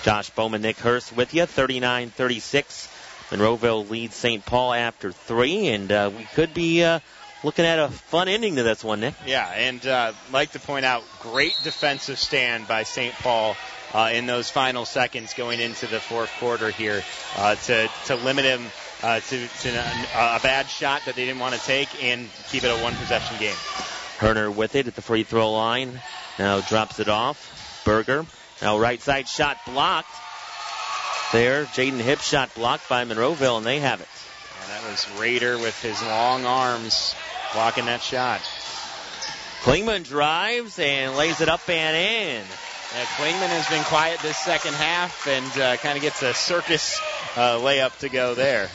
Josh 0.02 0.28
Bowman, 0.28 0.60
Nick 0.60 0.76
Hurst 0.76 1.16
with 1.16 1.32
you, 1.32 1.44
39-36. 1.44 2.90
Monroeville 3.30 3.88
leads 3.88 4.14
St. 4.14 4.44
Paul 4.44 4.74
after 4.74 5.10
three, 5.10 5.68
and 5.68 5.90
uh, 5.90 6.10
we 6.14 6.24
could 6.24 6.52
be 6.52 6.84
uh, 6.84 7.00
looking 7.42 7.64
at 7.64 7.78
a 7.78 7.88
fun 7.88 8.28
ending 8.28 8.56
to 8.56 8.62
this 8.62 8.84
one, 8.84 9.00
Nick. 9.00 9.14
Yeah, 9.26 9.48
and 9.48 9.86
uh, 9.86 10.12
like 10.32 10.52
to 10.52 10.58
point 10.58 10.84
out, 10.84 11.02
great 11.22 11.56
defensive 11.64 12.18
stand 12.18 12.68
by 12.68 12.82
St. 12.82 13.14
Paul 13.14 13.56
uh, 13.94 14.10
in 14.12 14.26
those 14.26 14.50
final 14.50 14.84
seconds 14.84 15.34
going 15.34 15.60
into 15.60 15.86
the 15.86 16.00
fourth 16.00 16.30
quarter 16.38 16.70
here 16.70 17.02
uh, 17.36 17.54
to 17.54 17.88
to 18.06 18.14
limit 18.16 18.44
him 18.44 18.64
uh, 19.02 19.20
to, 19.20 19.48
to 19.48 19.68
a, 19.68 20.36
a 20.36 20.40
bad 20.42 20.68
shot 20.68 21.02
that 21.06 21.14
they 21.14 21.24
didn't 21.24 21.40
want 21.40 21.54
to 21.54 21.60
take 21.60 22.02
and 22.02 22.28
keep 22.50 22.64
it 22.64 22.68
a 22.68 22.82
one 22.82 22.94
possession 22.96 23.36
game. 23.38 23.56
Herner 24.18 24.54
with 24.54 24.74
it 24.74 24.88
at 24.88 24.94
the 24.94 25.02
free 25.02 25.22
throw 25.22 25.52
line. 25.52 26.00
Now 26.38 26.60
drops 26.60 26.98
it 27.00 27.08
off. 27.08 27.82
Berger. 27.84 28.26
Now 28.60 28.78
right 28.78 29.00
side 29.00 29.28
shot 29.28 29.58
blocked. 29.64 30.10
There, 31.32 31.66
Jaden 31.66 32.00
Hip 32.00 32.20
shot 32.20 32.54
blocked 32.54 32.88
by 32.88 33.04
Monroeville, 33.04 33.58
and 33.58 33.66
they 33.66 33.80
have 33.80 34.00
it. 34.00 34.08
And 34.62 34.70
that 34.70 34.90
was 34.90 35.06
Raider 35.20 35.58
with 35.58 35.80
his 35.82 36.02
long 36.02 36.46
arms 36.46 37.14
blocking 37.52 37.84
that 37.86 38.00
shot. 38.00 38.40
Klingman 39.62 40.04
drives 40.04 40.78
and 40.78 41.16
lays 41.16 41.40
it 41.40 41.48
up 41.48 41.68
and 41.68 41.96
in. 41.96 42.44
Yeah, 42.94 43.04
Klingman 43.04 43.48
has 43.48 43.68
been 43.68 43.84
quiet 43.84 44.18
this 44.20 44.38
second 44.38 44.72
half 44.74 45.26
and 45.26 45.60
uh, 45.60 45.76
kind 45.76 45.96
of 45.96 46.02
gets 46.02 46.22
a 46.22 46.32
circus 46.32 46.98
uh, 47.36 47.58
layup 47.58 47.98
to 47.98 48.08
go 48.08 48.34
there. 48.34 48.70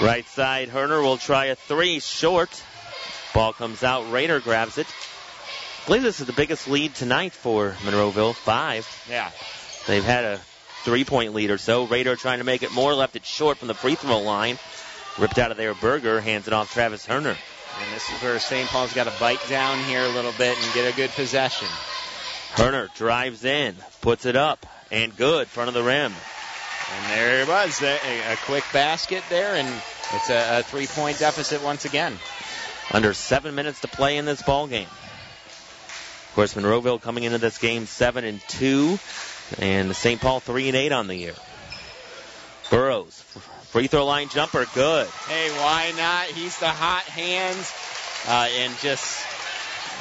Right 0.00 0.26
side, 0.28 0.70
Herner 0.70 1.02
will 1.02 1.18
try 1.18 1.46
a 1.46 1.54
three 1.54 2.00
short. 2.00 2.48
Ball 3.34 3.52
comes 3.52 3.82
out. 3.82 4.10
Raider 4.10 4.40
grabs 4.40 4.78
it. 4.78 4.86
I 4.86 5.86
believe 5.86 6.02
this 6.02 6.20
is 6.20 6.26
the 6.26 6.32
biggest 6.32 6.66
lead 6.66 6.94
tonight 6.94 7.32
for 7.32 7.72
Monroeville. 7.82 8.34
Five. 8.34 8.88
Yeah. 9.08 9.30
They've 9.86 10.04
had 10.04 10.24
a 10.24 10.40
three 10.84 11.04
point 11.04 11.34
lead 11.34 11.50
or 11.50 11.58
so. 11.58 11.86
Raider 11.86 12.16
trying 12.16 12.38
to 12.38 12.44
make 12.44 12.62
it 12.62 12.72
more, 12.72 12.94
left 12.94 13.16
it 13.16 13.26
short 13.26 13.58
from 13.58 13.68
the 13.68 13.74
free 13.74 13.96
throw 13.96 14.20
line. 14.20 14.58
Ripped 15.18 15.38
out 15.38 15.50
of 15.50 15.58
there, 15.58 15.74
Berger 15.74 16.22
hands 16.22 16.46
it 16.46 16.54
off 16.54 16.72
Travis 16.72 17.06
Herner. 17.06 17.36
And 17.36 17.94
this 17.94 18.08
is 18.10 18.22
where 18.22 18.38
St. 18.38 18.68
Paul's 18.68 18.94
got 18.94 19.04
to 19.04 19.20
bite 19.20 19.46
down 19.48 19.78
here 19.84 20.02
a 20.02 20.08
little 20.08 20.32
bit 20.38 20.56
and 20.56 20.74
get 20.74 20.90
a 20.90 20.96
good 20.96 21.10
possession. 21.10 21.68
Herner 22.54 22.92
drives 22.94 23.44
in, 23.44 23.76
puts 24.00 24.26
it 24.26 24.36
up, 24.36 24.66
and 24.90 25.16
good, 25.16 25.46
front 25.46 25.68
of 25.68 25.74
the 25.74 25.82
rim. 25.82 26.12
And 26.92 27.10
there 27.12 27.42
it 27.42 27.48
was, 27.48 27.80
a, 27.82 28.32
a 28.32 28.36
quick 28.44 28.64
basket 28.72 29.22
there, 29.30 29.54
and 29.54 29.68
it's 30.14 30.30
a, 30.30 30.58
a 30.58 30.62
three-point 30.62 31.18
deficit 31.18 31.62
once 31.62 31.84
again. 31.84 32.18
Under 32.92 33.14
seven 33.14 33.54
minutes 33.54 33.82
to 33.82 33.88
play 33.88 34.16
in 34.16 34.24
this 34.24 34.42
ball 34.42 34.66
game. 34.66 34.88
Of 34.88 36.32
course, 36.34 36.54
Monroeville 36.54 37.00
coming 37.00 37.24
into 37.24 37.38
this 37.38 37.58
game 37.58 37.86
seven 37.86 38.24
and 38.24 38.40
two, 38.48 38.98
and 39.58 39.94
St. 39.94 40.20
Paul 40.20 40.40
three 40.40 40.68
and 40.68 40.76
eight 40.76 40.92
on 40.92 41.06
the 41.06 41.16
year. 41.16 41.34
Burrows, 42.70 43.20
free 43.70 43.86
throw 43.86 44.06
line 44.06 44.28
jumper, 44.28 44.64
good. 44.74 45.06
Hey, 45.28 45.50
why 45.50 45.92
not? 45.96 46.26
He's 46.26 46.58
the 46.58 46.68
hot 46.68 47.02
hands, 47.02 47.72
uh, 48.28 48.48
and 48.62 48.76
just 48.78 49.24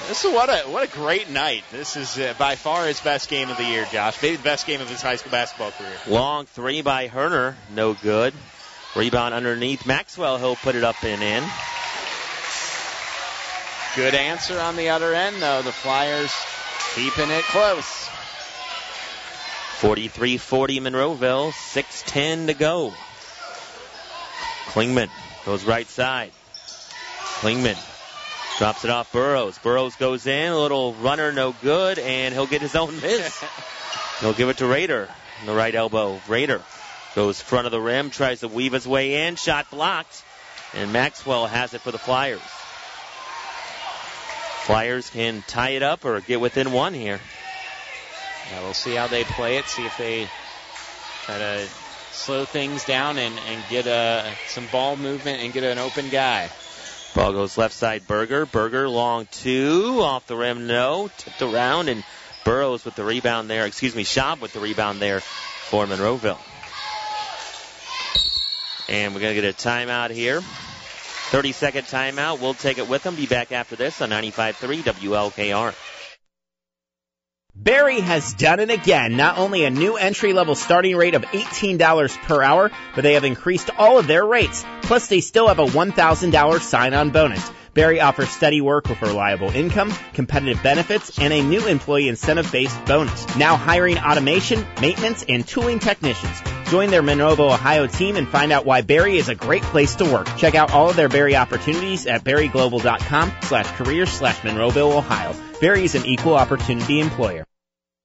this 0.08 0.26
is 0.26 0.34
what 0.34 0.50
a 0.50 0.70
what 0.70 0.88
a 0.88 0.92
great 0.92 1.30
night. 1.30 1.64
This 1.72 1.98
is 1.98 2.18
uh, 2.18 2.34
by 2.38 2.56
far 2.56 2.88
his 2.88 3.00
best 3.00 3.30
game 3.30 3.50
of 3.50 3.58
the 3.58 3.64
year, 3.66 3.86
Josh. 3.92 4.22
Maybe 4.22 4.38
the 4.38 4.44
best 4.44 4.66
game 4.66 4.82
of 4.82 4.90
his 4.90 5.02
high 5.02 5.18
school 5.18 5.32
basketball 5.32 5.72
career. 5.72 5.96
Long 6.08 6.46
three 6.46 6.82
by 6.82 7.08
Herner, 7.08 7.56
no 7.74 7.94
good. 7.94 8.34
Rebound 8.96 9.34
underneath 9.34 9.86
Maxwell. 9.86 10.38
He'll 10.38 10.56
put 10.56 10.76
it 10.76 10.84
up 10.84 11.04
and 11.04 11.22
in. 11.22 11.44
Good 13.96 14.16
answer 14.16 14.60
on 14.60 14.76
the 14.76 14.90
other 14.90 15.14
end, 15.14 15.42
though. 15.42 15.62
The 15.62 15.72
Flyers 15.72 16.34
keeping 16.96 17.30
it 17.30 17.44
close. 17.46 18.10
43-40 19.80 20.82
Monroeville, 20.82 21.52
6-10 21.52 22.48
to 22.48 22.54
go. 22.54 22.94
Klingman 24.66 25.10
goes 25.46 25.64
right 25.64 25.88
side. 25.88 26.32
Klingman 27.40 27.78
drops 28.60 28.84
it 28.84 28.92
off 28.92 29.14
Burrows. 29.14 29.58
Burrows 29.58 29.96
goes 29.96 30.28
in, 30.28 30.52
a 30.52 30.60
little 30.60 30.94
runner, 30.96 31.32
no 31.32 31.56
good, 31.62 31.98
and 31.98 32.34
he'll 32.34 32.46
get 32.46 32.62
his 32.62 32.76
own 32.76 32.94
miss. 33.02 33.42
he'll 34.20 34.34
give 34.34 34.50
it 34.50 34.58
to 34.58 34.68
Raider, 34.68 35.08
in 35.40 35.48
the 35.48 35.56
right 35.56 35.74
elbow. 35.74 36.20
Raider 36.28 36.62
goes 37.16 37.40
front 37.42 37.68
of 37.68 37.72
the 37.72 37.80
rim, 37.80 38.10
tries 38.10 38.42
to 38.42 38.50
weave 38.50 38.74
his 38.74 38.86
way 38.86 39.26
in, 39.26 39.38
shot 39.38 39.72
blocked, 39.72 40.24
and 40.74 40.92
Maxwell 40.92 41.48
has 41.48 41.74
it 41.74 41.80
for 41.80 41.92
the 41.92 41.98
Flyers. 41.98 42.42
Flyers 44.66 45.10
can 45.10 45.42
tie 45.48 45.72
it 45.72 45.82
up 45.82 46.04
or 46.04 46.20
get 46.20 46.42
within 46.42 46.74
one 46.74 46.94
here. 46.94 47.22
Yeah, 48.52 48.62
we'll 48.62 48.74
see 48.74 48.94
how 48.94 49.08
they 49.08 49.24
play 49.24 49.56
it. 49.56 49.66
See 49.68 49.86
if 49.86 49.98
they 49.98 50.28
try 51.24 51.38
to 51.38 51.66
slow 52.12 52.44
things 52.44 52.84
down 52.84 53.18
and, 53.18 53.40
and 53.48 53.64
get 53.70 53.88
uh, 53.88 54.30
some 54.48 54.68
ball 54.70 54.98
movement 54.98 55.42
and 55.42 55.54
get 55.54 55.64
an 55.64 55.78
open 55.78 56.10
guy. 56.10 56.50
Ball 57.16 57.34
goes 57.34 57.58
left 57.58 57.74
side 57.74 58.08
Berger. 58.08 58.46
Berger 58.46 58.88
long 58.88 59.28
two. 59.32 60.00
Off 60.02 60.28
the 60.28 60.36
rim, 60.36 60.68
no. 60.68 61.10
Tipped 61.18 61.42
around 61.42 61.90
and 61.90 62.04
Burrows 62.46 62.86
with 62.86 62.96
the 62.96 63.04
rebound 63.04 63.50
there. 63.50 63.66
Excuse 63.66 63.96
me, 63.96 64.04
Schaub 64.04 64.42
with 64.42 64.54
the 64.54 64.60
rebound 64.60 65.02
there 65.02 65.20
for 65.20 65.86
Monroeville. 65.86 66.40
And 68.88 69.14
we're 69.14 69.22
going 69.22 69.36
to 69.36 69.42
get 69.42 69.54
a 69.54 69.58
timeout 69.58 70.10
here. 70.12 70.42
30 70.42 71.52
second 71.52 71.86
timeout. 71.86 72.40
We'll 72.40 72.56
take 72.56 72.80
it 72.80 72.90
with 72.90 73.04
them. 73.04 73.16
Be 73.16 73.28
back 73.28 73.52
after 73.52 73.76
this 73.76 74.02
on 74.02 74.10
95.3 74.10 74.82
WLKR. 74.82 75.76
Berry 77.62 78.00
has 78.00 78.34
done 78.36 78.62
it 78.62 78.70
again. 78.70 79.18
Not 79.18 79.38
only 79.38 79.66
a 79.66 79.70
new 79.70 79.98
entry 79.98 80.32
level 80.32 80.56
starting 80.56 80.96
rate 80.96 81.14
of 81.14 81.24
$18 81.24 82.22
per 82.22 82.42
hour, 82.42 82.72
but 82.96 83.02
they 83.02 83.16
have 83.16 83.26
increased 83.26 83.70
all 83.78 84.00
of 84.00 84.08
their 84.08 84.26
rates. 84.26 84.64
Plus, 84.82 85.08
they 85.08 85.20
still 85.20 85.50
have 85.50 85.60
a 85.60 85.66
$1,000 85.66 86.62
sign 86.62 86.94
on 86.94 87.10
bonus. 87.10 87.52
Berry 87.74 88.00
offers 88.00 88.30
steady 88.30 88.62
work 88.62 88.88
with 88.88 89.02
reliable 89.02 89.50
income, 89.50 89.94
competitive 90.14 90.64
benefits, 90.64 91.20
and 91.20 91.34
a 91.34 91.44
new 91.44 91.68
employee 91.68 92.08
incentive 92.08 92.50
based 92.50 92.84
bonus. 92.86 93.36
Now 93.36 93.58
hiring 93.58 93.98
automation, 93.98 94.66
maintenance, 94.82 95.26
and 95.28 95.46
tooling 95.46 95.80
technicians. 95.80 96.42
Join 96.70 96.92
their 96.92 97.04
Monroeville, 97.04 97.54
Ohio 97.54 97.88
team 97.88 98.16
and 98.16 98.28
find 98.28 98.54
out 98.54 98.66
why 98.66 98.82
Berry 98.82 99.18
is 99.18 99.28
a 99.28 99.36
great 99.36 99.64
place 99.64 99.96
to 99.96 100.06
work. 100.06 100.28
Check 100.38 100.56
out 100.56 100.72
all 100.72 100.90
of 100.90 100.96
their 100.96 101.10
Berry 101.10 101.36
opportunities 101.36 102.08
at 102.08 102.24
berryglobal.com 102.24 103.34
slash 103.42 103.68
careers 103.76 104.10
slash 104.10 104.38
Monroeville, 104.38 104.96
Ohio. 104.96 105.36
Berry 105.60 105.84
is 105.84 105.96
an 105.96 106.06
equal 106.06 106.36
opportunity 106.36 107.02
employer. 107.02 107.44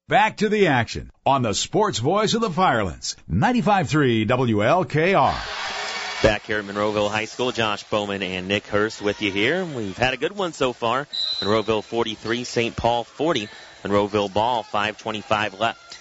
Back 0.06 0.36
to 0.38 0.50
the 0.50 0.66
action 0.66 1.10
on 1.24 1.40
the 1.40 1.54
sports 1.54 1.98
voice 1.98 2.34
of 2.34 2.42
the 2.42 2.50
Firelands. 2.50 3.16
95.3 3.30 4.28
WLKR. 4.28 6.22
Back 6.22 6.44
here 6.44 6.58
at 6.58 6.66
Monroeville 6.66 7.10
High 7.10 7.24
School, 7.24 7.52
Josh 7.52 7.84
Bowman 7.84 8.22
and 8.22 8.46
Nick 8.46 8.66
Hurst 8.66 9.00
with 9.00 9.22
you 9.22 9.32
here. 9.32 9.64
We've 9.64 9.96
had 9.96 10.12
a 10.12 10.18
good 10.18 10.36
one 10.36 10.52
so 10.52 10.74
far. 10.74 11.06
Monroeville 11.40 11.82
43, 11.82 12.44
St. 12.44 12.76
Paul 12.76 13.04
40. 13.04 13.48
Monroeville 13.82 14.30
ball, 14.30 14.62
525 14.62 15.58
left. 15.58 15.98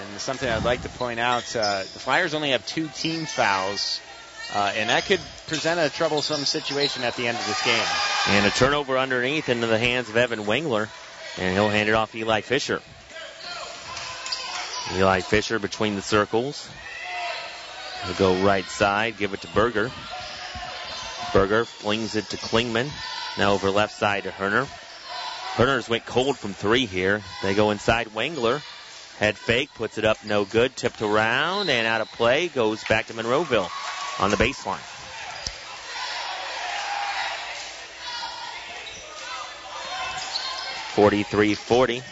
And 0.00 0.20
something 0.20 0.48
I'd 0.48 0.62
like 0.62 0.82
to 0.82 0.88
point 0.90 1.18
out, 1.18 1.56
uh, 1.56 1.80
the 1.80 1.98
Flyers 1.98 2.32
only 2.32 2.50
have 2.50 2.64
two 2.64 2.86
team 2.86 3.26
fouls, 3.26 4.00
uh, 4.54 4.72
and 4.76 4.88
that 4.88 5.06
could 5.06 5.20
present 5.48 5.80
a 5.80 5.90
troublesome 5.92 6.44
situation 6.44 7.02
at 7.02 7.16
the 7.16 7.26
end 7.26 7.36
of 7.36 7.44
this 7.44 7.64
game. 7.64 7.86
And 8.28 8.46
a 8.46 8.50
turnover 8.50 8.96
underneath 8.96 9.48
into 9.48 9.66
the 9.66 9.80
hands 9.80 10.08
of 10.08 10.16
Evan 10.16 10.44
Wengler, 10.44 10.88
and 11.38 11.54
he'll 11.54 11.68
hand 11.68 11.88
it 11.88 11.96
off 11.96 12.14
Eli 12.14 12.42
Fisher. 12.42 12.80
Eli 14.94 15.20
Fisher 15.20 15.58
between 15.58 15.94
the 15.94 16.02
circles. 16.02 16.68
He'll 18.04 18.14
go 18.14 18.44
right 18.44 18.64
side, 18.64 19.18
give 19.18 19.34
it 19.34 19.42
to 19.42 19.48
Berger. 19.48 19.90
Berger 21.32 21.64
flings 21.64 22.16
it 22.16 22.28
to 22.30 22.36
Klingman. 22.36 22.90
Now 23.38 23.52
over 23.52 23.70
left 23.70 23.96
side 23.96 24.24
to 24.24 24.30
Herner. 24.30 24.66
Herner's 25.54 25.88
went 25.88 26.06
cold 26.06 26.36
from 26.38 26.54
three 26.54 26.86
here. 26.86 27.22
They 27.42 27.54
go 27.54 27.70
inside 27.70 28.08
Wangler. 28.08 28.62
Head 29.18 29.36
fake, 29.36 29.70
puts 29.74 29.98
it 29.98 30.04
up, 30.04 30.24
no 30.24 30.44
good. 30.44 30.74
Tipped 30.76 31.02
around 31.02 31.68
and 31.68 31.86
out 31.86 32.00
of 32.00 32.10
play. 32.12 32.48
Goes 32.48 32.82
back 32.84 33.06
to 33.06 33.14
Monroeville 33.14 33.68
on 34.18 34.30
the 34.30 34.36
baseline. 34.36 34.78
Forty-three 40.94 41.54
forty. 41.54 42.02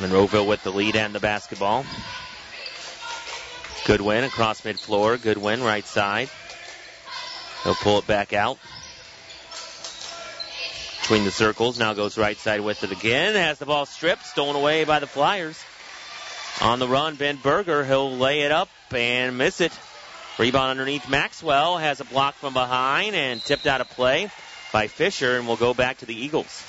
Monroeville 0.00 0.46
with 0.46 0.62
the 0.62 0.72
lead 0.72 0.96
and 0.96 1.14
the 1.14 1.20
basketball. 1.20 1.84
Goodwin 3.84 4.24
across 4.24 4.64
mid 4.64 4.76
midfloor. 4.76 5.20
Goodwin 5.20 5.62
right 5.62 5.84
side. 5.84 6.30
He'll 7.64 7.74
pull 7.74 7.98
it 7.98 8.06
back 8.06 8.32
out. 8.32 8.58
Between 11.02 11.24
the 11.24 11.30
circles. 11.30 11.78
Now 11.78 11.92
goes 11.92 12.16
right 12.16 12.36
side 12.36 12.60
with 12.60 12.82
it 12.82 12.92
again. 12.92 13.34
Has 13.34 13.58
the 13.58 13.66
ball 13.66 13.84
stripped. 13.84 14.24
Stolen 14.24 14.56
away 14.56 14.84
by 14.84 15.00
the 15.00 15.06
Flyers. 15.06 15.62
On 16.62 16.78
the 16.78 16.88
run, 16.88 17.16
Ben 17.16 17.36
Berger. 17.36 17.84
He'll 17.84 18.16
lay 18.16 18.42
it 18.42 18.52
up 18.52 18.70
and 18.92 19.36
miss 19.36 19.60
it. 19.60 19.72
Rebound 20.38 20.70
underneath 20.70 21.10
Maxwell. 21.10 21.76
Has 21.76 22.00
a 22.00 22.04
block 22.04 22.36
from 22.36 22.54
behind 22.54 23.14
and 23.14 23.42
tipped 23.42 23.66
out 23.66 23.82
of 23.82 23.90
play 23.90 24.30
by 24.72 24.86
Fisher 24.86 25.36
and 25.36 25.46
will 25.46 25.56
go 25.56 25.74
back 25.74 25.98
to 25.98 26.06
the 26.06 26.14
Eagles. 26.14 26.64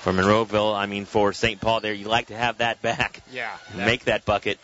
For 0.00 0.12
Monroeville, 0.12 0.74
I 0.74 0.86
mean 0.86 1.04
for 1.04 1.32
St. 1.32 1.60
Paul 1.60 1.80
there, 1.80 1.92
you 1.92 2.08
like 2.08 2.28
to 2.28 2.36
have 2.36 2.58
that 2.58 2.80
back. 2.82 3.20
Yeah. 3.32 3.50
That, 3.74 3.86
Make 3.86 4.04
that 4.04 4.24
bucket. 4.24 4.58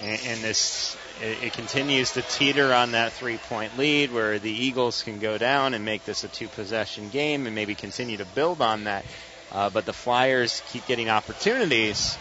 And, 0.00 0.20
and 0.26 0.40
this, 0.40 0.96
it, 1.20 1.44
it, 1.44 1.52
continues 1.52 2.12
to 2.12 2.22
teeter 2.22 2.72
on 2.72 2.92
that 2.92 3.12
three 3.12 3.38
point 3.38 3.76
lead 3.76 4.12
where 4.12 4.38
the 4.38 4.50
Eagles 4.50 5.02
can 5.02 5.18
go 5.18 5.38
down 5.38 5.74
and 5.74 5.84
make 5.84 6.04
this 6.04 6.24
a 6.24 6.28
two 6.28 6.48
possession 6.48 7.08
game 7.08 7.46
and 7.46 7.54
maybe 7.54 7.74
continue 7.74 8.16
to 8.18 8.24
build 8.24 8.60
on 8.60 8.84
that. 8.84 9.04
Uh, 9.52 9.70
but 9.70 9.84
the 9.84 9.92
Flyers 9.92 10.62
keep 10.70 10.86
getting 10.86 11.08
opportunities. 11.08 12.16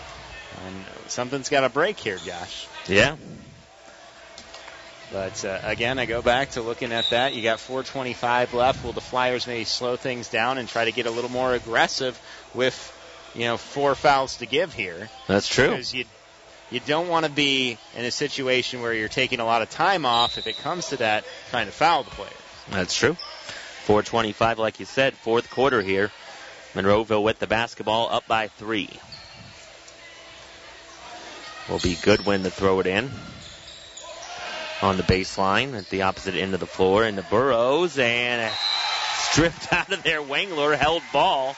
And 0.65 0.85
something's 1.07 1.49
got 1.49 1.61
to 1.61 1.69
break 1.69 1.99
here, 1.99 2.17
Josh. 2.17 2.67
Yeah. 2.87 3.15
But 5.13 5.45
uh, 5.45 5.59
again, 5.61 5.99
I 5.99 6.07
go 6.07 6.23
back 6.23 6.49
to 6.51 6.63
looking 6.63 6.91
at 6.91 7.11
that. 7.11 7.35
You 7.35 7.43
got 7.43 7.59
4:25 7.59 8.51
left. 8.53 8.83
Will 8.83 8.93
the 8.93 8.99
Flyers 8.99 9.45
maybe 9.45 9.63
slow 9.63 9.95
things 9.95 10.27
down 10.27 10.57
and 10.57 10.67
try 10.67 10.85
to 10.85 10.91
get 10.91 11.05
a 11.05 11.11
little 11.11 11.29
more 11.29 11.53
aggressive 11.53 12.19
with, 12.55 12.75
you 13.35 13.41
know, 13.41 13.57
four 13.57 13.93
fouls 13.93 14.37
to 14.37 14.47
give 14.47 14.73
here? 14.73 15.07
That's 15.27 15.47
true. 15.47 15.69
Because 15.69 15.93
you 15.93 16.05
you 16.71 16.79
don't 16.79 17.09
want 17.09 17.27
to 17.27 17.31
be 17.31 17.77
in 17.95 18.05
a 18.05 18.09
situation 18.09 18.81
where 18.81 18.91
you're 18.91 19.07
taking 19.07 19.39
a 19.39 19.45
lot 19.45 19.61
of 19.61 19.69
time 19.69 20.03
off 20.03 20.39
if 20.39 20.47
it 20.47 20.57
comes 20.57 20.87
to 20.87 20.97
that 20.97 21.25
trying 21.51 21.67
to 21.67 21.71
foul 21.71 22.03
the 22.03 22.09
player. 22.09 22.29
That's 22.71 22.95
true. 22.95 23.15
4:25, 23.85 24.57
like 24.57 24.79
you 24.79 24.87
said, 24.87 25.13
fourth 25.13 25.51
quarter 25.51 25.83
here. 25.83 26.09
Monroeville 26.73 27.21
with 27.21 27.37
the 27.37 27.45
basketball, 27.45 28.09
up 28.09 28.27
by 28.27 28.47
three. 28.47 28.89
Will 31.69 31.77
be 31.77 31.95
Goodwin 32.01 32.41
to 32.41 32.49
throw 32.49 32.79
it 32.79 32.87
in 32.87 33.11
on 34.83 34.97
the 34.97 35.03
baseline 35.03 35.77
at 35.77 35.89
the 35.89 36.01
opposite 36.01 36.35
end 36.35 36.53
of 36.53 36.59
the 36.59 36.67
floor. 36.67 37.05
And 37.05 37.17
the 37.17 37.23
Burrows 37.23 37.97
and 37.97 38.51
stripped 39.15 39.71
out 39.73 39.91
of 39.91 40.03
there. 40.03 40.21
Wangler 40.21 40.77
held 40.77 41.01
ball. 41.13 41.55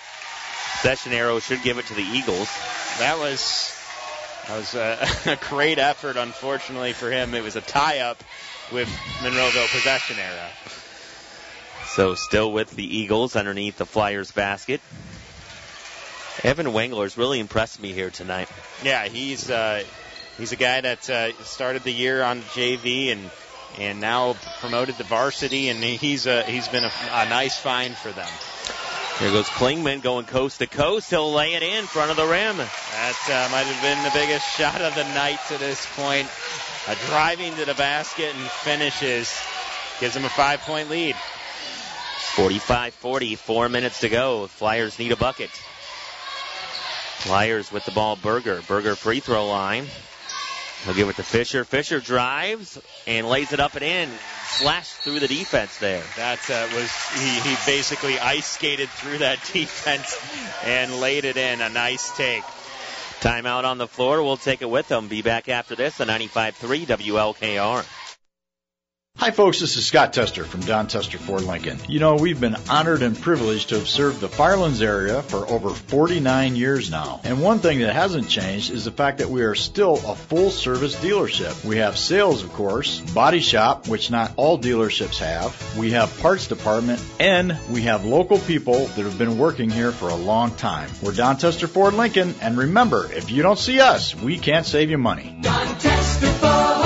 Session 0.82 1.11
arrow 1.11 1.39
should 1.39 1.63
give 1.63 1.80
it 1.80 1.88
to 1.88 1.95
the 1.95 2.03
Eagles. 2.03 2.47
That 2.99 3.17
was 3.17 3.71
that 4.47 4.57
was 4.57 4.76
a, 4.76 5.07
a 5.32 5.36
great 5.49 5.80
effort. 5.80 6.17
Unfortunately 6.17 6.93
for 6.93 7.09
him, 7.09 7.34
it 7.34 7.43
was 7.43 7.55
a 7.55 7.61
tie 7.61 7.99
up 7.99 8.23
with 8.71 8.88
Monroeville 9.21 9.71
possession 9.71 10.17
arrow. 10.19 10.49
So 11.88 12.13
still 12.13 12.51
with 12.51 12.71
the 12.71 12.97
Eagles 12.97 13.36
underneath 13.36 13.78
the 13.78 13.86
Flyers 13.86 14.32
basket. 14.32 14.82
Evan 16.43 16.67
Wangler's 16.67 17.17
really 17.17 17.39
impressed 17.39 17.82
me 17.82 17.93
here 17.93 18.11
tonight. 18.11 18.49
Yeah, 18.84 19.07
he's 19.07 19.49
uh, 19.49 19.84
he's 20.38 20.51
a 20.51 20.55
guy 20.55 20.81
that 20.81 21.09
uh, 21.09 21.43
started 21.43 21.83
the 21.83 21.91
year 21.91 22.23
on 22.23 22.41
JV 22.41 23.11
and 23.11 23.29
and 23.77 23.99
now 23.99 24.36
promoted 24.61 24.97
to 24.97 25.03
varsity, 25.03 25.67
and 25.69 25.83
he's 25.83 26.27
a, 26.27 26.43
he's 26.43 26.67
been 26.69 26.86
a, 26.86 26.91
a 27.11 27.29
nice 27.29 27.57
find 27.57 27.95
for 27.95 28.11
them. 28.11 28.29
Here 29.19 29.31
goes 29.31 29.47
Klingman 29.47 30.01
going 30.01 30.25
coast 30.25 30.59
to 30.59 30.67
coast. 30.67 31.09
He'll 31.09 31.31
lay 31.31 31.53
it 31.53 31.63
in 31.63 31.86
front 31.86 32.11
of 32.11 32.17
the 32.17 32.25
rim. 32.25 32.57
That 32.57 33.17
uh, 33.27 33.49
might 33.51 33.63
have 33.63 33.81
been 33.81 34.03
the 34.03 34.11
biggest 34.11 34.45
shot 34.57 34.81
of 34.81 34.93
the 34.93 35.03
night 35.13 35.39
to 35.47 35.57
this 35.57 35.86
point. 35.95 36.27
A 36.88 36.95
driving 37.07 37.55
to 37.55 37.65
the 37.65 37.73
basket 37.73 38.36
and 38.36 38.43
finishes. 38.45 39.33
Gives 40.01 40.15
him 40.15 40.25
a 40.25 40.29
five 40.29 40.59
point 40.61 40.89
lead. 40.89 41.15
45 42.36 42.93
40, 42.93 43.36
four 43.36 43.69
minutes 43.69 44.01
to 44.01 44.09
go. 44.09 44.47
Flyers 44.47 44.99
need 44.99 45.13
a 45.13 45.15
bucket. 45.15 45.49
Flyers 47.19 47.71
with 47.71 47.86
the 47.86 47.91
ball, 47.91 48.17
Berger. 48.17 48.61
Berger 48.67 48.95
free 48.95 49.21
throw 49.21 49.47
line. 49.47 49.86
He'll 50.86 50.93
give 50.93 51.09
it 51.09 51.15
to 51.15 51.23
Fisher. 51.23 51.65
Fisher 51.65 51.99
drives 51.99 52.79
and 53.07 53.27
lays 53.27 53.51
it 53.53 53.59
up 53.59 53.73
and 53.73 53.83
in. 53.83 54.09
Slashed 54.45 54.93
through 54.97 55.19
the 55.19 55.27
defense 55.27 55.79
there. 55.79 56.03
That 56.15 56.39
uh, 56.47 56.67
was 56.75 56.91
he, 57.13 57.39
he 57.49 57.55
basically 57.65 58.19
ice 58.19 58.45
skated 58.45 58.89
through 58.89 59.17
that 59.17 59.39
defense 59.53 60.15
and 60.63 60.99
laid 60.99 61.25
it 61.25 61.38
in. 61.38 61.61
A 61.61 61.69
nice 61.69 62.15
take. 62.15 62.43
Timeout 63.19 63.63
on 63.63 63.79
the 63.79 63.88
floor. 63.88 64.21
We'll 64.21 64.38
take 64.38 64.61
it 64.61 64.69
with 64.69 64.88
them. 64.88 65.07
Be 65.07 65.23
back 65.23 65.49
after 65.49 65.75
this 65.75 65.99
on 65.99 66.07
95.3 66.07 66.86
WLKR. 66.86 68.05
Hi 69.18 69.32
folks, 69.32 69.61
this 69.61 69.78
is 69.78 69.86
Scott 69.86 70.11
Tester 70.11 70.43
from 70.43 70.59
Don 70.59 70.88
Tester 70.88 71.18
Ford 71.18 71.43
Lincoln. 71.43 71.80
You 71.88 72.01
know, 72.01 72.16
we've 72.16 72.39
been 72.39 72.57
honored 72.70 73.01
and 73.01 73.20
privileged 73.20 73.70
to 73.70 73.76
have 73.80 73.88
served 73.88 74.20
the 74.20 74.28
Firelands 74.28 74.82
area 74.82 75.22
for 75.22 75.47
over 75.47 75.70
49 75.70 76.57
years 76.57 76.91
now. 76.91 77.22
And 77.24 77.41
one 77.41 77.59
thing 77.59 77.80
that 77.80 77.93
hasn't 77.93 78.28
changed 78.28 78.72
is 78.72 78.84
the 78.84 78.91
fact 78.91 79.20
that 79.20 79.30
we 79.30 79.43
are 79.43 79.55
still 79.55 79.93
a 80.05 80.16
full 80.16 80.51
service 80.51 80.97
dealership. 80.97 81.63
We 81.63 81.78
have 81.78 81.97
sales, 81.97 82.43
of 82.43 82.51
course, 82.51 82.99
body 82.99 83.39
shop, 83.39 83.88
which 83.88 84.11
not 84.11 84.34
all 84.36 84.59
dealerships 84.59 85.20
have. 85.20 85.78
We 85.78 85.91
have 85.91 86.20
parts 86.20 86.47
department 86.47 87.01
and 87.18 87.57
we 87.72 87.84
have 87.84 88.03
local 88.03 88.38
people 88.39 88.86
that 88.86 89.03
have 89.05 89.18
been 89.18 89.38
working 89.38 89.70
here 89.70 89.93
for 89.93 90.09
a 90.09 90.16
long 90.16 90.51
time. 90.51 90.89
We're 91.01 91.13
Don 91.13 91.38
Tester 91.38 91.68
Ford 91.68 91.93
Lincoln 91.93 92.36
and 92.41 92.57
remember, 92.57 93.09
if 93.13 93.32
you 93.32 93.43
don't 93.43 93.57
see 93.57 93.80
us, 93.80 94.13
we 94.13 94.38
can't 94.38 94.66
save 94.66 94.89
you 94.89 94.97
money. 94.97 95.38
Don 95.39 95.68
Tester 95.80 96.28
Ford, 96.34 96.84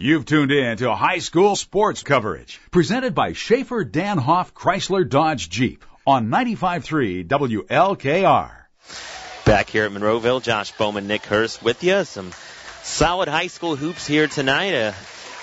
You've 0.00 0.26
tuned 0.26 0.52
in 0.52 0.76
to 0.76 0.94
high 0.94 1.18
school 1.18 1.56
sports 1.56 2.04
coverage 2.04 2.60
presented 2.70 3.16
by 3.16 3.32
Schaefer 3.32 3.84
Danhoff 3.84 4.52
Chrysler 4.52 5.08
Dodge 5.08 5.50
Jeep 5.50 5.84
on 6.06 6.28
95.3 6.28 7.26
WLKR. 7.26 8.50
Back 9.44 9.70
here 9.70 9.86
at 9.86 9.90
Monroeville, 9.90 10.40
Josh 10.40 10.70
Bowman, 10.78 11.08
Nick 11.08 11.26
Hurst 11.26 11.64
with 11.64 11.82
you. 11.82 12.04
Some 12.04 12.30
solid 12.84 13.26
high 13.26 13.48
school 13.48 13.74
hoops 13.74 14.06
here 14.06 14.28
tonight. 14.28 14.72
A, 14.72 14.94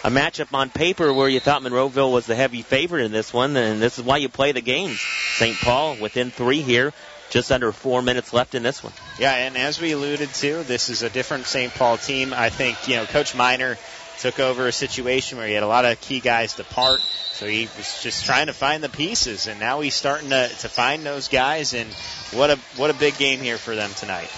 a 0.05 0.09
matchup 0.09 0.53
on 0.53 0.69
paper 0.69 1.11
where 1.11 1.27
you 1.27 1.41
thought 1.41 1.61
Monroeville 1.61 2.13
was 2.13 2.25
the 2.25 2.35
heavy 2.35 2.61
favorite 2.61 3.03
in 3.03 3.11
this 3.11 3.33
one, 3.33 3.57
and 3.57 3.81
this 3.81 3.99
is 3.99 4.05
why 4.05 4.15
you 4.15 4.29
play 4.29 4.53
the 4.53 4.61
games. 4.61 5.01
St. 5.01 5.57
Paul 5.57 5.97
within 5.99 6.31
three 6.31 6.61
here 6.61 6.93
just 7.29 7.51
under 7.51 7.73
four 7.73 8.01
minutes 8.01 8.31
left 8.31 8.55
in 8.55 8.63
this 8.63 8.81
one. 8.81 8.93
Yeah, 9.19 9.33
and 9.35 9.57
as 9.57 9.81
we 9.81 9.91
alluded 9.91 10.33
to, 10.35 10.63
this 10.63 10.87
is 10.87 11.03
a 11.03 11.09
different 11.09 11.45
St. 11.45 11.73
Paul 11.73 11.97
team. 11.97 12.33
I 12.33 12.49
think, 12.49 12.87
you 12.87 12.95
know, 12.95 13.05
Coach 13.05 13.35
Miner 13.35 13.77
took 14.25 14.39
over 14.39 14.65
a 14.67 14.71
situation 14.71 15.37
where 15.37 15.47
he 15.47 15.53
had 15.53 15.61
a 15.61 15.67
lot 15.67 15.85
of 15.85 16.01
key 16.01 16.19
guys 16.19 16.55
depart. 16.55 16.99
So 17.33 17.45
he 17.45 17.69
was 17.77 18.01
just 18.01 18.25
trying 18.25 18.47
to 18.47 18.53
find 18.53 18.83
the 18.83 18.89
pieces, 18.89 19.45
and 19.45 19.59
now 19.59 19.81
he's 19.81 19.93
starting 19.93 20.29
to, 20.29 20.47
to 20.47 20.67
find 20.67 21.03
those 21.03 21.27
guys. 21.27 21.75
And 21.75 21.93
what 22.33 22.49
a 22.49 22.55
what 22.75 22.89
a 22.89 22.95
big 22.95 23.17
game 23.17 23.39
here 23.39 23.59
for 23.59 23.75
them 23.75 23.91
tonight. 23.95 24.29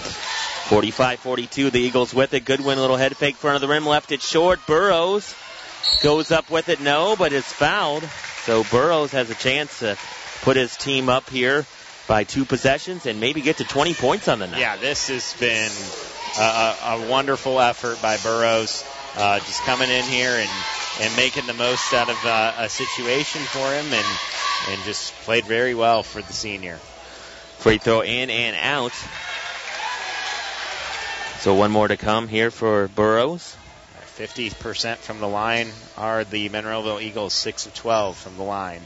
45-42, 0.68 1.70
the 1.70 1.80
Eagles 1.80 2.12
with 2.12 2.34
it. 2.34 2.44
Goodwin, 2.44 2.78
little 2.78 2.98
head 2.98 3.16
fake 3.16 3.36
front 3.36 3.54
of 3.54 3.62
the 3.62 3.68
rim, 3.68 3.86
left 3.86 4.12
it 4.12 4.20
short. 4.20 4.60
Burrows 4.66 5.34
goes 6.02 6.30
up 6.30 6.50
with 6.50 6.68
it, 6.68 6.82
no, 6.82 7.16
but 7.16 7.32
is 7.32 7.46
fouled. 7.46 8.02
So 8.42 8.64
Burrows 8.64 9.12
has 9.12 9.30
a 9.30 9.34
chance 9.34 9.78
to 9.78 9.96
put 10.42 10.58
his 10.58 10.76
team 10.76 11.08
up 11.08 11.30
here 11.30 11.64
by 12.06 12.24
two 12.24 12.44
possessions 12.44 13.06
and 13.06 13.20
maybe 13.20 13.40
get 13.40 13.56
to 13.58 13.64
20 13.64 13.94
points 13.94 14.28
on 14.28 14.38
the 14.38 14.48
night. 14.48 14.60
Yeah, 14.60 14.76
this 14.76 15.08
has 15.08 15.32
been 15.40 15.70
a, 16.38 16.76
a 16.82 17.08
wonderful 17.08 17.58
effort 17.58 18.02
by 18.02 18.18
Burrows 18.18 18.84
uh, 19.16 19.38
just 19.40 19.62
coming 19.62 19.90
in 19.90 20.04
here 20.04 20.30
and, 20.30 20.50
and 21.00 21.16
making 21.16 21.46
the 21.46 21.54
most 21.54 21.92
out 21.94 22.08
of 22.08 22.24
uh, 22.24 22.54
a 22.58 22.68
situation 22.68 23.40
for 23.42 23.66
him 23.72 23.86
and, 23.92 24.06
and 24.70 24.84
just 24.84 25.12
played 25.22 25.44
very 25.44 25.74
well 25.74 26.02
for 26.02 26.22
the 26.22 26.32
senior. 26.32 26.76
Free 27.58 27.78
throw 27.78 28.02
in 28.02 28.30
and 28.30 28.56
out. 28.56 28.92
So 31.40 31.54
one 31.54 31.70
more 31.70 31.88
to 31.88 31.96
come 31.96 32.28
here 32.28 32.50
for 32.50 32.88
Burrows. 32.88 33.56
50% 34.16 34.96
from 34.96 35.20
the 35.20 35.28
line 35.28 35.68
are 35.96 36.24
the 36.24 36.48
Monroeville 36.48 37.00
Eagles, 37.00 37.34
6 37.34 37.66
of 37.66 37.74
12 37.74 38.16
from 38.16 38.36
the 38.36 38.42
line. 38.42 38.82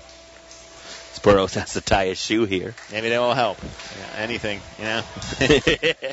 Burrows 1.22 1.54
has 1.54 1.74
to 1.74 1.80
tie 1.80 2.06
his 2.06 2.18
shoe 2.18 2.44
here. 2.44 2.74
Maybe 2.90 3.08
that 3.10 3.20
will 3.20 3.34
help. 3.34 3.58
Yeah, 3.62 4.22
anything, 4.22 4.60
you 4.78 4.84
know. 4.84 5.02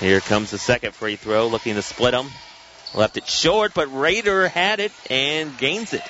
Here 0.00 0.20
comes 0.20 0.50
the 0.50 0.56
second 0.56 0.94
free 0.94 1.16
throw, 1.16 1.48
looking 1.48 1.74
to 1.74 1.82
split 1.82 2.12
them. 2.12 2.26
Left 2.94 3.18
it 3.18 3.28
short, 3.28 3.74
but 3.74 3.94
Raider 3.94 4.48
had 4.48 4.80
it 4.80 4.92
and 5.10 5.56
gains 5.58 5.92
it. 5.92 6.02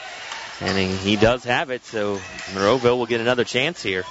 And 0.61 0.79
he, 0.79 1.17
does 1.17 1.43
have 1.43 1.71
it, 1.71 1.85
so 1.85 2.21
Monroeville 2.53 2.99
will 2.99 3.07
get 3.07 3.21
another 3.21 3.43
chance 3.43 3.83
here. 3.83 4.05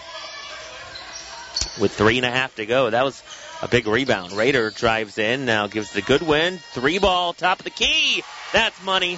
With 1.80 1.94
three 1.94 2.18
and 2.18 2.26
a 2.26 2.30
half 2.30 2.56
to 2.56 2.66
go. 2.66 2.90
That 2.90 3.06
was 3.06 3.24
a 3.62 3.70
big 3.70 3.88
rebound. 3.88 4.34
Raider 4.34 4.70
drives 4.70 5.18
in, 5.18 5.46
now 5.46 5.68
gives 5.68 5.94
the 5.94 6.02
Goodwin. 6.02 6.58
Three 6.58 7.00
ball, 7.00 7.32
top 7.32 7.60
of 7.60 7.64
the 7.64 7.70
key. 7.70 8.22
That's 8.52 8.84
money. 8.84 9.18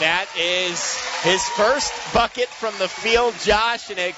That 0.00 0.26
is 0.38 0.96
his 1.22 1.42
first 1.50 1.92
bucket 2.14 2.48
from 2.48 2.72
the 2.78 2.88
field, 2.88 3.34
Josh, 3.42 3.90
and 3.90 3.98
it 3.98 4.14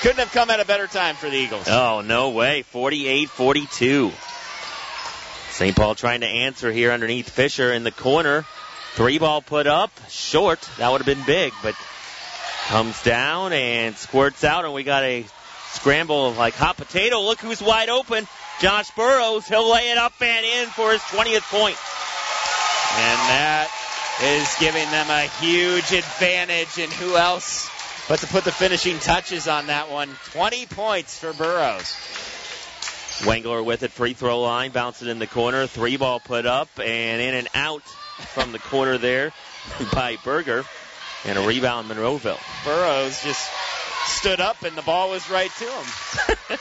couldn't 0.00 0.18
have 0.18 0.32
come 0.32 0.50
at 0.50 0.58
a 0.58 0.64
better 0.64 0.88
time 0.88 1.14
for 1.14 1.30
the 1.30 1.36
Eagles. 1.36 1.68
Oh, 1.68 2.00
no 2.00 2.30
way. 2.30 2.62
48 2.62 3.28
42. 3.28 4.10
St. 5.58 5.74
Paul 5.74 5.96
trying 5.96 6.20
to 6.20 6.26
answer 6.28 6.70
here 6.70 6.92
underneath 6.92 7.30
Fisher 7.30 7.72
in 7.72 7.82
the 7.82 7.90
corner. 7.90 8.44
Three 8.94 9.18
ball 9.18 9.42
put 9.42 9.66
up, 9.66 9.90
short. 10.08 10.60
That 10.78 10.92
would 10.92 11.04
have 11.04 11.06
been 11.06 11.26
big, 11.26 11.52
but 11.64 11.74
comes 12.68 13.02
down 13.02 13.52
and 13.52 13.96
squirts 13.96 14.44
out, 14.44 14.66
and 14.66 14.72
we 14.72 14.84
got 14.84 15.02
a 15.02 15.26
scramble 15.72 16.28
of 16.28 16.38
like 16.38 16.54
hot 16.54 16.76
potato. 16.76 17.22
Look 17.22 17.40
who's 17.40 17.60
wide 17.60 17.88
open. 17.88 18.28
Josh 18.60 18.92
Burrows. 18.92 19.48
He'll 19.48 19.68
lay 19.68 19.90
it 19.90 19.98
up 19.98 20.12
and 20.20 20.46
in 20.46 20.68
for 20.68 20.92
his 20.92 21.00
20th 21.00 21.50
point. 21.50 21.76
And 22.94 23.18
that 23.28 23.68
is 24.22 24.54
giving 24.60 24.88
them 24.92 25.10
a 25.10 25.22
huge 25.44 25.90
advantage. 25.90 26.78
And 26.78 26.92
who 26.92 27.16
else 27.16 27.68
but 28.08 28.20
to 28.20 28.28
put 28.28 28.44
the 28.44 28.52
finishing 28.52 29.00
touches 29.00 29.48
on 29.48 29.66
that 29.66 29.90
one? 29.90 30.08
20 30.30 30.66
points 30.66 31.18
for 31.18 31.32
Burrows. 31.32 31.96
Wengler 33.20 33.64
with 33.64 33.82
it, 33.82 33.90
free 33.90 34.14
throw 34.14 34.40
line, 34.40 34.70
bounce 34.70 35.02
it 35.02 35.08
in 35.08 35.18
the 35.18 35.26
corner, 35.26 35.66
three 35.66 35.96
ball 35.96 36.20
put 36.20 36.46
up, 36.46 36.68
and 36.78 37.20
in 37.20 37.34
and 37.34 37.48
out 37.54 37.82
from 38.34 38.52
the 38.52 38.58
corner 38.58 38.98
there 38.98 39.32
by 39.92 40.16
Berger, 40.24 40.64
and 41.24 41.38
a 41.38 41.46
rebound 41.46 41.88
Monroeville. 41.88 42.38
Burrows 42.64 43.22
just 43.22 43.50
stood 44.06 44.40
up 44.40 44.62
and 44.62 44.76
the 44.76 44.82
ball 44.82 45.10
was 45.10 45.28
right 45.30 45.50
to 45.50 45.64
him. 45.64 46.58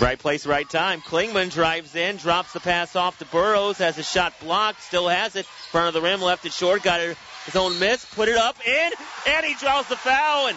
right 0.00 0.18
place, 0.18 0.46
right 0.46 0.68
time. 0.68 1.00
Klingman 1.00 1.50
drives 1.50 1.94
in, 1.94 2.16
drops 2.16 2.52
the 2.52 2.60
pass 2.60 2.96
off 2.96 3.18
to 3.18 3.24
Burrows, 3.26 3.78
has 3.78 3.98
a 3.98 4.02
shot 4.02 4.32
blocked, 4.40 4.82
still 4.82 5.08
has 5.08 5.36
it, 5.36 5.46
front 5.46 5.88
of 5.88 5.94
the 5.94 6.00
rim, 6.00 6.20
left 6.20 6.44
it 6.46 6.52
short, 6.52 6.82
got 6.82 7.00
it, 7.00 7.16
his 7.44 7.56
own 7.56 7.78
miss, 7.78 8.04
put 8.04 8.28
it 8.28 8.36
up, 8.36 8.56
in, 8.66 8.90
and 9.28 9.46
he 9.46 9.54
draws 9.54 9.86
the 9.88 9.96
foul, 9.96 10.48
and 10.48 10.56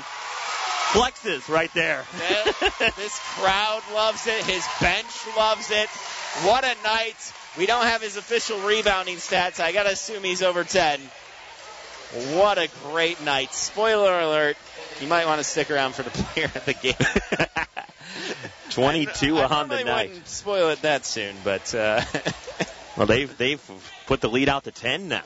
flexes 0.93 1.49
right 1.49 1.73
there. 1.73 2.05
this 2.95 3.19
crowd 3.35 3.81
loves 3.93 4.27
it. 4.27 4.45
His 4.45 4.65
bench 4.79 5.07
loves 5.35 5.71
it. 5.71 5.89
What 6.45 6.63
a 6.63 6.75
night. 6.83 7.33
We 7.57 7.65
don't 7.65 7.85
have 7.85 8.01
his 8.01 8.15
official 8.15 8.59
rebounding 8.59 9.17
stats. 9.17 9.59
I 9.59 9.71
got 9.71 9.83
to 9.83 9.91
assume 9.91 10.23
he's 10.23 10.43
over 10.43 10.63
10. 10.63 10.99
What 12.35 12.59
a 12.59 12.69
great 12.83 13.21
night. 13.23 13.53
Spoiler 13.53 14.19
alert. 14.19 14.55
You 15.01 15.07
might 15.07 15.25
want 15.25 15.39
to 15.39 15.43
stick 15.43 15.71
around 15.71 15.95
for 15.95 16.03
the 16.03 16.11
player 16.11 16.45
of 16.45 16.65
the 16.65 16.73
game. 16.73 16.93
22 18.69 19.37
I, 19.37 19.41
I 19.41 19.45
on 19.45 19.67
the 19.67 19.83
night. 19.83 20.09
Wouldn't 20.09 20.27
spoil 20.27 20.69
it 20.69 20.83
that 20.83 21.05
soon, 21.05 21.35
but 21.43 21.73
uh, 21.73 22.01
well, 22.97 23.07
they've 23.07 23.35
they've 23.37 23.61
put 24.05 24.21
the 24.21 24.29
lead 24.29 24.49
out 24.49 24.65
to 24.65 24.71
10 24.71 25.09
now. 25.09 25.21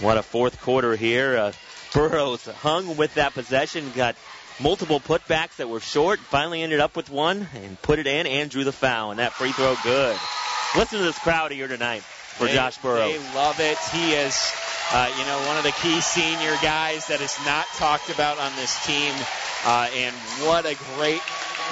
what 0.00 0.18
a 0.18 0.22
fourth 0.22 0.60
quarter 0.60 0.94
here. 0.96 1.36
Uh, 1.36 1.52
Burrows 1.94 2.44
hung 2.44 2.96
with 2.96 3.14
that 3.14 3.34
possession, 3.34 3.92
got 3.94 4.16
multiple 4.60 5.00
putbacks 5.00 5.56
that 5.56 5.68
were 5.68 5.80
short, 5.80 6.18
finally 6.18 6.62
ended 6.62 6.80
up 6.80 6.96
with 6.96 7.08
one 7.08 7.48
and 7.54 7.80
put 7.80 7.98
it 7.98 8.06
in 8.06 8.26
and 8.26 8.50
drew 8.50 8.64
the 8.64 8.72
foul. 8.72 9.10
And 9.10 9.20
that 9.20 9.32
free 9.32 9.52
throw 9.52 9.76
good. 9.82 10.16
Listen 10.76 10.98
to 10.98 11.04
this 11.04 11.18
crowd 11.18 11.52
here 11.52 11.68
tonight 11.68 12.02
for 12.02 12.46
they, 12.46 12.54
Josh 12.54 12.78
Burrows. 12.78 13.12
They 13.12 13.34
love 13.34 13.60
it. 13.60 13.78
He 13.92 14.12
is, 14.12 14.52
uh, 14.92 15.12
you 15.16 15.24
know, 15.24 15.38
one 15.46 15.56
of 15.56 15.62
the 15.62 15.72
key 15.72 16.00
senior 16.00 16.56
guys 16.62 17.06
that 17.06 17.20
is 17.20 17.38
not 17.46 17.66
talked 17.76 18.10
about 18.10 18.38
on 18.38 18.54
this 18.56 18.84
team. 18.84 19.14
Uh, 19.64 19.88
and 19.94 20.14
what 20.46 20.66
a 20.66 20.76
great 20.96 21.22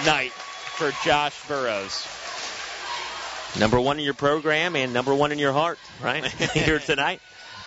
night 0.07 0.33
for 0.33 0.93
Josh 1.05 1.37
Burrows. 1.49 2.07
Number 3.59 3.79
one 3.81 3.99
in 3.99 4.05
your 4.05 4.15
program 4.15 4.77
and 4.77 4.95
number 4.95 5.15
one 5.15 5.31
in 5.31 5.39
your 5.39 5.53
heart, 5.53 5.79
right? 6.01 6.25
here 6.55 6.79
tonight. 6.79 7.21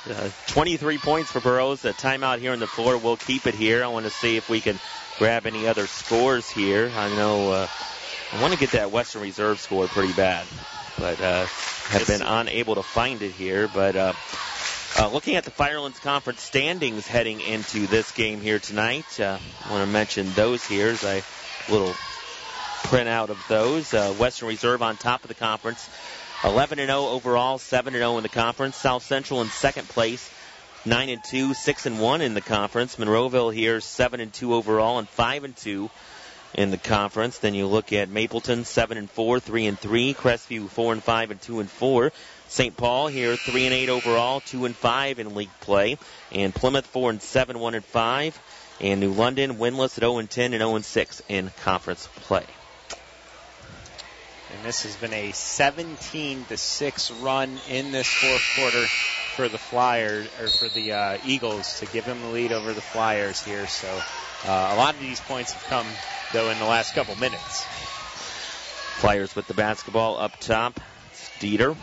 Uh, 0.09 0.29
23 0.47 0.99
points 0.99 1.31
for 1.31 1.39
Burrows. 1.39 1.83
A 1.83 1.93
timeout 1.93 2.39
here 2.39 2.51
on 2.51 2.59
the 2.59 2.67
floor. 2.67 2.97
We'll 2.97 3.17
keep 3.17 3.47
it 3.47 3.55
here. 3.55 3.83
I 3.83 3.87
want 3.87 4.05
to 4.05 4.11
see 4.11 4.37
if 4.37 4.49
we 4.49 4.61
can 4.61 4.79
grab 5.17 5.45
any 5.45 5.67
other 5.67 5.87
scores 5.87 6.49
here. 6.49 6.91
I 6.95 7.09
know 7.15 7.51
uh, 7.51 7.67
I 8.31 8.41
want 8.41 8.53
to 8.53 8.59
get 8.59 8.71
that 8.71 8.91
Western 8.91 9.23
Reserve 9.23 9.59
score 9.59 9.87
pretty 9.87 10.13
bad, 10.13 10.45
but 10.99 11.19
uh, 11.19 11.45
have 11.89 12.05
been 12.05 12.21
unable 12.21 12.75
to 12.75 12.83
find 12.83 13.21
it 13.21 13.31
here. 13.31 13.67
But 13.67 13.95
uh, 13.95 14.13
uh, 14.99 15.09
looking 15.09 15.35
at 15.35 15.43
the 15.43 15.51
Firelands 15.51 15.99
Conference 15.99 16.41
standings 16.41 17.07
heading 17.07 17.41
into 17.41 17.87
this 17.87 18.11
game 18.11 18.41
here 18.41 18.59
tonight, 18.59 19.19
uh, 19.19 19.39
I 19.65 19.71
want 19.71 19.85
to 19.85 19.91
mention 19.91 20.31
those 20.33 20.63
here 20.65 20.89
as 20.89 21.03
I 21.03 21.23
little 21.71 21.93
printout 22.83 23.29
of 23.29 23.43
those. 23.49 23.93
Uh, 23.93 24.13
Western 24.13 24.49
Reserve 24.49 24.81
on 24.81 24.97
top 24.97 25.23
of 25.23 25.29
the 25.29 25.33
conference. 25.33 25.89
11 26.45 26.77
and 26.77 26.89
0 26.89 27.07
overall, 27.07 27.57
7 27.57 27.95
and 27.95 28.01
0 28.01 28.17
in 28.17 28.23
the 28.23 28.29
conference. 28.29 28.75
South 28.75 29.01
Central 29.01 29.41
in 29.41 29.47
second 29.47 29.89
place, 29.89 30.29
9 30.85 31.09
and 31.09 31.23
2, 31.23 31.55
6 31.55 31.85
and 31.87 31.99
1 31.99 32.21
in 32.21 32.35
the 32.35 32.41
conference. 32.41 32.97
Monroeville 32.97 33.51
here 33.51 33.81
7 33.81 34.19
and 34.19 34.31
2 34.31 34.53
overall 34.53 34.99
and 34.99 35.09
5 35.09 35.43
and 35.43 35.57
2 35.57 35.89
in 36.53 36.69
the 36.69 36.77
conference. 36.77 37.39
Then 37.39 37.55
you 37.55 37.65
look 37.65 37.93
at 37.93 38.09
Mapleton 38.09 38.63
7 38.63 38.95
and 38.95 39.09
4, 39.09 39.39
3 39.39 39.65
and 39.65 39.79
3, 39.79 40.13
Crestview 40.13 40.69
4 40.69 40.93
and 40.93 41.03
5 41.03 41.31
and 41.31 41.41
2 41.41 41.61
and 41.61 41.69
4. 41.69 42.11
St. 42.47 42.77
Paul 42.77 43.07
here 43.07 43.35
3 43.35 43.65
and 43.65 43.73
8 43.73 43.89
overall, 43.89 44.39
2 44.41 44.65
and 44.65 44.75
5 44.75 45.17
in 45.17 45.33
league 45.33 45.49
play, 45.61 45.97
and 46.31 46.53
Plymouth 46.53 46.85
4 46.85 47.09
and 47.09 47.21
7, 47.23 47.57
1 47.57 47.73
and 47.73 47.83
5, 47.83 48.39
and 48.81 48.99
New 48.99 49.13
London 49.13 49.55
winless 49.55 49.97
at 49.97 50.01
0 50.01 50.19
and 50.19 50.29
10 50.29 50.53
and 50.53 50.61
0 50.61 50.75
and 50.75 50.85
6 50.85 51.23
in 51.27 51.49
conference 51.63 52.07
play. 52.17 52.45
And 54.55 54.63
this 54.63 54.83
has 54.83 54.95
been 54.95 55.13
a 55.13 55.31
17 55.33 56.45
to 56.45 56.55
6 56.57 57.11
run 57.11 57.59
in 57.69 57.91
this 57.91 58.07
fourth 58.07 58.43
quarter 58.55 58.85
for 59.35 59.49
the 59.49 59.57
Flyers 59.57 60.27
or 60.39 60.47
for 60.47 60.69
the 60.69 60.93
uh, 60.93 61.17
Eagles 61.25 61.79
to 61.79 61.85
give 61.87 62.05
them 62.05 62.21
the 62.21 62.29
lead 62.29 62.53
over 62.53 62.71
the 62.71 62.81
Flyers 62.81 63.43
here. 63.43 63.67
So 63.67 63.87
uh, 64.45 64.69
a 64.73 64.77
lot 64.77 64.93
of 64.93 65.01
these 65.01 65.19
points 65.19 65.51
have 65.51 65.63
come 65.65 65.87
though 66.31 66.49
in 66.49 66.57
the 66.59 66.65
last 66.65 66.93
couple 66.93 67.15
minutes. 67.15 67.65
Flyers 68.99 69.35
with 69.35 69.47
the 69.47 69.53
basketball 69.53 70.17
up 70.17 70.39
top. 70.39 70.79
It's 71.11 71.29
Dieter. 71.39 71.75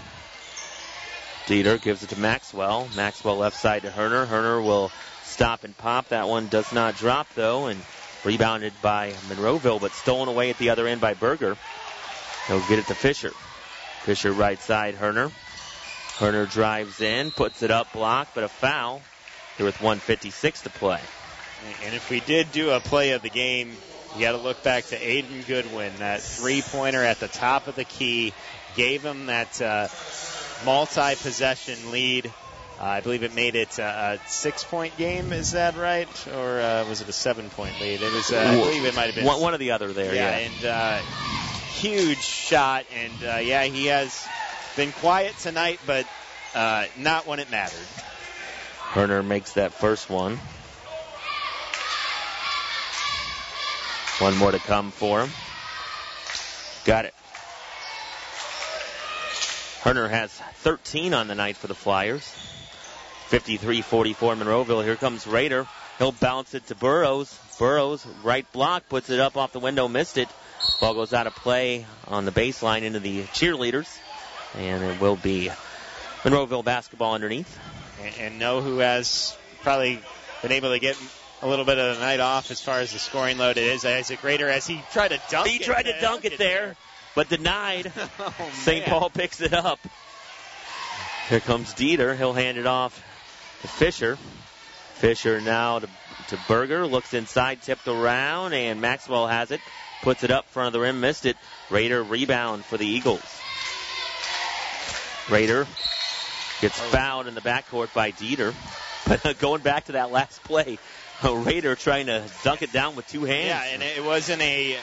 Dieter 1.47 1.81
gives 1.83 2.03
it 2.03 2.09
to 2.11 2.19
Maxwell. 2.19 2.89
Maxwell 2.97 3.37
left 3.37 3.57
side 3.57 3.83
to 3.83 3.91
Herner. 3.91 4.27
Herner 4.27 4.65
will 4.65 4.91
stop 5.25 5.65
and 5.65 5.77
pop. 5.77 6.09
That 6.09 6.27
one 6.27 6.49
does 6.49 6.73
not 6.73 6.97
drop 6.97 7.27
though, 7.35 7.67
and 7.67 7.79
rebounded 8.25 8.73
by 8.81 9.13
Monroeville, 9.29 9.81
but 9.81 9.93
stolen 9.93 10.29
away 10.29 10.49
at 10.49 10.57
the 10.57 10.71
other 10.71 10.87
end 10.87 11.03
by 11.03 11.13
Berger. 11.13 11.59
He'll 12.47 12.67
get 12.69 12.79
it 12.79 12.87
to 12.87 12.95
Fisher. 12.95 13.33
Fisher 14.03 14.33
right 14.33 14.61
side, 14.61 14.97
Herner. 14.97 15.31
Herner 16.19 16.51
drives 16.51 17.01
in, 17.01 17.31
puts 17.31 17.63
it 17.63 17.71
up, 17.71 17.93
blocked, 17.93 18.35
but 18.35 18.45
a 18.45 18.49
foul 18.49 19.01
here 19.57 19.67
with 19.67 19.81
156 19.81 20.63
to 20.63 20.71
play. 20.71 21.01
And 21.85 21.95
if 21.95 22.11
we 22.11 22.21
did 22.21 22.51
do 22.53 22.71
a 22.71 22.81
play 22.81 23.13
of 23.13 23.23
the 23.23 23.31
game, 23.31 23.73
you 24.15 24.21
got 24.21 24.33
to 24.33 24.39
look 24.39 24.63
back 24.63 24.85
to 24.87 24.99
Aiden 24.99 25.47
Goodwin, 25.47 25.93
that 25.99 26.21
three-pointer 26.21 27.03
at 27.03 27.21
the 27.21 27.29
top 27.29 27.69
of 27.69 27.77
the 27.77 27.85
key, 27.85 28.35
gave 28.75 29.03
him 29.03 29.27
that 29.27 29.61
uh, 29.63 29.89
multi-possession 30.65 31.91
lead. 31.93 32.27
Uh, 32.81 32.85
I 32.85 33.01
believe 33.01 33.23
it 33.23 33.35
made 33.35 33.55
it 33.55 33.79
a, 33.79 34.19
a 34.25 34.29
six-point 34.29 34.97
game. 34.97 35.33
Is 35.33 35.53
that 35.53 35.77
right, 35.77 36.09
or 36.29 36.61
uh, 36.61 36.89
was 36.89 37.01
it 37.01 37.09
a 37.09 37.13
seven-point 37.13 37.81
lead? 37.81 38.03
It 38.03 38.13
was. 38.13 38.33
Uh, 38.33 38.39
I 38.39 38.57
believe 38.57 38.85
it 38.85 38.97
might 38.97 39.07
have 39.07 39.15
been 39.15 39.25
one, 39.25 39.41
one 39.41 39.55
or 39.55 39.59
the 39.59 39.71
other 39.71 39.93
there. 39.93 40.15
Yeah, 40.15 40.39
yeah. 40.39 40.49
and 40.49 40.65
uh, 40.65 41.03
huge 41.73 42.23
shot, 42.23 42.85
and 42.95 43.13
uh, 43.25 43.37
yeah, 43.37 43.65
he 43.65 43.87
has 43.87 44.27
been 44.77 44.93
quiet 44.93 45.37
tonight, 45.39 45.81
but 45.87 46.07
uh, 46.55 46.87
not 46.99 47.27
when 47.27 47.41
it 47.41 47.51
mattered. 47.51 47.87
Herner 48.93 49.25
makes 49.25 49.55
that 49.55 49.73
first 49.73 50.11
one. 50.11 50.39
One 54.19 54.37
more 54.37 54.53
to 54.53 54.59
come 54.59 54.91
for 54.91 55.23
him. 55.23 55.31
Got 56.85 57.07
it. 57.07 57.15
Herner 59.83 60.09
has 60.09 60.31
13 60.31 61.15
on 61.15 61.27
the 61.27 61.35
night 61.35 61.57
for 61.57 61.67
the 61.67 61.75
Flyers. 61.75 62.23
53-44 63.31 64.37
Monroeville. 64.37 64.85
Here 64.85 64.97
comes 64.97 65.27
Raider. 65.27 65.67
He'll 65.99 66.13
bounce 66.13 66.55
it 66.55 66.67
to 66.69 66.75
Burrows. 66.75 67.37
Burrows, 67.59 68.07
right 68.23 68.51
block, 68.53 68.89
puts 68.89 69.11
it 69.11 69.21
up 69.21 69.37
off 69.37 69.53
the 69.53 69.59
window, 69.59 69.89
missed 69.89 70.19
it. 70.19 70.29
Ball 70.81 70.95
goes 70.95 71.13
out 71.13 71.27
of 71.27 71.35
play 71.35 71.87
on 72.09 72.25
the 72.25 72.33
baseline 72.33 72.83
into 72.83 73.01
the 73.01 73.23
cheerleaders. 73.25 73.89
And 74.57 74.85
it 74.85 75.01
will 75.01 75.17
be 75.17 75.51
Monroeville 76.23 76.65
basketball 76.65 77.15
underneath. 77.15 77.59
And, 78.01 78.15
and 78.19 78.39
know 78.39 78.61
who 78.61 78.79
has 78.79 79.37
probably 79.63 80.01
been 80.43 80.53
able 80.53 80.71
to 80.71 80.79
get 80.79 80.99
a 81.41 81.49
little 81.49 81.65
bit 81.65 81.79
of 81.79 81.97
the 81.97 82.01
night 82.01 82.21
off 82.21 82.51
as 82.51 82.61
far 82.61 82.81
as 82.81 82.93
the 82.93 82.99
scoring 82.99 83.39
load 83.39 83.57
it 83.57 83.65
is 83.65 83.85
Isaac 83.85 84.23
Raider 84.23 84.49
as 84.49 84.67
he 84.67 84.83
tried 84.93 85.09
to 85.09 85.21
dunk 85.31 85.49
he 85.49 85.57
it. 85.57 85.63
tried 85.63 85.85
to 85.85 86.01
dunk 86.01 86.25
it 86.25 86.39
there, 86.39 86.77
but 87.15 87.29
denied. 87.29 87.93
oh, 88.19 88.51
St. 88.53 88.85
Paul 88.85 89.11
picks 89.11 89.41
it 89.41 89.53
up. 89.53 89.81
Here 91.29 91.41
comes 91.41 91.75
Dieter. 91.75 92.17
He'll 92.17 92.33
hand 92.33 92.59
it 92.59 92.67
off 92.67 93.03
to 93.63 93.69
Fisher. 93.69 94.17
Fisher 94.95 95.41
now 95.41 95.81
to, 95.81 95.89
to 96.29 96.39
Berger. 96.47 96.87
Looks 96.87 97.15
inside, 97.15 97.63
tipped 97.63 97.89
around, 97.89 98.53
and 98.53 98.81
Maxwell 98.81 99.27
has 99.27 99.51
it. 99.51 99.61
Puts 100.03 100.25
it 100.25 100.31
up 100.31 100.47
front 100.47 100.69
of 100.69 100.73
the 100.73 100.81
rim, 100.81 101.01
missed 101.01 101.27
it. 101.27 101.37
Raider 101.71 102.03
rebound 102.03 102.65
for 102.65 102.77
the 102.77 102.87
Eagles. 102.87 103.23
Raider 105.31 105.67
Gets 106.63 106.79
fouled 106.79 107.27
in 107.27 107.35
the 107.35 107.41
backcourt 107.41 107.93
by 107.93 108.13
Dieter. 108.13 108.55
But 109.09 109.37
going 109.41 109.63
back 109.63 109.87
to 109.87 109.93
that 109.93 110.13
last 110.13 110.45
play, 110.45 110.79
Raider 111.25 111.75
trying 111.75 112.07
to 112.07 112.23
dunk 112.45 112.63
it 112.63 112.73
down 112.73 112.95
with 112.95 113.09
two 113.09 113.25
hands. 113.25 113.47
Yeah, 113.47 113.65
and 113.65 113.83
it 113.83 114.05
wasn't 114.05 114.43
a 114.43 114.79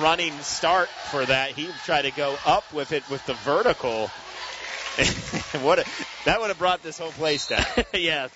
running 0.00 0.32
start 0.42 0.88
for 0.88 1.26
that. 1.26 1.50
He 1.50 1.68
tried 1.84 2.02
to 2.02 2.12
go 2.12 2.36
up 2.46 2.72
with 2.72 2.92
it 2.92 3.02
with 3.10 3.26
the 3.26 3.34
vertical. 3.34 4.06
what 5.64 5.80
a, 5.80 5.84
that 6.26 6.40
would 6.40 6.48
have 6.48 6.58
brought 6.58 6.84
this 6.84 6.98
whole 6.98 7.10
place 7.10 7.48
down. 7.48 7.64
yeah. 7.92 8.28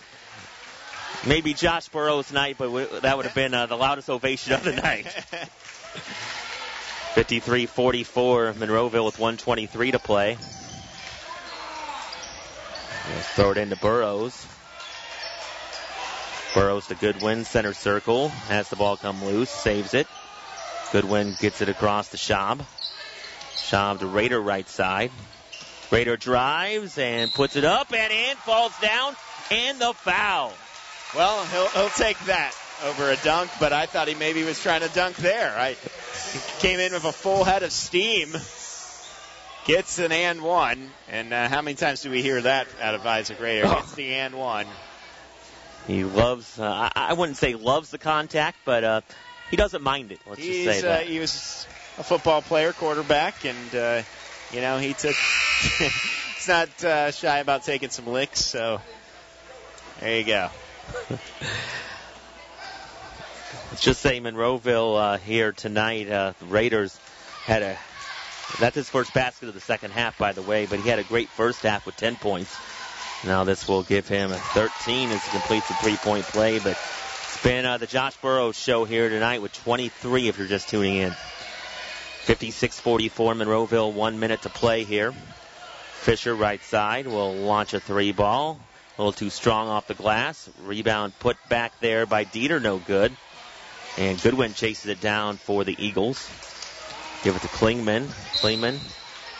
Maybe 1.25 1.55
Josh 1.55 1.89
Burrow's 1.91 2.33
night, 2.33 2.57
but 2.59 3.03
that 3.03 3.17
would 3.17 3.27
have 3.27 3.37
been 3.37 3.55
uh, 3.55 3.67
the 3.67 3.77
loudest 3.77 4.11
ovation 4.11 4.53
of 4.53 4.65
the 4.65 4.73
night. 4.73 5.07
53-44, 7.15 8.55
Monroeville 8.55 9.05
with 9.05 9.19
123 9.19 9.91
to 9.93 9.99
play. 9.99 10.39
Let's 13.15 13.29
throw 13.35 13.51
it 13.51 13.59
into 13.59 13.77
Burrows. 13.77 14.47
Burrows 16.55 16.87
to 16.87 16.95
Goodwin, 16.95 17.45
center 17.45 17.73
circle, 17.73 18.29
has 18.29 18.69
the 18.69 18.77
ball 18.77 18.97
come 18.97 19.25
loose, 19.25 19.51
saves 19.51 19.95
it. 19.95 20.07
Goodwin 20.93 21.37
gets 21.41 21.61
it 21.61 21.69
across 21.69 22.11
to 22.11 22.17
Schaub. 22.17 22.65
Schaub 23.55 23.99
to 24.01 24.07
Raider 24.07 24.41
right 24.41 24.69
side. 24.69 25.11
Raider 25.91 26.17
drives 26.17 26.99
and 26.99 27.33
puts 27.33 27.57
it 27.57 27.65
up 27.65 27.93
and 27.93 28.13
in, 28.13 28.37
falls 28.37 28.73
down, 28.81 29.17
and 29.51 29.81
the 29.81 29.93
foul. 29.93 30.53
Well, 31.17 31.45
he'll, 31.47 31.69
he'll 31.69 31.89
take 31.91 32.19
that 32.27 32.55
over 32.85 33.11
a 33.11 33.17
dunk, 33.17 33.51
but 33.59 33.73
I 33.73 33.87
thought 33.87 34.09
he 34.09 34.15
maybe 34.15 34.45
was 34.45 34.61
trying 34.61 34.81
to 34.81 34.89
dunk 34.89 35.17
there. 35.17 35.55
I 35.57 35.77
he 36.33 36.39
came 36.61 36.81
in 36.81 36.93
with 36.93 37.05
a 37.05 37.13
full 37.13 37.45
head 37.45 37.63
of 37.63 37.73
steam, 37.73 38.33
gets 39.65 39.99
an 39.99 40.13
and 40.13 40.43
one, 40.43 40.91
and 41.09 41.33
uh, 41.33 41.49
how 41.49 41.63
many 41.63 41.75
times 41.75 42.03
do 42.03 42.11
we 42.11 42.23
hear 42.23 42.41
that 42.41 42.69
out 42.81 42.95
of 42.95 43.07
Isaac 43.07 43.41
Raider? 43.41 43.67
Oh. 43.67 43.75
Gets 43.75 43.95
the 43.95 44.15
and 44.15 44.35
one. 44.35 44.67
He 45.87 46.05
loves, 46.05 46.59
uh, 46.61 46.91
I, 46.95 47.11
I 47.11 47.13
wouldn't 47.15 47.39
say 47.39 47.55
loves 47.55 47.91
the 47.91 47.99
contact, 47.99 48.59
but 48.65 48.85
uh, 48.85 49.01
he 49.51 49.57
doesn't 49.57 49.83
mind 49.83 50.13
it. 50.13 50.21
Let's 50.27 50.41
He's, 50.41 50.65
just 50.65 50.81
say 50.81 50.87
uh, 50.87 50.93
that. 50.93 51.07
he 51.07 51.19
was 51.19 51.67
a 51.99 52.05
football 52.05 52.43
player, 52.43 52.73
quarterback, 52.73 53.45
and 53.45 53.75
uh, 53.75 54.03
you 54.53 54.61
know 54.61 54.79
he 54.79 54.93
took. 54.95 55.17
he's 55.79 56.49
not 56.49 56.85
uh, 56.85 57.11
shy 57.11 57.39
about 57.39 57.65
taking 57.65 57.91
some 57.91 58.07
licks, 58.07 58.45
so 58.45 58.81
there 60.01 60.19
you 60.19 60.25
go. 60.25 60.51
Let's 63.71 63.83
just 63.83 64.01
say 64.01 64.21
Monroeville 64.21 64.97
uh, 65.15 65.19
here 65.19 65.53
tonight. 65.53 66.09
Uh, 66.09 66.35
the 66.39 66.47
Raiders 66.47 66.99
had 67.45 67.63
a 67.63 67.79
that's 68.59 68.75
his 68.75 68.89
first 68.89 69.15
basket 69.15 69.49
of 69.49 69.55
the 69.55 69.61
second 69.61 69.93
half, 69.93 70.19
by 70.19 70.33
the 70.33 70.43
way. 70.43 70.67
But 70.67 70.81
he 70.81 70.89
had 70.89 70.99
a 70.99 71.05
great 71.05 71.29
first 71.29 71.63
half 71.63 71.87
with 71.87 71.97
10 71.97 72.17
points. 72.17 72.57
Now 73.25 73.45
this 73.45 73.69
will 73.69 73.83
give 73.83 74.09
him 74.09 74.33
a 74.33 74.37
13 74.37 75.11
as 75.11 75.25
he 75.25 75.31
completes 75.31 75.69
the 75.69 75.75
three-point 75.75 76.25
play. 76.25 76.59
But 76.59 76.73
it's 76.73 77.43
been 77.43 77.65
uh, 77.65 77.79
the 77.79 77.87
Josh 77.87 78.17
Burrows 78.17 78.57
show 78.57 78.85
here 78.85 79.09
tonight 79.09 79.43
with 79.43 79.53
23. 79.53 80.29
If 80.29 80.39
you're 80.39 80.49
just 80.49 80.69
tuning 80.69 80.97
in, 80.97 81.11
56-44 82.25 83.11
Monroeville. 83.37 83.93
One 83.93 84.19
minute 84.19 84.43
to 84.43 84.49
play 84.51 84.85
here. 84.85 85.13
Fisher 85.93 86.35
right 86.35 86.63
side 86.63 87.07
will 87.07 87.35
launch 87.35 87.75
a 87.75 87.81
three 87.81 88.13
ball. 88.13 88.59
A 88.97 89.01
little 89.01 89.13
too 89.13 89.31
strong 89.31 89.69
off 89.69 89.87
the 89.87 89.95
glass. 89.95 90.49
Rebound 90.65 91.19
put 91.19 91.37
back 91.49 91.79
there 91.81 92.07
by 92.07 92.25
Dieter, 92.25 92.61
no 92.61 92.79
good. 92.79 93.13
And 93.99 94.21
Goodwin 94.21 94.55
chases 94.55 94.87
it 94.87 95.01
down 95.01 95.37
for 95.37 95.65
the 95.65 95.77
Eagles. 95.79 96.29
Give 97.23 97.37
it 97.37 97.43
to 97.43 97.49
Klingman. 97.49 98.07
Klingman, 98.41 98.79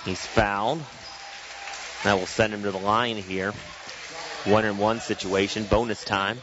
he's 0.05 0.25
fouled. 0.25 0.83
That 2.05 2.19
will 2.19 2.27
send 2.27 2.53
him 2.53 2.63
to 2.63 2.71
the 2.71 2.79
line 2.79 3.17
here. 3.17 3.53
One 4.45 4.65
and 4.65 4.79
one 4.79 5.01
situation, 5.01 5.65
bonus 5.65 6.03
time. 6.05 6.39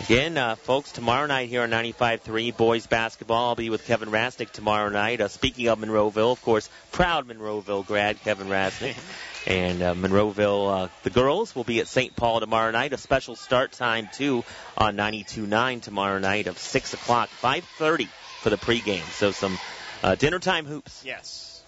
Again, 0.00 0.38
uh, 0.38 0.54
folks, 0.54 0.92
tomorrow 0.92 1.26
night 1.26 1.48
here 1.48 1.62
on 1.62 1.70
95.3 1.70 2.56
boys 2.56 2.86
basketball. 2.86 3.48
I'll 3.48 3.54
be 3.54 3.68
with 3.68 3.84
Kevin 3.84 4.10
Rasnick 4.10 4.50
tomorrow 4.52 4.88
night. 4.88 5.20
Uh, 5.20 5.28
speaking 5.28 5.68
of 5.68 5.78
Monroeville, 5.78 6.32
of 6.32 6.40
course, 6.42 6.70
proud 6.92 7.26
Monroeville 7.26 7.86
grad 7.86 8.18
Kevin 8.22 8.46
Rasnick. 8.46 8.96
and 9.48 9.82
uh, 9.82 9.94
Monroeville, 9.94 10.84
uh, 10.84 10.88
the 11.04 11.10
girls 11.10 11.54
will 11.54 11.64
be 11.64 11.80
at 11.80 11.88
St. 11.88 12.14
Paul 12.14 12.40
tomorrow 12.40 12.70
night. 12.70 12.92
A 12.92 12.98
special 12.98 13.34
start 13.34 13.72
time, 13.72 14.10
too, 14.12 14.44
on 14.76 14.94
92.9 14.94 15.80
tomorrow 15.80 16.18
night 16.18 16.48
of 16.48 16.58
6 16.58 16.92
o'clock, 16.92 17.30
5.30 17.40 18.08
for 18.42 18.50
the 18.50 18.58
pregame. 18.58 19.08
So 19.12 19.32
some 19.32 19.58
uh, 20.02 20.16
dinner 20.16 20.38
time 20.38 20.66
hoops. 20.66 21.02
Yes. 21.02 21.62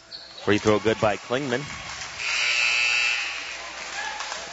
Free 0.44 0.58
throw 0.58 0.78
good 0.78 1.00
by 1.00 1.16
Klingman. 1.16 1.62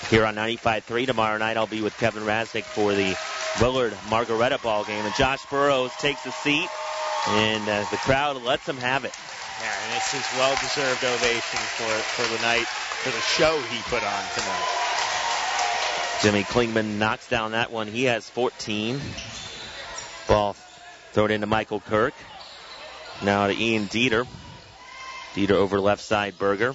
Here 0.10 0.26
on 0.26 0.36
95.3 0.36 1.06
tomorrow 1.06 1.38
night, 1.38 1.58
I'll 1.58 1.68
be 1.68 1.82
with 1.82 1.98
Kevin 1.98 2.24
Rasnick 2.24 2.64
for 2.64 2.94
the 2.94 3.18
Willard 3.60 3.94
Margaretta 4.10 4.60
ball 4.64 4.86
game. 4.86 5.04
And 5.04 5.14
Josh 5.16 5.46
Burrows 5.48 5.92
takes 6.00 6.26
a 6.26 6.32
seat, 6.32 6.70
and 7.28 7.68
uh, 7.68 7.84
the 7.92 7.98
crowd 7.98 8.42
lets 8.42 8.66
him 8.70 8.78
have 8.78 9.04
it. 9.04 9.14
Yeah, 9.60 9.74
and 9.84 9.98
it's 9.98 10.12
his 10.14 10.40
well-deserved 10.40 11.04
ovation 11.04 11.60
for 11.76 11.90
for 12.16 12.36
the 12.36 12.42
night, 12.44 12.68
for 13.08 13.16
the 13.16 13.22
show 13.22 13.58
he 13.70 13.82
put 13.84 14.04
on 14.04 14.24
tonight. 14.36 14.68
Jimmy 16.22 16.44
Klingman 16.44 16.98
knocks 16.98 17.30
down 17.30 17.52
that 17.54 17.72
one. 17.72 17.88
He 17.88 18.04
has 18.04 18.30
14. 18.30 19.00
Ball 20.28 20.54
thrown 21.14 21.32
into 21.32 21.48
Michael 21.48 21.80
Kirk. 21.80 22.14
Now 23.24 23.48
to 23.48 23.54
Ian 23.54 23.88
Dieter. 23.88 24.28
Dieter 25.36 25.52
over 25.52 25.80
left 25.80 26.02
side 26.02 26.38
Berger. 26.38 26.74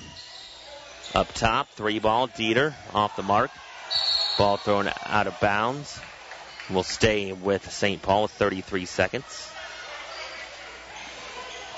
Up 1.14 1.30
top, 1.34 1.68
three 1.70 1.98
ball. 1.98 2.28
Dieter 2.28 2.72
off 2.94 3.14
the 3.14 3.22
mark. 3.22 3.50
Ball 4.38 4.56
thrown 4.56 4.90
out 5.04 5.26
of 5.26 5.38
bounds. 5.38 6.00
We'll 6.70 6.82
stay 6.82 7.32
with 7.32 7.70
St. 7.70 8.00
Paul 8.00 8.22
with 8.22 8.32
33 8.32 8.86
seconds. 8.86 9.51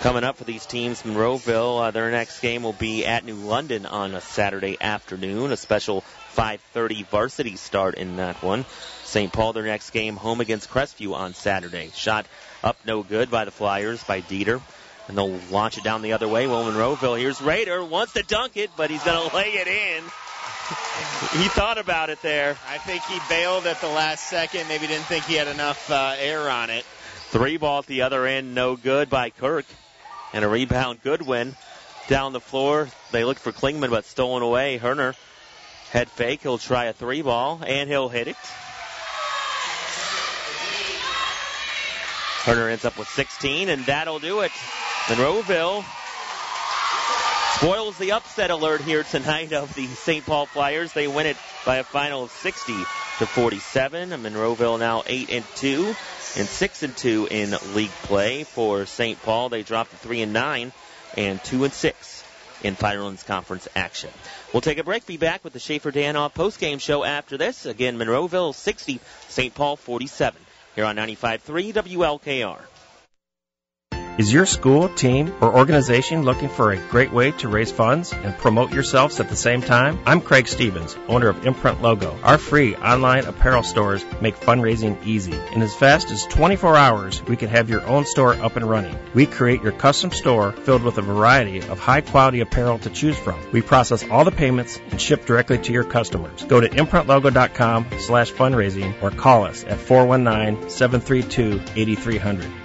Coming 0.05 0.23
up 0.23 0.37
for 0.37 0.45
these 0.45 0.67
teams, 0.67 1.03
Monroeville, 1.03 1.87
uh, 1.87 1.91
their 1.91 2.11
next 2.11 2.41
game 2.41 2.63
will 2.63 2.75
be 2.75 3.07
at 3.07 3.25
New 3.25 3.37
London 3.37 3.87
on 3.87 4.15
a 4.15 4.21
Saturday 4.21 4.77
afternoon. 4.79 5.51
A 5.51 5.57
special 5.57 6.03
5:30 6.35 7.05
varsity 7.05 7.57
start 7.57 7.95
in 7.95 8.17
that 8.17 8.43
one. 8.43 8.67
St. 9.05 9.33
Paul, 9.33 9.55
their 9.55 9.63
next 9.63 9.93
game, 9.93 10.17
home 10.17 10.43
against 10.43 10.69
Crestview 10.69 11.15
on 11.15 11.33
Saturday. 11.33 11.91
Shot 11.95 12.27
up 12.63 12.77
no 12.85 13.03
good 13.03 13.31
by 13.31 13.47
the 13.47 13.51
Flyers 13.51 14.05
by 14.05 14.21
Dieter. 14.21 14.61
And 15.09 15.17
they'll 15.17 15.41
launch 15.51 15.79
it 15.79 15.85
down 15.85 16.03
the 16.03 16.13
other 16.13 16.29
way. 16.29 16.47
Well, 16.47 16.71
Monroeville, 16.71 17.19
here's 17.19 17.41
Raider, 17.41 17.83
wants 17.83 18.13
to 18.13 18.23
dunk 18.23 18.59
it, 18.59 18.73
but 18.77 18.91
he's 18.91 19.03
going 19.05 19.31
to 19.31 19.35
lay 19.35 19.53
it 19.55 19.69
in. 19.69 20.05
he 21.41 21.49
thought 21.49 21.79
about 21.79 22.11
it 22.11 22.21
there. 22.21 22.59
I 22.69 22.77
think 22.77 23.03
he 23.05 23.19
bailed 23.31 23.67
at 23.67 23.81
the 23.81 23.89
last 23.89 24.29
second. 24.29 24.69
Maybe 24.69 24.87
didn't 24.87 25.07
think 25.07 25.25
he 25.25 25.37
had 25.37 25.49
enough 25.49 25.91
uh, 25.91 26.15
air 26.19 26.51
on 26.51 26.69
it. 26.69 26.85
Three 27.31 27.57
ball 27.57 27.79
at 27.79 27.87
the 27.87 28.03
other 28.03 28.27
end, 28.27 28.55
no 28.55 28.77
good 28.77 29.09
by 29.09 29.31
Kirk. 29.31 29.65
And 30.35 30.45
a 30.45 30.49
rebound, 30.49 31.01
Goodwin. 31.03 31.55
Down 32.09 32.33
the 32.33 32.41
floor, 32.41 32.89
they 33.13 33.23
look 33.23 33.39
for 33.39 33.53
Klingman, 33.53 33.91
but 33.91 34.05
stolen 34.05 34.43
away. 34.43 34.79
Herner, 34.79 35.15
head 35.91 36.11
fake. 36.11 36.43
He'll 36.43 36.59
try 36.59 36.87
a 36.87 36.93
three 36.93 37.23
ball, 37.23 37.63
and 37.65 37.89
he'll 37.89 38.09
hit 38.09 38.27
it. 38.27 38.37
Herner 42.43 42.69
ends 42.69 42.85
up 42.85 42.99
with 42.99 43.09
16, 43.09 43.69
and 43.69 43.87
that'll 43.87 44.19
do 44.19 44.41
it. 44.41 44.51
Monroeville 45.07 45.85
spoils 47.55 47.97
the 47.99 48.13
upset 48.13 48.51
alert 48.51 48.81
here 48.81 49.05
tonight 49.05 49.53
of 49.53 49.73
the 49.75 49.87
St. 49.87 50.27
Paul 50.27 50.47
Flyers. 50.47 50.93
They 50.93 51.07
win 51.07 51.27
it 51.27 51.37
by 51.65 51.77
a 51.77 51.85
final 51.85 52.25
of 52.25 52.33
60 52.33 52.75
to 53.21 53.27
47. 53.27 54.13
And 54.13 54.25
Monroeville 54.25 54.81
now 54.81 55.05
8 55.07 55.31
and 55.31 55.45
2 55.55 55.95
and 56.37 56.49
6 56.49 56.83
and 56.83 56.97
2 56.97 57.29
in 57.31 57.55
league 57.75 57.91
play 58.03 58.45
for 58.45 58.87
St. 58.87 59.21
Paul. 59.23 59.49
They 59.49 59.63
dropped 59.63 59.91
to 59.91 59.97
3 59.97 60.23
and 60.23 60.33
9 60.33 60.73
and 61.17 61.43
2 61.45 61.65
and 61.65 61.73
6 61.73 62.25
in 62.63 62.75
Firelands 62.75 63.23
Conference 63.23 63.69
action. 63.77 64.11
We'll 64.53 64.61
take 64.61 64.79
a 64.79 64.85
break. 64.85 65.07
Be 65.07 65.17
back 65.17 65.45
with 65.45 65.53
the 65.53 65.61
Schaefer 65.61 65.93
Danoff 65.93 66.35
post-game 66.35 66.79
show 66.79 67.05
after 67.05 67.37
this. 67.37 67.67
Again, 67.67 67.99
Monroeville 67.99 68.55
60, 68.55 69.01
St. 69.29 69.55
Paul 69.55 69.77
47. 69.77 70.41
Here 70.75 70.85
on 70.85 70.97
95.3 70.97 71.73
WLKR. 71.73 72.59
Is 74.17 74.33
your 74.33 74.47
school, 74.47 74.89
team, 74.89 75.35
or 75.41 75.53
organization 75.53 76.23
looking 76.23 76.49
for 76.49 76.71
a 76.71 76.77
great 76.77 77.13
way 77.13 77.33
to 77.33 77.49
raise 77.49 77.73
funds 77.73 78.13
and 78.13 78.39
promote 78.39 78.73
yourselves 78.73 79.19
at 79.19 79.29
the 79.29 79.35
same 79.35 79.61
time? 79.61 79.99
I'm 80.07 80.21
Craig 80.21 80.47
Stevens, 80.47 80.97
owner 81.09 81.29
of 81.29 81.45
Imprint 81.45 81.83
Logo. 81.83 82.17
Our 82.23 82.39
free 82.39 82.77
online 82.77 83.25
apparel 83.25 83.65
stores 83.65 84.05
make 84.21 84.39
fundraising 84.39 85.05
easy. 85.05 85.37
In 85.53 85.63
as 85.63 85.75
fast 85.75 86.13
as 86.13 86.27
24 86.27 86.77
hours, 86.77 87.25
we 87.25 87.35
can 87.35 87.49
have 87.49 87.69
your 87.69 87.85
own 87.85 88.07
store 88.07 88.35
up 88.35 88.55
and 88.55 88.71
running. 88.71 88.97
We 89.15 89.27
create 89.27 89.65
your 89.65 89.73
custom 89.73 90.13
store 90.13 90.53
filled 90.53 90.85
with 90.85 90.99
a 90.99 91.03
variety 91.03 91.59
of 91.59 91.81
high 91.81 92.03
quality 92.03 92.39
apparel 92.39 92.79
to 92.79 92.91
choose 92.91 93.19
from. 93.19 93.41
We 93.51 93.63
process 93.63 94.09
all 94.09 94.25
the 94.25 94.31
payments 94.31 94.79
and 94.91 95.01
ship 95.01 95.27
directly 95.27 95.59
to 95.59 95.73
your 95.73 95.83
customers. 95.83 96.45
Go 96.45 96.61
to 96.61 96.69
imprintlogo.com 96.69 97.87
slash 97.99 98.31
fundraising 98.31 98.95
or 99.03 99.11
call 99.11 99.43
us 99.43 99.65
at 99.65 99.81
419-732-8300. 99.81 102.64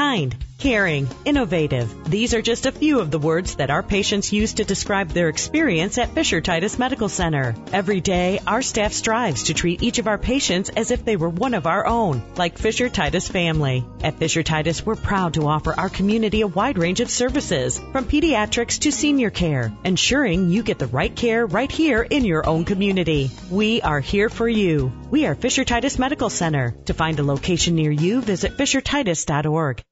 Kind, 0.00 0.34
caring, 0.56 1.08
innovative. 1.26 2.10
These 2.10 2.32
are 2.32 2.40
just 2.40 2.64
a 2.64 2.72
few 2.72 3.00
of 3.00 3.10
the 3.10 3.18
words 3.18 3.56
that 3.56 3.70
our 3.70 3.82
patients 3.82 4.32
use 4.32 4.54
to 4.54 4.64
describe 4.64 5.10
their 5.10 5.28
experience 5.28 5.98
at 5.98 6.14
Fisher 6.14 6.40
Titus 6.40 6.78
Medical 6.78 7.10
Center. 7.10 7.54
Every 7.70 8.00
day, 8.00 8.40
our 8.46 8.62
staff 8.62 8.94
strives 8.94 9.44
to 9.44 9.54
treat 9.54 9.82
each 9.82 9.98
of 9.98 10.06
our 10.06 10.16
patients 10.16 10.70
as 10.70 10.90
if 10.90 11.04
they 11.04 11.16
were 11.16 11.28
one 11.28 11.52
of 11.52 11.66
our 11.66 11.86
own, 11.86 12.22
like 12.36 12.56
Fisher 12.56 12.88
Titus 12.88 13.28
family. 13.28 13.84
At 14.02 14.18
Fisher 14.18 14.42
Titus, 14.42 14.84
we're 14.86 14.96
proud 14.96 15.34
to 15.34 15.46
offer 15.46 15.74
our 15.78 15.90
community 15.90 16.40
a 16.40 16.46
wide 16.46 16.78
range 16.78 17.00
of 17.00 17.10
services, 17.10 17.78
from 17.92 18.06
pediatrics 18.06 18.78
to 18.80 18.92
senior 18.92 19.28
care, 19.28 19.70
ensuring 19.84 20.48
you 20.48 20.62
get 20.62 20.78
the 20.78 20.86
right 20.86 21.14
care 21.14 21.44
right 21.44 21.70
here 21.70 22.02
in 22.02 22.24
your 22.24 22.48
own 22.48 22.64
community. 22.64 23.30
We 23.50 23.82
are 23.82 24.00
here 24.00 24.30
for 24.30 24.48
you. 24.48 24.92
We 25.10 25.26
are 25.26 25.34
Fisher 25.34 25.64
Titus 25.64 25.98
Medical 25.98 26.30
Center. 26.30 26.74
To 26.86 26.94
find 26.94 27.18
a 27.18 27.22
location 27.22 27.74
near 27.74 27.90
you, 27.90 28.22
visit 28.22 28.56
fishertitus.org. 28.56 29.82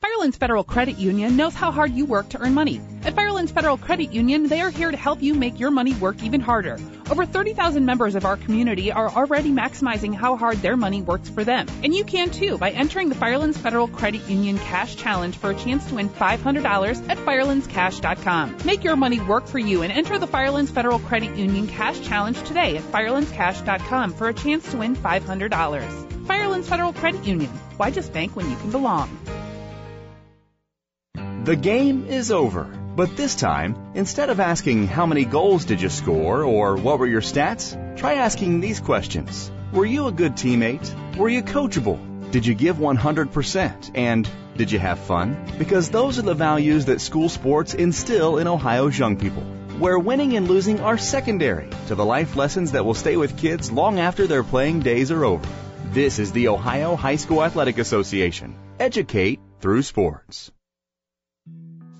Firelands 0.00 0.38
Federal 0.38 0.64
Credit 0.64 0.96
Union 0.96 1.36
knows 1.36 1.52
how 1.52 1.70
hard 1.70 1.92
you 1.92 2.06
work 2.06 2.30
to 2.30 2.40
earn 2.40 2.54
money. 2.54 2.80
At 3.04 3.14
Firelands 3.14 3.52
Federal 3.52 3.76
Credit 3.76 4.10
Union, 4.10 4.46
they 4.46 4.62
are 4.62 4.70
here 4.70 4.90
to 4.90 4.96
help 4.96 5.20
you 5.20 5.34
make 5.34 5.60
your 5.60 5.70
money 5.70 5.92
work 5.92 6.22
even 6.22 6.40
harder. 6.40 6.78
Over 7.10 7.26
30,000 7.26 7.84
members 7.84 8.14
of 8.14 8.24
our 8.24 8.38
community 8.38 8.90
are 8.90 9.10
already 9.10 9.50
maximizing 9.50 10.14
how 10.14 10.38
hard 10.38 10.56
their 10.62 10.78
money 10.78 11.02
works 11.02 11.28
for 11.28 11.44
them. 11.44 11.66
And 11.84 11.94
you 11.94 12.02
can 12.02 12.30
too 12.30 12.56
by 12.56 12.70
entering 12.70 13.10
the 13.10 13.14
Firelands 13.14 13.58
Federal 13.58 13.88
Credit 13.88 14.26
Union 14.26 14.56
Cash 14.60 14.96
Challenge 14.96 15.36
for 15.36 15.50
a 15.50 15.54
chance 15.54 15.84
to 15.88 15.96
win 15.96 16.08
$500 16.08 17.10
at 17.10 17.18
firelandscash.com. 17.18 18.56
Make 18.64 18.82
your 18.82 18.96
money 18.96 19.20
work 19.20 19.46
for 19.46 19.58
you 19.58 19.82
and 19.82 19.92
enter 19.92 20.18
the 20.18 20.26
Firelands 20.26 20.70
Federal 20.70 21.00
Credit 21.00 21.36
Union 21.36 21.66
Cash 21.66 22.00
Challenge 22.00 22.42
today 22.44 22.78
at 22.78 22.84
firelandscash.com 22.84 24.14
for 24.14 24.30
a 24.30 24.34
chance 24.34 24.70
to 24.70 24.78
win 24.78 24.96
$500. 24.96 26.26
Firelands 26.26 26.68
Federal 26.70 26.94
Credit 26.94 27.22
Union. 27.26 27.50
Why 27.76 27.90
just 27.90 28.14
bank 28.14 28.34
when 28.34 28.48
you 28.48 28.56
can 28.56 28.70
belong? 28.70 29.10
The 31.42 31.56
game 31.56 32.04
is 32.06 32.30
over. 32.30 32.64
But 32.64 33.16
this 33.16 33.34
time, 33.34 33.74
instead 33.94 34.28
of 34.28 34.40
asking 34.40 34.88
how 34.88 35.06
many 35.06 35.24
goals 35.24 35.64
did 35.64 35.80
you 35.80 35.88
score 35.88 36.44
or 36.44 36.76
what 36.76 36.98
were 36.98 37.06
your 37.06 37.22
stats, 37.22 37.74
try 37.96 38.14
asking 38.14 38.60
these 38.60 38.78
questions. 38.78 39.50
Were 39.72 39.86
you 39.86 40.06
a 40.06 40.12
good 40.12 40.34
teammate? 40.34 41.16
Were 41.16 41.30
you 41.30 41.42
coachable? 41.42 41.98
Did 42.30 42.44
you 42.44 42.54
give 42.54 42.76
100%? 42.76 43.92
And 43.94 44.28
did 44.54 44.70
you 44.70 44.78
have 44.80 44.98
fun? 44.98 45.46
Because 45.56 45.88
those 45.88 46.18
are 46.18 46.28
the 46.28 46.34
values 46.34 46.84
that 46.84 47.00
school 47.00 47.30
sports 47.30 47.72
instill 47.72 48.36
in 48.36 48.46
Ohio's 48.46 48.98
young 48.98 49.16
people. 49.16 49.42
Where 49.78 49.98
winning 49.98 50.36
and 50.36 50.46
losing 50.46 50.80
are 50.80 50.98
secondary 50.98 51.70
to 51.86 51.94
the 51.94 52.04
life 52.04 52.36
lessons 52.36 52.72
that 52.72 52.84
will 52.84 53.00
stay 53.02 53.16
with 53.16 53.38
kids 53.38 53.72
long 53.72 53.98
after 53.98 54.26
their 54.26 54.44
playing 54.44 54.80
days 54.80 55.10
are 55.10 55.24
over. 55.24 55.48
This 55.86 56.18
is 56.18 56.32
the 56.32 56.48
Ohio 56.48 56.96
High 56.96 57.16
School 57.16 57.42
Athletic 57.42 57.78
Association. 57.78 58.56
Educate 58.78 59.40
through 59.60 59.80
sports. 59.80 60.52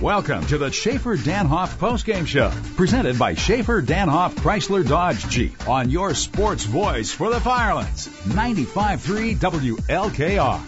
Welcome 0.00 0.46
to 0.46 0.56
the 0.56 0.72
Schaefer 0.72 1.14
Danhoff 1.18 1.76
postgame 1.76 2.26
show, 2.26 2.50
presented 2.74 3.18
by 3.18 3.34
Schaefer 3.34 3.82
Danhoff 3.82 4.32
Chrysler 4.36 4.82
Dodge 4.88 5.28
Jeep 5.28 5.68
on 5.68 5.90
your 5.90 6.14
sports 6.14 6.64
voice 6.64 7.12
for 7.12 7.28
the 7.28 7.38
Firelands, 7.38 8.08
95.3 8.08 9.36
WLKR. 9.36 10.62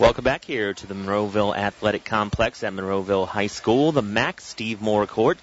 Welcome 0.00 0.24
back 0.24 0.44
here 0.44 0.74
to 0.74 0.86
the 0.88 0.94
Monroeville 0.94 1.56
Athletic 1.56 2.04
Complex 2.04 2.64
at 2.64 2.72
Monroeville 2.72 3.28
High 3.28 3.46
School. 3.46 3.92
The 3.92 4.02
Max 4.02 4.42
Steve 4.42 4.82
Moore 4.82 5.06
Court. 5.06 5.38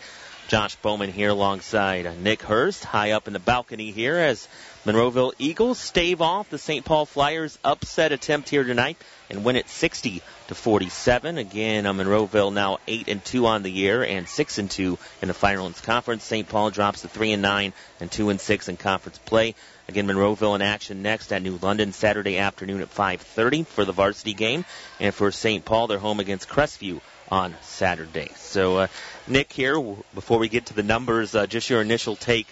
Josh 0.50 0.76
Bowman 0.78 1.14
here 1.14 1.30
alongside 1.30 2.22
Nick 2.22 2.42
Hurst, 2.42 2.84
high 2.84 3.12
up 3.12 3.28
in 3.28 3.34
the 3.34 3.40
balcony 3.40 3.92
here 3.92 4.18
as 4.18 4.50
Monroeville 4.84 5.32
Eagles 5.40 5.80
stave 5.80 6.22
off 6.22 6.50
the 6.50 6.58
St. 6.58 6.84
Paul 6.84 7.06
Flyers 7.06 7.58
upset 7.64 8.12
attempt 8.12 8.50
here 8.50 8.66
tonight 8.66 8.98
and 9.30 9.46
win 9.46 9.56
it 9.56 9.70
60 9.70 10.22
to 10.50 10.56
47. 10.56 11.38
Again, 11.38 11.84
Monroeville 11.86 12.52
now 12.52 12.80
8 12.88 13.08
and 13.08 13.24
2 13.24 13.46
on 13.46 13.62
the 13.62 13.72
year 13.72 14.04
and 14.04 14.28
6 14.28 14.58
and 14.58 14.70
2 14.70 14.98
in 15.22 15.28
the 15.28 15.34
Firelands 15.34 15.80
Conference. 15.80 16.24
St. 16.24 16.50
Paul 16.50 16.72
drops 16.72 17.02
to 17.02 17.08
3 17.08 17.34
and 17.34 17.42
9 17.44 17.72
and 18.00 18.12
2 18.12 18.30
and 18.30 18.42
6 18.42 18.68
in 18.68 18.76
conference 18.76 19.20
play. 19.20 19.54
Again, 19.88 20.08
Monroeville 20.08 20.56
in 20.56 20.64
action 20.64 21.04
next 21.04 21.32
at 21.32 21.44
New 21.44 21.60
London 21.62 21.94
Saturday 21.94 22.40
afternoon 22.40 22.82
at 22.82 22.90
5:30 22.90 23.64
for 23.64 23.86
the 23.86 23.92
varsity 23.92 24.34
game, 24.34 24.66
and 25.00 25.14
for 25.14 25.32
St. 25.32 25.64
Paul, 25.64 25.86
they're 25.86 26.00
home 26.00 26.20
against 26.20 26.50
Crestview 26.50 27.00
on 27.30 27.56
Saturday. 27.62 28.32
So, 28.36 28.78
uh, 28.80 28.88
Nick, 29.28 29.54
here 29.54 29.80
before 30.16 30.40
we 30.40 30.50
get 30.50 30.66
to 30.68 30.74
the 30.74 30.84
numbers, 30.84 31.36
uh, 31.36 31.46
just 31.46 31.70
your 31.70 31.82
initial 31.82 32.16
take 32.16 32.48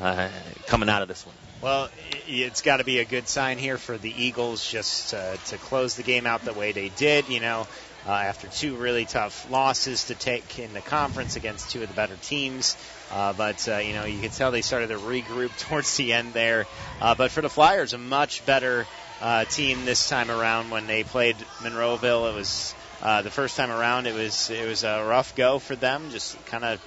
uh, 0.00 0.28
coming 0.66 0.88
out 0.88 1.02
of 1.02 1.08
this 1.08 1.24
one. 1.24 1.34
Well, 1.60 1.88
it's 2.28 2.62
got 2.62 2.76
to 2.76 2.84
be 2.84 3.00
a 3.00 3.04
good 3.04 3.26
sign 3.26 3.58
here 3.58 3.78
for 3.78 3.98
the 3.98 4.12
Eagles 4.16 4.70
just 4.70 5.12
uh, 5.12 5.36
to 5.46 5.58
close 5.58 5.96
the 5.96 6.04
game 6.04 6.24
out 6.24 6.44
the 6.44 6.52
way 6.52 6.70
they 6.70 6.88
did. 6.90 7.28
You 7.28 7.40
know, 7.40 7.66
uh, 8.06 8.12
after 8.12 8.46
two 8.46 8.76
really 8.76 9.04
tough 9.04 9.50
losses 9.50 10.04
to 10.04 10.14
take 10.14 10.58
in 10.58 10.72
the 10.72 10.80
conference 10.80 11.36
against 11.36 11.70
two 11.70 11.82
of 11.82 11.88
the 11.88 11.94
better 11.94 12.16
teams. 12.22 12.76
Uh, 13.12 13.32
but 13.32 13.68
uh, 13.68 13.78
you 13.78 13.92
know, 13.92 14.04
you 14.04 14.20
can 14.20 14.30
tell 14.30 14.50
they 14.50 14.62
started 14.62 14.88
to 14.88 14.98
regroup 14.98 15.56
towards 15.68 15.96
the 15.96 16.12
end 16.12 16.32
there. 16.32 16.66
Uh, 17.00 17.14
but 17.14 17.30
for 17.30 17.40
the 17.40 17.50
Flyers, 17.50 17.92
a 17.92 17.98
much 17.98 18.46
better 18.46 18.86
uh, 19.20 19.44
team 19.44 19.84
this 19.84 20.08
time 20.08 20.30
around. 20.30 20.70
When 20.70 20.86
they 20.86 21.02
played 21.02 21.36
Monroeville, 21.60 22.30
it 22.30 22.34
was 22.34 22.74
uh, 23.02 23.22
the 23.22 23.30
first 23.30 23.56
time 23.56 23.70
around. 23.70 24.06
It 24.06 24.14
was 24.14 24.50
it 24.50 24.66
was 24.66 24.84
a 24.84 25.04
rough 25.04 25.34
go 25.34 25.58
for 25.58 25.74
them, 25.74 26.10
just 26.10 26.42
kind 26.46 26.64
of 26.64 26.80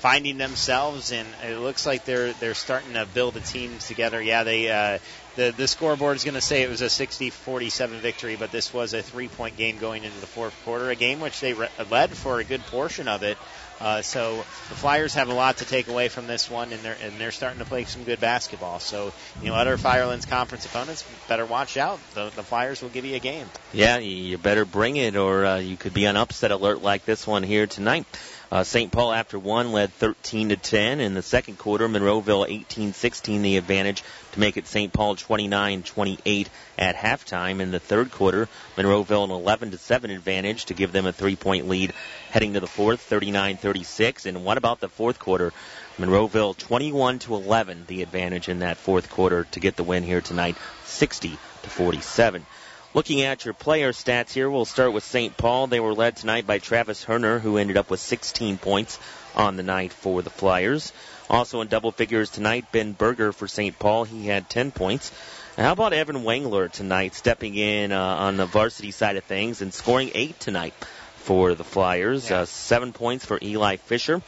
finding 0.00 0.38
themselves, 0.38 1.12
and 1.12 1.28
it 1.44 1.58
looks 1.58 1.84
like 1.84 2.04
they're 2.06 2.32
they're 2.34 2.54
starting 2.54 2.94
to 2.94 3.06
build 3.06 3.36
a 3.36 3.40
team 3.40 3.78
together. 3.80 4.20
Yeah, 4.20 4.44
they 4.44 4.70
uh, 4.70 4.98
the 5.36 5.52
the 5.56 5.68
scoreboard 5.68 6.16
is 6.16 6.24
going 6.24 6.34
to 6.34 6.40
say 6.40 6.62
it 6.62 6.70
was 6.70 6.80
a 6.80 6.86
60-47 6.86 8.00
victory, 8.00 8.36
but 8.36 8.50
this 8.50 8.72
was 8.72 8.94
a 8.94 9.02
three 9.02 9.28
point 9.28 9.56
game 9.56 9.78
going 9.78 10.04
into 10.04 10.18
the 10.20 10.26
fourth 10.26 10.54
quarter, 10.64 10.90
a 10.90 10.96
game 10.96 11.20
which 11.20 11.38
they 11.40 11.52
re- 11.52 11.68
led 11.90 12.10
for 12.10 12.40
a 12.40 12.44
good 12.44 12.62
portion 12.66 13.08
of 13.08 13.22
it. 13.22 13.36
Uh, 13.78 14.02
so 14.02 14.36
the 14.36 14.74
Flyers 14.74 15.14
have 15.14 15.30
a 15.30 15.34
lot 15.34 15.58
to 15.58 15.64
take 15.64 15.88
away 15.88 16.08
from 16.08 16.26
this 16.26 16.50
one, 16.50 16.72
and 16.72 16.82
they're 16.82 16.96
and 17.02 17.18
they're 17.18 17.30
starting 17.30 17.58
to 17.60 17.64
play 17.64 17.84
some 17.84 18.04
good 18.04 18.20
basketball. 18.20 18.80
So 18.80 19.12
you 19.42 19.48
know, 19.48 19.54
other 19.54 19.76
Firelands 19.76 20.26
conference 20.26 20.64
opponents 20.64 21.04
better 21.28 21.46
watch 21.46 21.76
out. 21.76 21.98
The, 22.14 22.30
the 22.36 22.42
Flyers 22.42 22.82
will 22.82 22.90
give 22.90 23.04
you 23.04 23.16
a 23.16 23.20
game. 23.20 23.46
Yeah, 23.72 23.98
you 23.98 24.38
better 24.38 24.64
bring 24.64 24.96
it, 24.96 25.16
or 25.16 25.44
uh, 25.44 25.58
you 25.58 25.76
could 25.76 25.94
be 25.94 26.06
on 26.06 26.16
upset 26.16 26.50
alert 26.50 26.82
like 26.82 27.04
this 27.04 27.26
one 27.26 27.42
here 27.42 27.66
tonight. 27.66 28.06
Uh, 28.52 28.64
St. 28.64 28.90
Paul, 28.90 29.12
after 29.12 29.38
one, 29.38 29.70
led 29.70 29.92
13 29.92 30.48
to 30.48 30.56
10 30.56 30.98
in 30.98 31.14
the 31.14 31.22
second 31.22 31.56
quarter. 31.56 31.88
Monroeville 31.88 32.48
18-16 32.66 33.42
the 33.42 33.56
advantage 33.56 34.02
to 34.32 34.40
make 34.40 34.56
it 34.56 34.66
St. 34.66 34.92
Paul 34.92 35.14
29-28 35.14 36.48
at 36.76 36.96
halftime. 36.96 37.60
In 37.60 37.70
the 37.70 37.78
third 37.78 38.10
quarter, 38.10 38.48
Monroeville 38.76 39.22
an 39.22 39.30
11 39.30 39.70
to 39.70 39.78
7 39.78 40.10
advantage 40.10 40.64
to 40.64 40.74
give 40.74 40.90
them 40.90 41.06
a 41.06 41.12
three-point 41.12 41.68
lead 41.68 41.92
heading 42.30 42.54
to 42.54 42.60
the 42.60 42.66
fourth, 42.66 43.08
39-36. 43.08 44.26
And 44.26 44.44
what 44.44 44.58
about 44.58 44.80
the 44.80 44.88
fourth 44.88 45.20
quarter? 45.20 45.52
Monroeville 45.96 46.56
21 46.56 47.20
to 47.20 47.36
11 47.36 47.84
the 47.86 48.02
advantage 48.02 48.48
in 48.48 48.60
that 48.60 48.78
fourth 48.78 49.10
quarter 49.10 49.44
to 49.52 49.60
get 49.60 49.76
the 49.76 49.84
win 49.84 50.02
here 50.02 50.20
tonight, 50.20 50.56
60 50.86 51.38
to 51.62 51.70
47. 51.70 52.44
Looking 52.92 53.22
at 53.22 53.44
your 53.44 53.54
player 53.54 53.92
stats 53.92 54.32
here, 54.32 54.50
we'll 54.50 54.64
start 54.64 54.92
with 54.92 55.04
St. 55.04 55.36
Paul. 55.36 55.68
They 55.68 55.78
were 55.78 55.94
led 55.94 56.16
tonight 56.16 56.44
by 56.44 56.58
Travis 56.58 57.04
Herner, 57.04 57.40
who 57.40 57.56
ended 57.56 57.76
up 57.76 57.88
with 57.88 58.00
16 58.00 58.58
points 58.58 58.98
on 59.36 59.54
the 59.54 59.62
night 59.62 59.92
for 59.92 60.22
the 60.22 60.30
Flyers. 60.30 60.92
Also 61.28 61.60
in 61.60 61.68
double 61.68 61.92
figures 61.92 62.30
tonight, 62.30 62.64
Ben 62.72 62.90
Berger 62.90 63.30
for 63.30 63.46
St. 63.46 63.78
Paul. 63.78 64.02
He 64.02 64.26
had 64.26 64.50
10 64.50 64.72
points. 64.72 65.12
And 65.56 65.66
how 65.66 65.72
about 65.72 65.92
Evan 65.92 66.24
Wangler 66.24 66.68
tonight, 66.68 67.14
stepping 67.14 67.54
in 67.54 67.92
uh, 67.92 68.00
on 68.00 68.36
the 68.36 68.46
varsity 68.46 68.90
side 68.90 69.16
of 69.16 69.22
things 69.22 69.62
and 69.62 69.72
scoring 69.72 70.10
eight 70.16 70.40
tonight 70.40 70.74
for 71.18 71.54
the 71.54 71.62
Flyers? 71.62 72.28
Yeah. 72.28 72.40
Uh, 72.40 72.44
seven 72.44 72.92
points 72.92 73.24
for 73.24 73.38
Eli 73.40 73.76
Fisher, 73.76 74.20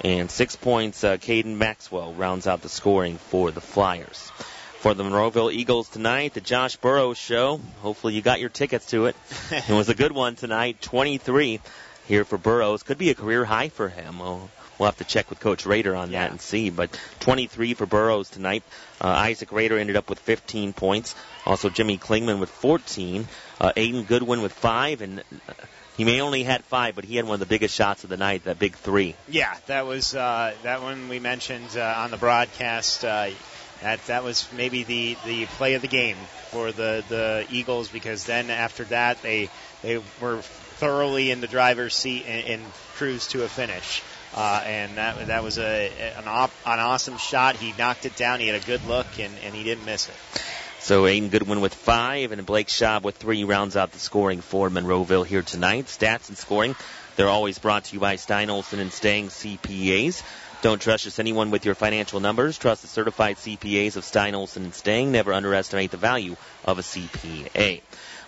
and 0.00 0.30
six 0.30 0.56
points. 0.56 1.04
Uh, 1.04 1.18
Caden 1.18 1.56
Maxwell 1.56 2.14
rounds 2.14 2.46
out 2.46 2.62
the 2.62 2.70
scoring 2.70 3.18
for 3.18 3.50
the 3.50 3.60
Flyers 3.60 4.32
for 4.78 4.94
the 4.94 5.02
Monroeville 5.02 5.52
Eagles 5.52 5.88
tonight, 5.88 6.34
the 6.34 6.40
Josh 6.40 6.76
Burrows 6.76 7.18
show. 7.18 7.60
Hopefully 7.80 8.14
you 8.14 8.22
got 8.22 8.40
your 8.40 8.50
tickets 8.50 8.86
to 8.86 9.06
it. 9.06 9.16
it 9.50 9.68
was 9.70 9.88
a 9.88 9.94
good 9.94 10.12
one 10.12 10.36
tonight, 10.36 10.80
23 10.82 11.60
here 12.06 12.24
for 12.24 12.38
Burrows. 12.38 12.82
Could 12.82 12.98
be 12.98 13.10
a 13.10 13.14
career 13.14 13.44
high 13.44 13.68
for 13.68 13.88
him. 13.88 14.20
Oh, 14.20 14.48
We'll 14.78 14.88
have 14.88 14.98
to 14.98 15.04
check 15.04 15.30
with 15.30 15.40
Coach 15.40 15.64
Rader 15.64 15.96
on 15.96 16.10
that 16.12 16.30
and 16.30 16.40
see. 16.40 16.70
But 16.70 16.98
23 17.20 17.74
for 17.74 17.86
Burrows 17.86 18.28
tonight. 18.28 18.62
Uh, 19.00 19.08
Isaac 19.08 19.50
Rader 19.52 19.78
ended 19.78 19.96
up 19.96 20.10
with 20.10 20.18
15 20.18 20.72
points. 20.74 21.14
Also 21.46 21.70
Jimmy 21.70 21.96
Klingman 21.96 22.40
with 22.40 22.50
14. 22.50 23.26
Uh, 23.58 23.72
Aiden 23.74 24.06
Goodwin 24.06 24.42
with 24.42 24.52
five, 24.52 25.00
and 25.00 25.20
uh, 25.20 25.52
he 25.96 26.04
may 26.04 26.20
only 26.20 26.42
had 26.42 26.62
five, 26.64 26.94
but 26.94 27.04
he 27.04 27.16
had 27.16 27.24
one 27.24 27.34
of 27.34 27.40
the 27.40 27.46
biggest 27.46 27.74
shots 27.74 28.04
of 28.04 28.10
the 28.10 28.18
night, 28.18 28.44
that 28.44 28.58
big 28.58 28.76
three. 28.76 29.14
Yeah, 29.28 29.54
that 29.66 29.86
was 29.86 30.14
uh, 30.14 30.52
that 30.62 30.82
one 30.82 31.08
we 31.08 31.20
mentioned 31.20 31.74
uh, 31.74 31.94
on 31.96 32.10
the 32.10 32.18
broadcast. 32.18 33.02
Uh, 33.02 33.30
that 33.82 34.04
that 34.06 34.24
was 34.24 34.48
maybe 34.56 34.84
the, 34.84 35.16
the 35.24 35.46
play 35.46 35.74
of 35.74 35.82
the 35.82 35.88
game 35.88 36.16
for 36.50 36.72
the, 36.72 37.04
the 37.08 37.46
Eagles 37.50 37.88
because 37.88 38.24
then 38.24 38.50
after 38.50 38.84
that 38.84 39.22
they 39.22 39.50
they 39.82 40.00
were 40.20 40.40
thoroughly 40.76 41.30
in 41.30 41.40
the 41.40 41.46
driver's 41.46 41.94
seat 41.94 42.24
and, 42.26 42.46
and 42.46 42.72
cruised 42.94 43.30
to 43.32 43.44
a 43.44 43.48
finish. 43.48 44.02
Uh, 44.34 44.62
and 44.66 44.96
that 44.96 45.28
that 45.28 45.42
was 45.42 45.58
a 45.58 45.90
an, 46.18 46.24
op, 46.26 46.50
an 46.66 46.78
awesome 46.78 47.16
shot. 47.16 47.56
He 47.56 47.72
knocked 47.78 48.04
it 48.04 48.16
down. 48.16 48.40
He 48.40 48.46
had 48.48 48.60
a 48.60 48.66
good 48.66 48.84
look, 48.86 49.06
and, 49.18 49.32
and 49.42 49.54
he 49.54 49.64
didn't 49.64 49.86
miss 49.86 50.08
it. 50.08 50.42
So 50.78 51.04
Aiden 51.04 51.30
Goodwin 51.30 51.60
with 51.60 51.74
five 51.74 52.32
and 52.32 52.44
Blake 52.44 52.68
Schaub 52.68 53.02
with 53.02 53.16
three 53.16 53.44
rounds 53.44 53.76
out 53.76 53.92
the 53.92 53.98
scoring 53.98 54.40
for 54.40 54.68
Monroeville 54.68 55.26
here 55.26 55.42
tonight. 55.42 55.86
Stats 55.86 56.28
and 56.28 56.36
scoring, 56.38 56.76
they're 57.16 57.28
always 57.28 57.58
brought 57.58 57.84
to 57.84 57.94
you 57.94 58.00
by 58.00 58.16
Stein 58.16 58.50
Olson 58.50 58.78
and 58.78 58.92
Stang 58.92 59.28
CPAs. 59.28 60.22
Don't 60.66 60.82
trust 60.82 61.04
just 61.04 61.20
anyone 61.20 61.52
with 61.52 61.64
your 61.64 61.76
financial 61.76 62.18
numbers. 62.18 62.58
Trust 62.58 62.82
the 62.82 62.88
certified 62.88 63.36
CPAs 63.36 63.94
of 63.94 64.02
Stein 64.04 64.34
Olson 64.34 64.64
and 64.64 64.74
Stang. 64.74 65.12
Never 65.12 65.32
underestimate 65.32 65.92
the 65.92 65.96
value 65.96 66.34
of 66.64 66.80
a 66.80 66.82
CPA. 66.82 67.82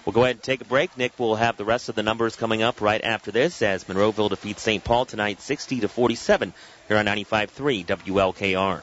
We'll 0.05 0.13
go 0.13 0.23
ahead 0.23 0.37
and 0.37 0.43
take 0.45 0.61
a 0.61 0.65
break. 0.65 0.97
Nick 0.97 1.19
will 1.19 1.35
have 1.35 1.57
the 1.57 1.65
rest 1.65 1.89
of 1.89 1.97
the 1.97 2.05
numbers 2.05 2.37
coming 2.37 2.63
up 2.63 2.81
right 2.81 3.03
after 3.03 3.33
this 3.33 3.61
as 3.61 3.89
Monroeville 3.89 4.29
defeats 4.29 4.63
St. 4.63 4.85
Paul 4.85 5.05
tonight 5.05 5.41
60 5.41 5.81
to 5.81 5.89
47 5.89 6.55
here 6.87 6.97
on 6.97 7.07
95.3 7.07 7.85
WLKR. 7.85 8.83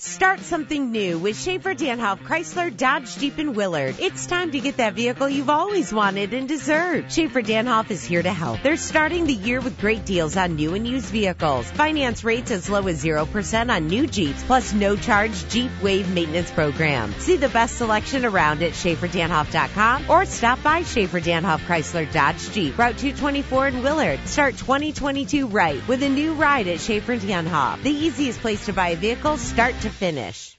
Start 0.00 0.40
something 0.40 0.92
new 0.92 1.18
with 1.18 1.38
Schaefer 1.38 1.74
Danhoff 1.74 2.20
Chrysler 2.20 2.74
Dodge 2.74 3.18
Jeep 3.18 3.36
and 3.36 3.54
Willard. 3.54 3.96
It's 3.98 4.24
time 4.24 4.50
to 4.52 4.58
get 4.58 4.78
that 4.78 4.94
vehicle 4.94 5.28
you've 5.28 5.50
always 5.50 5.92
wanted 5.92 6.32
and 6.32 6.48
deserved. 6.48 7.12
Schaefer 7.12 7.42
Danhoff 7.42 7.90
is 7.90 8.02
here 8.02 8.22
to 8.22 8.32
help. 8.32 8.62
They're 8.62 8.78
starting 8.78 9.26
the 9.26 9.34
year 9.34 9.60
with 9.60 9.78
great 9.78 10.06
deals 10.06 10.38
on 10.38 10.56
new 10.56 10.72
and 10.72 10.88
used 10.88 11.08
vehicles. 11.08 11.70
Finance 11.72 12.24
rates 12.24 12.50
as 12.50 12.70
low 12.70 12.88
as 12.88 13.04
0% 13.04 13.70
on 13.70 13.88
new 13.88 14.06
Jeeps, 14.06 14.42
plus 14.44 14.72
no 14.72 14.96
charge 14.96 15.46
Jeep 15.50 15.70
Wave 15.82 16.10
maintenance 16.14 16.50
program. 16.50 17.12
See 17.18 17.36
the 17.36 17.50
best 17.50 17.76
selection 17.76 18.24
around 18.24 18.62
at 18.62 18.72
SchaeferDanhoff.com 18.72 20.08
or 20.08 20.24
stop 20.24 20.62
by 20.62 20.82
Schaefer 20.82 21.20
Danhoff 21.20 21.60
Chrysler 21.66 22.10
Dodge 22.10 22.50
Jeep, 22.52 22.78
Route 22.78 22.96
224 22.96 23.66
in 23.68 23.82
Willard. 23.82 24.26
Start 24.26 24.56
2022 24.56 25.46
right 25.48 25.86
with 25.86 26.02
a 26.02 26.08
new 26.08 26.32
ride 26.32 26.68
at 26.68 26.80
Schaefer 26.80 27.18
Danhoff. 27.18 27.82
The 27.82 27.90
easiest 27.90 28.40
place 28.40 28.64
to 28.64 28.72
buy 28.72 28.88
a 28.88 28.96
vehicle, 28.96 29.36
start 29.36 29.78
to 29.80 29.89
finish. 29.90 30.56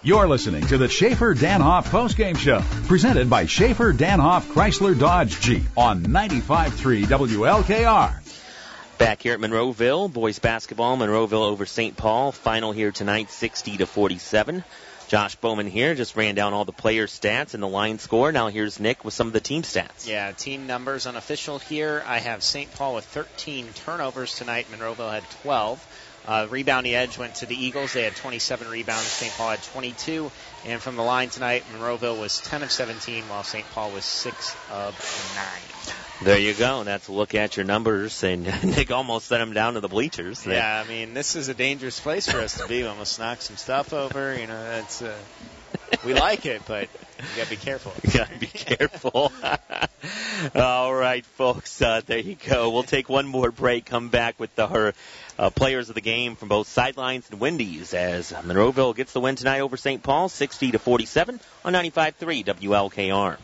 You're 0.00 0.28
listening 0.28 0.64
to 0.68 0.78
the 0.78 0.88
Schaefer 0.88 1.34
Danhoff 1.34 1.86
postgame 1.86 2.38
show, 2.38 2.62
presented 2.86 3.28
by 3.28 3.46
Schaefer 3.46 3.92
Danhoff 3.92 4.42
Chrysler 4.52 4.96
Dodge 4.96 5.40
Jeep 5.40 5.64
on 5.76 6.04
95.3 6.04 7.04
WLKR. 7.04 8.28
Back 8.98 9.22
here 9.22 9.34
at 9.34 9.40
Monroeville, 9.40 10.12
boys 10.12 10.38
basketball, 10.38 10.96
Monroeville 10.96 11.48
over 11.48 11.66
St. 11.66 11.96
Paul. 11.96 12.30
Final 12.30 12.70
here 12.70 12.92
tonight, 12.92 13.30
60 13.30 13.78
to 13.78 13.86
47. 13.86 14.62
Josh 15.08 15.36
Bowman 15.36 15.66
here 15.66 15.94
just 15.94 16.16
ran 16.16 16.34
down 16.34 16.52
all 16.52 16.64
the 16.64 16.72
player 16.72 17.06
stats 17.06 17.54
and 17.54 17.62
the 17.62 17.68
line 17.68 17.98
score. 17.98 18.30
Now 18.30 18.48
here's 18.48 18.78
Nick 18.78 19.04
with 19.04 19.14
some 19.14 19.26
of 19.26 19.32
the 19.32 19.40
team 19.40 19.62
stats. 19.62 20.06
Yeah, 20.06 20.32
team 20.32 20.66
numbers 20.66 21.06
unofficial 21.06 21.58
here. 21.58 22.02
I 22.06 22.18
have 22.18 22.42
St. 22.42 22.72
Paul 22.74 22.94
with 22.94 23.06
13 23.06 23.68
turnovers 23.74 24.34
tonight. 24.36 24.66
Monroeville 24.70 25.10
had 25.10 25.28
12. 25.42 25.97
Uh, 26.26 26.46
rebounding 26.50 26.94
edge 26.94 27.16
went 27.16 27.36
to 27.36 27.46
the 27.46 27.56
Eagles. 27.56 27.92
They 27.92 28.02
had 28.02 28.14
27 28.16 28.68
rebounds. 28.68 29.04
St. 29.04 29.32
Paul 29.32 29.50
had 29.50 29.62
22. 29.62 30.30
And 30.66 30.80
from 30.80 30.96
the 30.96 31.02
line 31.02 31.30
tonight, 31.30 31.64
Monroeville 31.72 32.20
was 32.20 32.40
10 32.40 32.62
of 32.62 32.70
17, 32.70 33.24
while 33.28 33.42
St. 33.42 33.64
Paul 33.70 33.92
was 33.92 34.04
6 34.04 34.56
of 34.70 35.34
9. 35.86 35.94
There 36.20 36.38
you 36.38 36.52
go. 36.52 36.80
And 36.80 36.88
that's 36.88 37.08
a 37.08 37.12
look 37.12 37.34
at 37.34 37.56
your 37.56 37.64
numbers. 37.64 38.22
And 38.24 38.44
Nick 38.64 38.90
almost 38.90 39.28
sent 39.28 39.40
them 39.40 39.54
down 39.54 39.74
to 39.74 39.80
the 39.80 39.88
bleachers. 39.88 40.44
Yeah, 40.44 40.84
I 40.84 40.88
mean, 40.88 41.14
this 41.14 41.36
is 41.36 41.48
a 41.48 41.54
dangerous 41.54 42.00
place 42.00 42.28
for 42.28 42.40
us 42.40 42.58
to 42.58 42.66
be. 42.66 42.82
We 42.82 42.88
almost 42.88 43.18
knocked 43.18 43.42
some 43.42 43.56
stuff 43.56 43.92
over. 43.92 44.38
You 44.38 44.46
know, 44.46 44.64
that's. 44.64 45.02
Uh, 45.02 45.16
we 46.04 46.14
like 46.14 46.46
it, 46.46 46.62
but 46.66 46.88
you 47.18 47.24
gotta 47.36 47.50
be 47.50 47.56
careful. 47.56 47.92
You 48.02 48.18
gotta 48.18 48.38
be 48.38 48.46
careful. 48.46 49.32
All 50.54 50.94
right, 50.94 51.24
folks. 51.24 51.80
Uh, 51.80 52.00
there 52.06 52.18
you 52.18 52.36
go. 52.36 52.70
We'll 52.70 52.82
take 52.82 53.08
one 53.08 53.26
more 53.26 53.50
break. 53.50 53.86
Come 53.86 54.08
back 54.08 54.38
with 54.38 54.54
the 54.54 54.66
her 54.66 54.94
uh, 55.38 55.50
players 55.50 55.88
of 55.88 55.94
the 55.94 56.00
game 56.00 56.36
from 56.36 56.48
both 56.48 56.68
sidelines 56.68 57.28
and 57.30 57.40
Wendy's 57.40 57.94
as 57.94 58.32
Monroeville 58.32 58.94
gets 58.94 59.12
the 59.12 59.20
win 59.20 59.36
tonight 59.36 59.60
over 59.60 59.76
St. 59.76 60.02
Paul, 60.02 60.28
60 60.28 60.72
to 60.72 60.78
47 60.78 61.40
on 61.64 61.72
95.3 61.72 62.44
WLKR. 62.44 63.38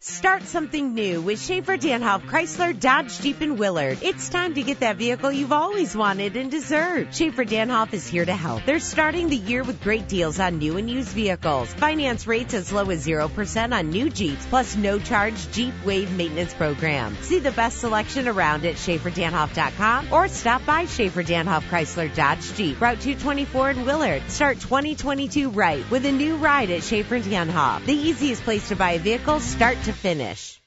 Start 0.00 0.42
something 0.42 0.92
new 0.92 1.22
with 1.22 1.40
Schaefer 1.40 1.78
Danhoff 1.78 2.26
Chrysler 2.26 2.78
Dodge 2.78 3.20
Jeep 3.20 3.40
and 3.40 3.58
Willard. 3.58 3.98
It's 4.02 4.28
time 4.28 4.52
to 4.52 4.62
get 4.62 4.80
that 4.80 4.98
vehicle 4.98 5.32
you've 5.32 5.50
always 5.50 5.96
wanted 5.96 6.36
and 6.36 6.50
deserved. 6.50 7.14
Schaefer 7.14 7.46
Danhoff 7.46 7.94
is 7.94 8.06
here 8.06 8.26
to 8.26 8.34
help. 8.34 8.66
They're 8.66 8.80
starting 8.80 9.30
the 9.30 9.36
year 9.36 9.62
with 9.62 9.82
great 9.82 10.06
deals 10.06 10.38
on 10.38 10.58
new 10.58 10.76
and 10.76 10.90
used 10.90 11.08
vehicles. 11.08 11.72
Finance 11.72 12.26
rates 12.26 12.52
as 12.52 12.70
low 12.70 12.90
as 12.90 13.06
0% 13.06 13.72
on 13.72 13.88
new 13.88 14.10
Jeeps, 14.10 14.44
plus 14.44 14.76
no 14.76 14.98
charge 14.98 15.50
Jeep 15.52 15.72
Wave 15.86 16.14
maintenance 16.14 16.52
program. 16.52 17.16
See 17.22 17.38
the 17.38 17.52
best 17.52 17.78
selection 17.78 18.28
around 18.28 18.66
at 18.66 18.74
SchaeferDanhoff.com 18.74 20.12
or 20.12 20.28
stop 20.28 20.66
by 20.66 20.84
Schaefer 20.84 21.22
Danhoff 21.22 21.62
Chrysler 21.70 22.14
Dodge 22.14 22.52
Jeep, 22.56 22.78
Route 22.78 23.00
224 23.00 23.70
in 23.70 23.86
Willard. 23.86 24.30
Start 24.30 24.60
2022 24.60 25.48
right 25.48 25.90
with 25.90 26.04
a 26.04 26.12
new 26.12 26.36
ride 26.36 26.70
at 26.70 26.82
Schaefer 26.82 27.20
Danhoff. 27.20 27.86
The 27.86 27.94
easiest 27.94 28.42
place 28.42 28.68
to 28.68 28.76
buy 28.76 28.92
a 28.92 28.98
vehicle, 28.98 29.40
start 29.40 29.80
to 29.84 29.93
finish. 29.94 30.60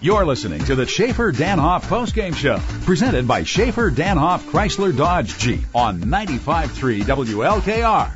You're 0.00 0.26
listening 0.26 0.64
to 0.64 0.74
the 0.74 0.84
Schaefer 0.84 1.30
Danhoff 1.30 1.82
postgame 1.82 2.34
show, 2.34 2.58
presented 2.84 3.28
by 3.28 3.44
Schaefer 3.44 3.88
Danhoff 3.88 4.40
Chrysler 4.40 4.96
Dodge 4.96 5.38
Jeep 5.38 5.60
on 5.74 6.00
95.3 6.00 7.02
WLKR. 7.02 8.10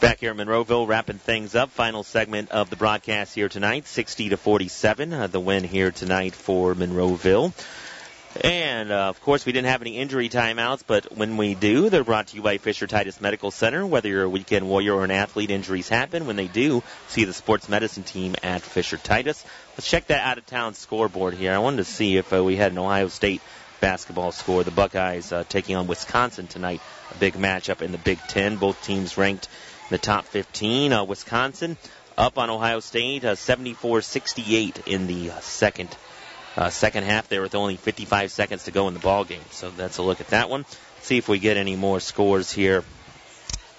Back 0.00 0.20
here 0.20 0.30
in 0.30 0.36
Monroeville, 0.38 0.88
wrapping 0.88 1.18
things 1.18 1.54
up. 1.54 1.70
Final 1.70 2.04
segment 2.04 2.50
of 2.50 2.70
the 2.70 2.76
broadcast 2.76 3.34
here 3.34 3.50
tonight, 3.50 3.86
60 3.86 4.30
to 4.30 4.36
47. 4.36 5.12
Uh, 5.12 5.26
the 5.26 5.40
win 5.40 5.64
here 5.64 5.90
tonight 5.90 6.34
for 6.34 6.74
Monroeville. 6.74 7.52
And 8.42 8.90
uh, 8.90 9.08
of 9.08 9.20
course, 9.20 9.46
we 9.46 9.52
didn't 9.52 9.68
have 9.68 9.80
any 9.80 9.96
injury 9.96 10.28
timeouts, 10.28 10.82
but 10.86 11.16
when 11.16 11.36
we 11.36 11.54
do, 11.54 11.88
they're 11.88 12.02
brought 12.02 12.28
to 12.28 12.36
you 12.36 12.42
by 12.42 12.58
Fisher 12.58 12.86
Titus 12.86 13.20
Medical 13.20 13.52
Center. 13.52 13.86
Whether 13.86 14.08
you're 14.08 14.24
a 14.24 14.28
weekend 14.28 14.68
warrior 14.68 14.94
or 14.94 15.04
an 15.04 15.12
athlete, 15.12 15.50
injuries 15.50 15.88
happen. 15.88 16.26
When 16.26 16.34
they 16.34 16.48
do, 16.48 16.82
see 17.08 17.24
the 17.24 17.32
sports 17.32 17.68
medicine 17.68 18.02
team 18.02 18.34
at 18.42 18.62
Fisher 18.62 18.96
Titus. 18.96 19.44
Let's 19.76 19.88
check 19.88 20.08
that 20.08 20.26
out 20.26 20.38
of 20.38 20.46
town 20.46 20.74
scoreboard 20.74 21.34
here. 21.34 21.52
I 21.52 21.58
wanted 21.58 21.78
to 21.78 21.84
see 21.84 22.16
if 22.16 22.32
uh, 22.32 22.42
we 22.42 22.56
had 22.56 22.72
an 22.72 22.78
Ohio 22.78 23.08
State 23.08 23.40
basketball 23.80 24.32
score. 24.32 24.64
The 24.64 24.72
Buckeyes 24.72 25.30
uh, 25.30 25.44
taking 25.48 25.76
on 25.76 25.86
Wisconsin 25.86 26.48
tonight. 26.48 26.80
A 27.12 27.18
big 27.18 27.34
matchup 27.34 27.82
in 27.82 27.92
the 27.92 27.98
Big 27.98 28.18
Ten. 28.28 28.56
Both 28.56 28.82
teams 28.82 29.16
ranked 29.16 29.46
in 29.82 29.94
the 29.94 29.98
top 29.98 30.24
15. 30.24 30.92
Uh, 30.92 31.04
Wisconsin 31.04 31.76
up 32.16 32.38
on 32.38 32.50
Ohio 32.50 32.80
State, 32.80 33.24
uh, 33.24 33.34
74-68 33.34 34.86
in 34.86 35.06
the 35.06 35.30
uh, 35.30 35.40
second 35.40 35.96
uh, 36.56 36.70
second 36.70 37.04
half 37.04 37.28
there 37.28 37.42
with 37.42 37.54
only 37.54 37.76
55 37.76 38.30
seconds 38.30 38.64
to 38.64 38.70
go 38.70 38.88
in 38.88 38.94
the 38.94 39.00
ball 39.00 39.24
game. 39.24 39.42
So 39.50 39.70
that's 39.70 39.98
a 39.98 40.02
look 40.02 40.20
at 40.20 40.28
that 40.28 40.50
one. 40.50 40.64
See 41.02 41.18
if 41.18 41.28
we 41.28 41.38
get 41.38 41.56
any 41.56 41.76
more 41.76 42.00
scores 42.00 42.50
here 42.50 42.84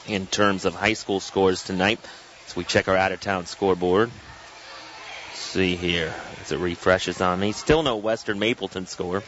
in 0.07 0.27
terms 0.27 0.65
of 0.65 0.75
high 0.75 0.93
school 0.93 1.19
scores 1.19 1.63
tonight. 1.63 1.99
So 2.47 2.55
we 2.57 2.63
check 2.63 2.87
our 2.87 2.97
out 2.97 3.11
of 3.11 3.21
town 3.21 3.45
scoreboard. 3.45 4.11
See 5.33 5.75
here 5.75 6.13
as 6.41 6.51
it 6.51 6.59
refreshes 6.59 7.21
on 7.21 7.39
me. 7.39 7.51
Still 7.51 7.81
no 7.81 7.97
Western 7.97 8.39
Mapleton 8.39 8.87
score. 8.87 9.23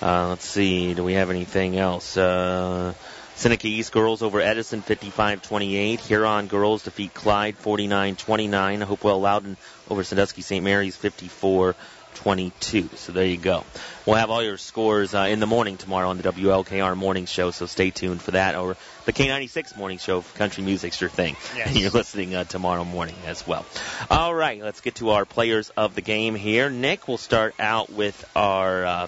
Uh, 0.00 0.28
let's 0.28 0.44
see. 0.44 0.94
Do 0.94 1.04
we 1.04 1.14
have 1.14 1.30
anything 1.30 1.76
else? 1.76 2.16
Uh, 2.16 2.94
Seneca 3.34 3.68
East 3.68 3.92
girls 3.92 4.22
over 4.22 4.40
Edison 4.40 4.82
55-28. 4.82 6.00
Huron 6.00 6.46
girls 6.48 6.82
defeat 6.82 7.14
Clyde 7.14 7.56
49-29. 7.58 8.82
Hopewell 8.82 9.20
Loudon 9.20 9.56
over 9.88 10.02
Sandusky 10.02 10.42
St. 10.42 10.64
Mary's 10.64 10.96
54 10.96 11.76
22. 12.18 12.90
So 12.96 13.12
there 13.12 13.24
you 13.24 13.36
go. 13.36 13.62
We'll 14.04 14.16
have 14.16 14.30
all 14.30 14.42
your 14.42 14.56
scores 14.56 15.14
uh, 15.14 15.28
in 15.30 15.38
the 15.38 15.46
morning 15.46 15.76
tomorrow 15.76 16.08
on 16.08 16.16
the 16.18 16.24
WLKR 16.24 16.96
morning 16.96 17.26
show, 17.26 17.52
so 17.52 17.66
stay 17.66 17.90
tuned 17.90 18.20
for 18.20 18.32
that. 18.32 18.56
Or 18.56 18.76
the 19.04 19.12
K96 19.12 19.76
morning 19.76 19.98
show 19.98 20.20
for 20.20 20.36
country 20.36 20.64
music's 20.64 21.00
your 21.00 21.10
thing. 21.10 21.36
Yes. 21.56 21.68
And 21.68 21.76
you're 21.76 21.90
listening 21.90 22.34
uh, 22.34 22.44
tomorrow 22.44 22.84
morning 22.84 23.16
as 23.26 23.46
well. 23.46 23.64
All 24.10 24.34
right, 24.34 24.60
let's 24.62 24.80
get 24.80 24.96
to 24.96 25.10
our 25.10 25.24
players 25.24 25.70
of 25.70 25.94
the 25.94 26.02
game 26.02 26.34
here. 26.34 26.70
Nick, 26.70 27.08
we'll 27.08 27.18
start 27.18 27.54
out 27.58 27.90
with 27.90 28.24
our. 28.36 28.84
Uh, 28.84 29.06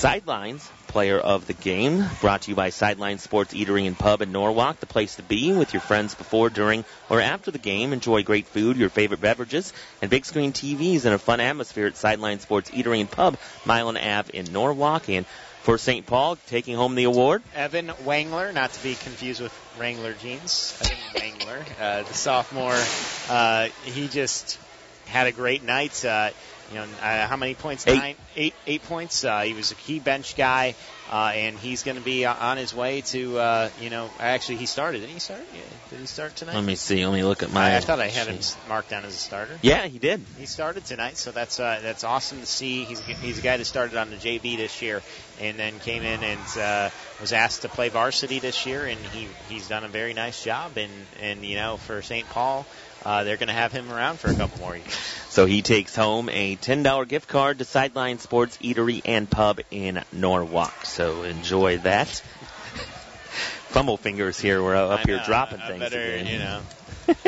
Sidelines 0.00 0.66
player 0.86 1.18
of 1.18 1.46
the 1.46 1.52
game, 1.52 2.06
brought 2.22 2.40
to 2.40 2.50
you 2.50 2.54
by 2.54 2.70
Sideline 2.70 3.18
Sports 3.18 3.52
Eatery 3.52 3.86
and 3.86 3.98
Pub 3.98 4.22
in 4.22 4.32
Norwalk, 4.32 4.80
the 4.80 4.86
place 4.86 5.16
to 5.16 5.22
be 5.22 5.52
with 5.52 5.74
your 5.74 5.82
friends 5.82 6.14
before, 6.14 6.48
during, 6.48 6.86
or 7.10 7.20
after 7.20 7.50
the 7.50 7.58
game. 7.58 7.92
Enjoy 7.92 8.22
great 8.22 8.46
food, 8.46 8.78
your 8.78 8.88
favorite 8.88 9.20
beverages, 9.20 9.74
and 10.00 10.10
big 10.10 10.24
screen 10.24 10.54
TVs 10.54 11.04
in 11.04 11.12
a 11.12 11.18
fun 11.18 11.40
atmosphere 11.40 11.86
at 11.86 11.98
Sideline 11.98 12.40
Sports 12.40 12.70
Eatery 12.70 13.00
and 13.00 13.10
Pub, 13.10 13.36
Milan 13.66 13.98
Ave 13.98 14.32
in 14.32 14.50
Norwalk. 14.50 15.10
And 15.10 15.26
for 15.60 15.76
St. 15.76 16.06
Paul, 16.06 16.38
taking 16.46 16.76
home 16.76 16.94
the 16.94 17.04
award, 17.04 17.42
Evan 17.54 17.88
Wangler, 18.06 18.54
not 18.54 18.72
to 18.72 18.82
be 18.82 18.94
confused 18.94 19.42
with 19.42 19.52
Wrangler 19.78 20.14
jeans. 20.14 20.80
Evan 20.80 20.96
Wangler, 21.14 21.62
uh, 21.78 22.04
the 22.04 22.14
sophomore, 22.14 22.80
uh, 23.28 23.68
he 23.84 24.08
just 24.08 24.58
had 25.04 25.26
a 25.26 25.32
great 25.32 25.62
night. 25.62 26.02
Uh, 26.02 26.30
you 26.70 26.76
know, 26.76 26.84
uh, 27.02 27.26
how 27.26 27.36
many 27.36 27.54
points? 27.54 27.86
Eight. 27.86 27.98
Nine, 27.98 28.16
eight, 28.36 28.54
eight 28.66 28.82
points. 28.84 29.24
Uh, 29.24 29.40
he 29.40 29.54
was 29.54 29.72
a 29.72 29.74
key 29.74 29.98
bench 29.98 30.36
guy, 30.36 30.76
uh, 31.10 31.32
and 31.34 31.58
he's 31.58 31.82
going 31.82 31.96
to 31.96 32.02
be 32.02 32.24
uh, 32.24 32.34
on 32.34 32.58
his 32.58 32.72
way 32.72 33.00
to, 33.00 33.38
uh, 33.38 33.70
you 33.80 33.90
know, 33.90 34.08
actually 34.20 34.56
he 34.56 34.66
started. 34.66 35.00
Did 35.00 35.10
he 35.10 35.18
start? 35.18 35.42
Yeah. 35.52 35.62
Did 35.90 35.98
he 35.98 36.06
start 36.06 36.36
tonight? 36.36 36.54
let 36.54 36.64
me 36.64 36.76
see. 36.76 37.04
Let 37.04 37.12
me 37.12 37.24
look 37.24 37.42
at 37.42 37.52
my. 37.52 37.72
I, 37.72 37.76
I 37.78 37.80
thought 37.80 37.98
I 37.98 38.06
had 38.06 38.28
him 38.28 38.38
marked 38.68 38.90
down 38.90 39.04
as 39.04 39.14
a 39.14 39.18
starter. 39.18 39.58
Yeah, 39.62 39.86
he 39.86 39.98
did. 39.98 40.24
He 40.38 40.46
started 40.46 40.84
tonight, 40.84 41.16
so 41.16 41.32
that's 41.32 41.58
uh, 41.58 41.80
that's 41.82 42.04
awesome 42.04 42.38
to 42.40 42.46
see. 42.46 42.84
He's 42.84 43.00
he's 43.00 43.38
a 43.40 43.42
guy 43.42 43.56
that 43.56 43.64
started 43.64 43.96
on 43.96 44.10
the 44.10 44.16
JV 44.16 44.56
this 44.56 44.80
year, 44.80 45.02
and 45.40 45.58
then 45.58 45.80
came 45.80 46.04
in 46.04 46.22
and 46.22 46.58
uh, 46.58 46.90
was 47.20 47.32
asked 47.32 47.62
to 47.62 47.68
play 47.68 47.88
varsity 47.88 48.38
this 48.38 48.64
year, 48.64 48.86
and 48.86 49.00
he 49.06 49.26
he's 49.48 49.66
done 49.66 49.82
a 49.82 49.88
very 49.88 50.14
nice 50.14 50.44
job. 50.44 50.76
And 50.76 50.92
and 51.20 51.44
you 51.44 51.56
know 51.56 51.76
for 51.78 52.02
St. 52.02 52.28
Paul, 52.28 52.64
uh, 53.04 53.24
they're 53.24 53.36
going 53.36 53.48
to 53.48 53.54
have 53.54 53.72
him 53.72 53.90
around 53.90 54.18
for 54.18 54.30
a 54.30 54.34
couple 54.34 54.58
more 54.60 54.76
years. 54.76 54.94
So 55.28 55.46
he 55.46 55.62
takes 55.62 55.94
home 55.94 56.28
a 56.28 56.56
$10 56.56 57.08
gift 57.08 57.28
card 57.28 57.58
to 57.58 57.64
Sideline 57.64 58.18
Sports 58.18 58.58
Eatery 58.58 59.02
and 59.04 59.30
Pub 59.30 59.60
in 59.70 60.02
Norwalk. 60.12 60.84
So 60.84 61.22
enjoy 61.22 61.78
that. 61.78 62.08
Fumble 63.68 63.96
fingers 63.96 64.38
here. 64.40 64.62
We're 64.62 64.76
up 64.76 65.00
I 65.00 65.02
here 65.02 65.22
dropping 65.24 65.60
I 65.60 65.68
things. 65.68 65.80
better, 65.80 66.00
again. 66.00 66.26
you 66.26 66.38
know. 66.38 66.60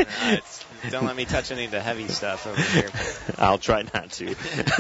Uh, 0.08 0.36
don't 0.90 1.06
let 1.06 1.16
me 1.16 1.24
touch 1.24 1.50
any 1.50 1.64
of 1.64 1.70
the 1.70 1.80
heavy 1.80 2.08
stuff 2.08 2.46
over 2.46 2.60
here. 2.60 2.88
I'll 3.38 3.58
try 3.58 3.82
not 3.94 4.10
to. 4.12 4.34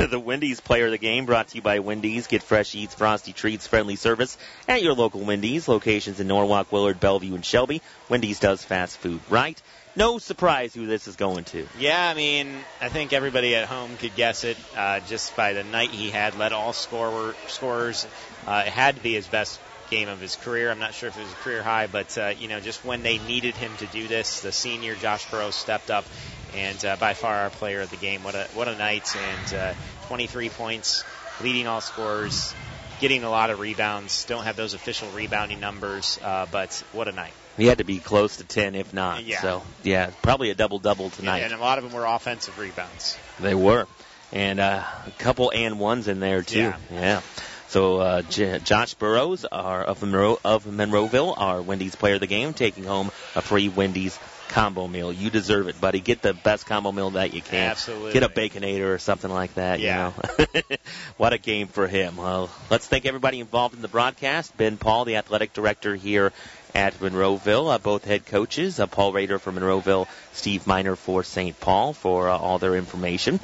the 0.06 0.20
Wendy's 0.20 0.60
player 0.60 0.86
of 0.86 0.90
the 0.92 0.98
game 0.98 1.26
brought 1.26 1.48
to 1.48 1.56
you 1.56 1.62
by 1.62 1.78
Wendy's. 1.80 2.26
Get 2.26 2.42
fresh 2.42 2.74
eats, 2.74 2.94
frosty 2.94 3.32
treats, 3.32 3.66
friendly 3.66 3.96
service 3.96 4.36
at 4.68 4.82
your 4.82 4.94
local 4.94 5.20
Wendy's. 5.20 5.68
Locations 5.68 6.20
in 6.20 6.26
Norwalk, 6.28 6.70
Willard, 6.72 7.00
Bellevue, 7.00 7.34
and 7.34 7.44
Shelby. 7.44 7.82
Wendy's 8.08 8.40
does 8.40 8.64
fast 8.64 8.98
food 8.98 9.20
right. 9.28 9.60
No 9.94 10.18
surprise 10.18 10.74
who 10.74 10.86
this 10.86 11.06
is 11.06 11.16
going 11.16 11.44
to. 11.44 11.66
Yeah, 11.78 12.08
I 12.08 12.14
mean, 12.14 12.56
I 12.80 12.88
think 12.88 13.12
everybody 13.12 13.54
at 13.54 13.68
home 13.68 13.96
could 13.98 14.14
guess 14.14 14.42
it 14.42 14.56
uh, 14.74 15.00
just 15.00 15.36
by 15.36 15.52
the 15.52 15.64
night 15.64 15.90
he 15.90 16.10
had. 16.10 16.38
Led 16.38 16.52
all 16.52 16.72
scorer, 16.72 17.34
scorers. 17.48 18.06
Uh, 18.46 18.64
it 18.66 18.72
had 18.72 18.96
to 18.96 19.02
be 19.02 19.12
his 19.12 19.26
best 19.26 19.60
game 19.90 20.08
of 20.08 20.18
his 20.18 20.36
career. 20.36 20.70
I'm 20.70 20.78
not 20.78 20.94
sure 20.94 21.10
if 21.10 21.18
it 21.18 21.22
was 21.22 21.32
a 21.32 21.36
career 21.36 21.62
high, 21.62 21.88
but 21.88 22.16
uh, 22.16 22.32
you 22.38 22.48
know, 22.48 22.58
just 22.58 22.82
when 22.86 23.02
they 23.02 23.18
needed 23.18 23.54
him 23.54 23.76
to 23.78 23.86
do 23.86 24.08
this, 24.08 24.40
the 24.40 24.50
senior 24.50 24.94
Josh 24.94 25.30
Burrows 25.30 25.54
stepped 25.54 25.90
up, 25.90 26.06
and 26.54 26.82
uh, 26.86 26.96
by 26.96 27.12
far 27.12 27.34
our 27.34 27.50
player 27.50 27.82
of 27.82 27.90
the 27.90 27.96
game. 27.96 28.24
What 28.24 28.34
a 28.34 28.48
what 28.54 28.68
a 28.68 28.76
night! 28.76 29.14
And 29.14 29.54
uh, 29.54 29.74
23 30.06 30.48
points, 30.48 31.04
leading 31.42 31.66
all 31.66 31.82
scorers, 31.82 32.54
getting 33.00 33.24
a 33.24 33.30
lot 33.30 33.50
of 33.50 33.60
rebounds. 33.60 34.24
Don't 34.24 34.44
have 34.44 34.56
those 34.56 34.72
official 34.72 35.10
rebounding 35.10 35.60
numbers, 35.60 36.18
uh, 36.22 36.46
but 36.50 36.82
what 36.92 37.08
a 37.08 37.12
night! 37.12 37.34
He 37.56 37.66
had 37.66 37.78
to 37.78 37.84
be 37.84 37.98
close 37.98 38.38
to 38.38 38.44
10, 38.44 38.74
if 38.74 38.94
not. 38.94 39.24
Yeah. 39.24 39.40
So, 39.40 39.62
yeah, 39.82 40.10
probably 40.22 40.50
a 40.50 40.54
double 40.54 40.78
double 40.78 41.10
tonight. 41.10 41.40
And 41.40 41.52
a 41.52 41.58
lot 41.58 41.78
of 41.78 41.84
them 41.84 41.92
were 41.92 42.06
offensive 42.06 42.58
rebounds. 42.58 43.18
They 43.40 43.54
were. 43.54 43.86
And 44.32 44.60
uh, 44.60 44.82
a 45.06 45.10
couple 45.18 45.52
and 45.54 45.78
ones 45.78 46.08
in 46.08 46.20
there, 46.20 46.42
too. 46.42 46.72
Yeah. 46.90 47.20
So 47.68 47.98
uh, 47.98 48.22
J- 48.22 48.58
Josh 48.62 48.92
Burrows 48.94 49.46
are 49.46 49.82
of, 49.82 50.02
Monroe, 50.02 50.38
of 50.44 50.66
Monroeville, 50.66 51.34
our 51.36 51.62
Wendy's 51.62 51.94
player 51.94 52.14
of 52.14 52.20
the 52.20 52.26
game, 52.26 52.52
taking 52.52 52.84
home 52.84 53.10
a 53.34 53.40
free 53.40 53.70
Wendy's 53.70 54.18
combo 54.48 54.86
meal. 54.86 55.10
You 55.10 55.30
deserve 55.30 55.68
it, 55.68 55.80
buddy. 55.80 56.00
Get 56.00 56.20
the 56.20 56.34
best 56.34 56.66
combo 56.66 56.92
meal 56.92 57.12
that 57.12 57.32
you 57.32 57.40
can. 57.40 57.70
Absolutely. 57.70 58.12
Get 58.12 58.22
a 58.22 58.28
Baconator 58.28 58.94
or 58.94 58.98
something 58.98 59.30
like 59.30 59.54
that. 59.54 59.80
Yeah. 59.80 60.12
You 60.38 60.46
know? 60.54 60.76
what 61.16 61.32
a 61.32 61.38
game 61.38 61.66
for 61.66 61.88
him. 61.88 62.18
Well, 62.18 62.50
let's 62.70 62.86
thank 62.86 63.06
everybody 63.06 63.40
involved 63.40 63.74
in 63.74 63.80
the 63.80 63.88
broadcast. 63.88 64.54
Ben 64.58 64.76
Paul, 64.76 65.06
the 65.06 65.16
athletic 65.16 65.54
director 65.54 65.96
here 65.96 66.32
at 66.74 66.98
Monroeville, 67.00 67.72
uh, 67.72 67.78
both 67.78 68.04
head 68.04 68.26
coaches, 68.26 68.80
uh, 68.80 68.86
Paul 68.86 69.12
Rader 69.12 69.38
for 69.38 69.52
Monroeville, 69.52 70.06
Steve 70.32 70.66
Miner 70.66 70.96
for 70.96 71.22
St. 71.22 71.58
Paul 71.60 71.92
for 71.92 72.28
uh, 72.28 72.36
all 72.36 72.58
their 72.58 72.76
information. 72.76 73.40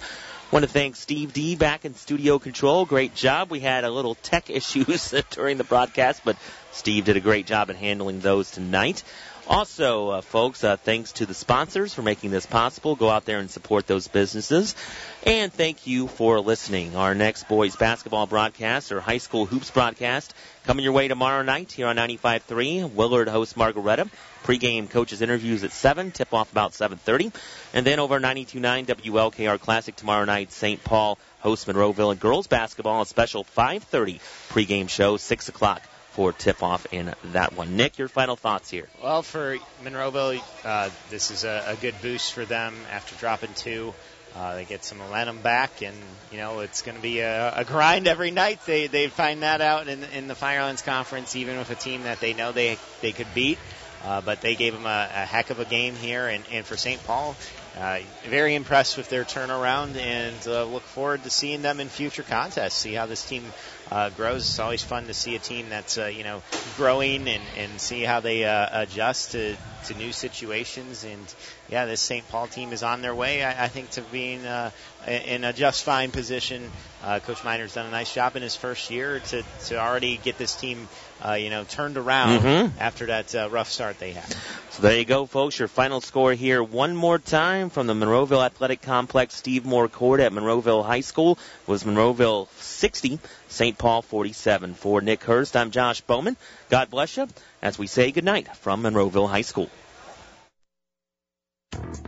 Want 0.50 0.64
to 0.64 0.70
thank 0.70 0.96
Steve 0.96 1.34
D 1.34 1.56
back 1.56 1.84
in 1.84 1.94
studio 1.94 2.38
control. 2.38 2.86
Great 2.86 3.14
job. 3.14 3.50
We 3.50 3.60
had 3.60 3.84
a 3.84 3.90
little 3.90 4.14
tech 4.14 4.48
issues 4.50 5.14
during 5.30 5.58
the 5.58 5.64
broadcast, 5.64 6.22
but 6.24 6.36
Steve 6.72 7.04
did 7.04 7.16
a 7.16 7.20
great 7.20 7.46
job 7.46 7.68
at 7.68 7.76
handling 7.76 8.20
those 8.20 8.50
tonight. 8.50 9.02
Also, 9.48 10.10
uh, 10.10 10.20
folks, 10.20 10.62
uh, 10.62 10.76
thanks 10.76 11.12
to 11.12 11.24
the 11.24 11.32
sponsors 11.32 11.94
for 11.94 12.02
making 12.02 12.30
this 12.30 12.44
possible. 12.44 12.94
Go 12.94 13.08
out 13.08 13.24
there 13.24 13.38
and 13.38 13.50
support 13.50 13.86
those 13.86 14.06
businesses. 14.06 14.76
And 15.24 15.50
thank 15.50 15.86
you 15.86 16.06
for 16.06 16.38
listening. 16.40 16.96
Our 16.96 17.14
next 17.14 17.48
boys 17.48 17.74
basketball 17.74 18.26
broadcast 18.26 18.92
or 18.92 19.00
high 19.00 19.16
school 19.16 19.46
hoops 19.46 19.70
broadcast 19.70 20.34
coming 20.64 20.84
your 20.84 20.92
way 20.92 21.08
tomorrow 21.08 21.42
night 21.42 21.72
here 21.72 21.86
on 21.86 21.96
95.3. 21.96 22.92
Willard 22.92 23.28
hosts 23.28 23.56
Margaretta. 23.56 24.10
Pre-game 24.42 24.86
coaches 24.86 25.22
interviews 25.22 25.64
at 25.64 25.72
7, 25.72 26.10
tip 26.10 26.34
off 26.34 26.52
about 26.52 26.72
7.30. 26.72 27.34
And 27.72 27.86
then 27.86 28.00
over 28.00 28.20
92.9 28.20 28.84
WLKR 28.84 29.58
Classic 29.58 29.96
tomorrow 29.96 30.26
night, 30.26 30.52
St. 30.52 30.84
Paul 30.84 31.18
hosts 31.40 31.64
Monroeville 31.64 32.10
and 32.10 32.20
girls 32.20 32.48
basketball, 32.48 33.00
a 33.00 33.06
special 33.06 33.44
5.30 33.44 34.20
pre-game 34.50 34.88
show, 34.88 35.16
6 35.16 35.48
o'clock 35.48 35.82
for 36.10 36.32
tip-off 36.32 36.86
in 36.92 37.14
that 37.32 37.54
one. 37.54 37.76
Nick, 37.76 37.98
your 37.98 38.08
final 38.08 38.36
thoughts 38.36 38.70
here. 38.70 38.88
Well, 39.02 39.22
for 39.22 39.58
Monroeville, 39.82 40.42
uh, 40.64 40.90
this 41.10 41.30
is 41.30 41.44
a, 41.44 41.64
a 41.68 41.76
good 41.76 41.94
boost 42.02 42.32
for 42.32 42.44
them 42.44 42.74
after 42.90 43.14
dropping 43.16 43.54
two. 43.54 43.94
Uh, 44.36 44.54
they 44.54 44.64
get 44.64 44.84
some 44.84 44.98
momentum 44.98 45.40
back, 45.40 45.82
and 45.82 45.96
you 46.30 46.38
know 46.38 46.60
it's 46.60 46.82
going 46.82 46.96
to 46.96 47.02
be 47.02 47.20
a, 47.20 47.52
a 47.56 47.64
grind 47.64 48.06
every 48.06 48.30
night. 48.30 48.60
They 48.66 48.86
they 48.86 49.08
find 49.08 49.42
that 49.42 49.60
out 49.60 49.88
in 49.88 50.04
in 50.04 50.28
the 50.28 50.34
Firelands 50.34 50.82
Conference, 50.82 51.34
even 51.34 51.58
with 51.58 51.70
a 51.70 51.74
team 51.74 52.02
that 52.02 52.20
they 52.20 52.34
know 52.34 52.52
they 52.52 52.78
they 53.00 53.12
could 53.12 53.32
beat. 53.34 53.58
Uh, 54.04 54.20
but 54.20 54.40
they 54.40 54.54
gave 54.54 54.74
them 54.74 54.86
a, 54.86 55.08
a 55.12 55.24
heck 55.24 55.50
of 55.50 55.58
a 55.58 55.64
game 55.64 55.96
here, 55.96 56.28
and, 56.28 56.44
and 56.52 56.64
for 56.64 56.76
St. 56.76 57.02
Paul, 57.04 57.34
uh, 57.76 57.98
very 58.28 58.54
impressed 58.54 58.96
with 58.96 59.08
their 59.08 59.24
turnaround, 59.24 59.96
and 59.96 60.36
uh, 60.46 60.64
look 60.64 60.84
forward 60.84 61.24
to 61.24 61.30
seeing 61.30 61.62
them 61.62 61.80
in 61.80 61.88
future 61.88 62.22
contests. 62.22 62.74
See 62.74 62.94
how 62.94 63.06
this 63.06 63.24
team 63.28 63.42
uh, 63.90 64.10
grows. 64.10 64.42
It's 64.48 64.58
always 64.58 64.82
fun 64.82 65.06
to 65.06 65.14
see 65.14 65.34
a 65.36 65.38
team 65.38 65.68
that's 65.70 65.98
uh, 65.98 66.06
you 66.06 66.24
know 66.24 66.42
growing 66.76 67.28
and, 67.28 67.42
and 67.56 67.80
see 67.80 68.02
how 68.02 68.20
they 68.20 68.44
uh, 68.44 68.82
adjust 68.82 69.32
to, 69.32 69.56
to 69.86 69.94
new 69.94 70.12
situations. 70.12 71.04
And 71.04 71.34
yeah, 71.68 71.84
this 71.86 72.00
St. 72.00 72.26
Paul 72.28 72.46
team 72.46 72.72
is 72.72 72.82
on 72.82 73.02
their 73.02 73.14
way, 73.14 73.42
I, 73.44 73.64
I 73.64 73.68
think, 73.68 73.90
to 73.92 74.02
being 74.02 74.44
uh, 74.46 74.70
in 75.06 75.44
a 75.44 75.52
just 75.52 75.84
fine 75.84 76.10
position. 76.10 76.70
Uh, 77.04 77.20
Coach 77.20 77.44
Miner's 77.44 77.74
done 77.74 77.86
a 77.86 77.90
nice 77.90 78.12
job 78.12 78.34
in 78.36 78.42
his 78.42 78.56
first 78.56 78.90
year 78.90 79.20
to, 79.20 79.42
to 79.66 79.78
already 79.78 80.16
get 80.16 80.36
this 80.36 80.56
team, 80.56 80.88
uh, 81.24 81.34
you 81.34 81.48
know, 81.48 81.62
turned 81.64 81.96
around 81.96 82.40
Mhm. 82.40 82.72
after 82.80 83.06
that 83.06 83.32
uh, 83.34 83.48
rough 83.50 83.70
start 83.70 83.98
they 84.00 84.12
had. 84.12 84.24
So 84.70 84.82
there 84.82 84.98
you 84.98 85.04
go, 85.04 85.26
folks. 85.26 85.58
Your 85.58 85.68
final 85.68 86.00
score 86.00 86.32
here 86.34 86.62
one 86.62 86.96
more 86.96 87.18
time 87.18 87.70
from 87.70 87.86
the 87.86 87.94
Monroeville 87.94 88.44
Athletic 88.44 88.82
Complex 88.82 89.34
Steve 89.36 89.64
Moore 89.64 89.88
Court 89.88 90.20
at 90.20 90.32
Monroeville 90.32 90.84
High 90.84 91.00
School 91.02 91.38
was 91.66 91.84
Monroeville 91.84 92.48
60, 92.78 93.18
St. 93.48 93.76
Paul 93.76 94.02
47. 94.02 94.74
For 94.74 95.00
Nick 95.00 95.24
Hurst, 95.24 95.56
I'm 95.56 95.72
Josh 95.72 96.00
Bowman. 96.00 96.36
God 96.70 96.90
bless 96.90 97.16
you 97.16 97.26
as 97.60 97.78
we 97.78 97.88
say 97.88 98.12
goodnight 98.12 98.56
from 98.56 98.82
Monroeville 98.82 99.28
High 99.28 99.42
School. 99.42 99.68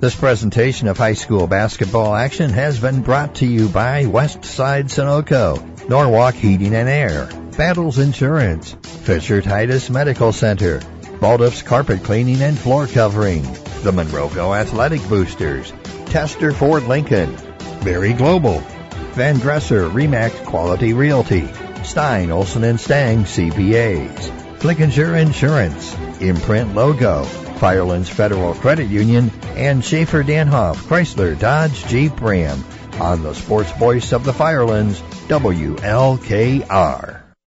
This 0.01 0.15
presentation 0.15 0.89
of 0.89 0.97
high 0.97 1.15
school 1.15 1.47
basketball 1.47 2.15
action 2.15 2.51
has 2.51 2.79
been 2.79 3.03
brought 3.03 3.37
to 3.37 3.47
you 3.47 3.69
by 3.69 4.05
Westside 4.05 4.85
Sunoco, 4.85 5.89
Norwalk 5.89 6.35
Heating 6.35 6.75
and 6.75 6.89
Air, 6.89 7.29
Battles 7.59 7.99
Insurance, 7.99 8.73
Fisher 9.03 9.43
Titus 9.43 9.91
Medical 9.91 10.33
Center, 10.33 10.81
Baldoff's 11.21 11.63
Carpet 11.63 12.03
Cleaning 12.05 12.41
and 12.41 12.59
Floor 12.59 12.87
Covering, 12.87 13.43
the 13.83 13.93
Monroeville 13.93 14.59
Athletic 14.59 15.07
Boosters, 15.09 15.73
Tester 16.07 16.53
Ford 16.53 16.85
Lincoln, 16.85 17.37
Berry 17.85 18.15
Global, 18.15 18.63
Van 19.13 19.39
Dresser 19.39 19.89
Remax 19.89 20.45
Quality 20.45 20.93
Realty, 20.93 21.49
Stein 21.83 22.31
Olson 22.31 22.65
and 22.65 22.79
Stang 22.79 23.25
CPAs, 23.25 24.31
Flickinger 24.59 25.21
Insurance, 25.21 25.97
Imprint 26.21 26.75
Logo, 26.75 27.25
Firelands 27.25 28.09
Federal 28.09 28.55
Credit 28.55 28.89
Union, 28.89 29.31
and 29.57 29.85
Schaefer 29.85 30.23
Danhoff 30.23 30.77
Chrysler 30.77 31.39
Dodge 31.39 31.85
Jeep 31.87 32.21
Ram. 32.21 32.65
On 33.01 33.23
the 33.23 33.35
sports 33.35 33.73
voice 33.73 34.13
of 34.13 34.25
the 34.25 34.33
Firelands, 34.33 35.01
WLKR. 35.29 37.20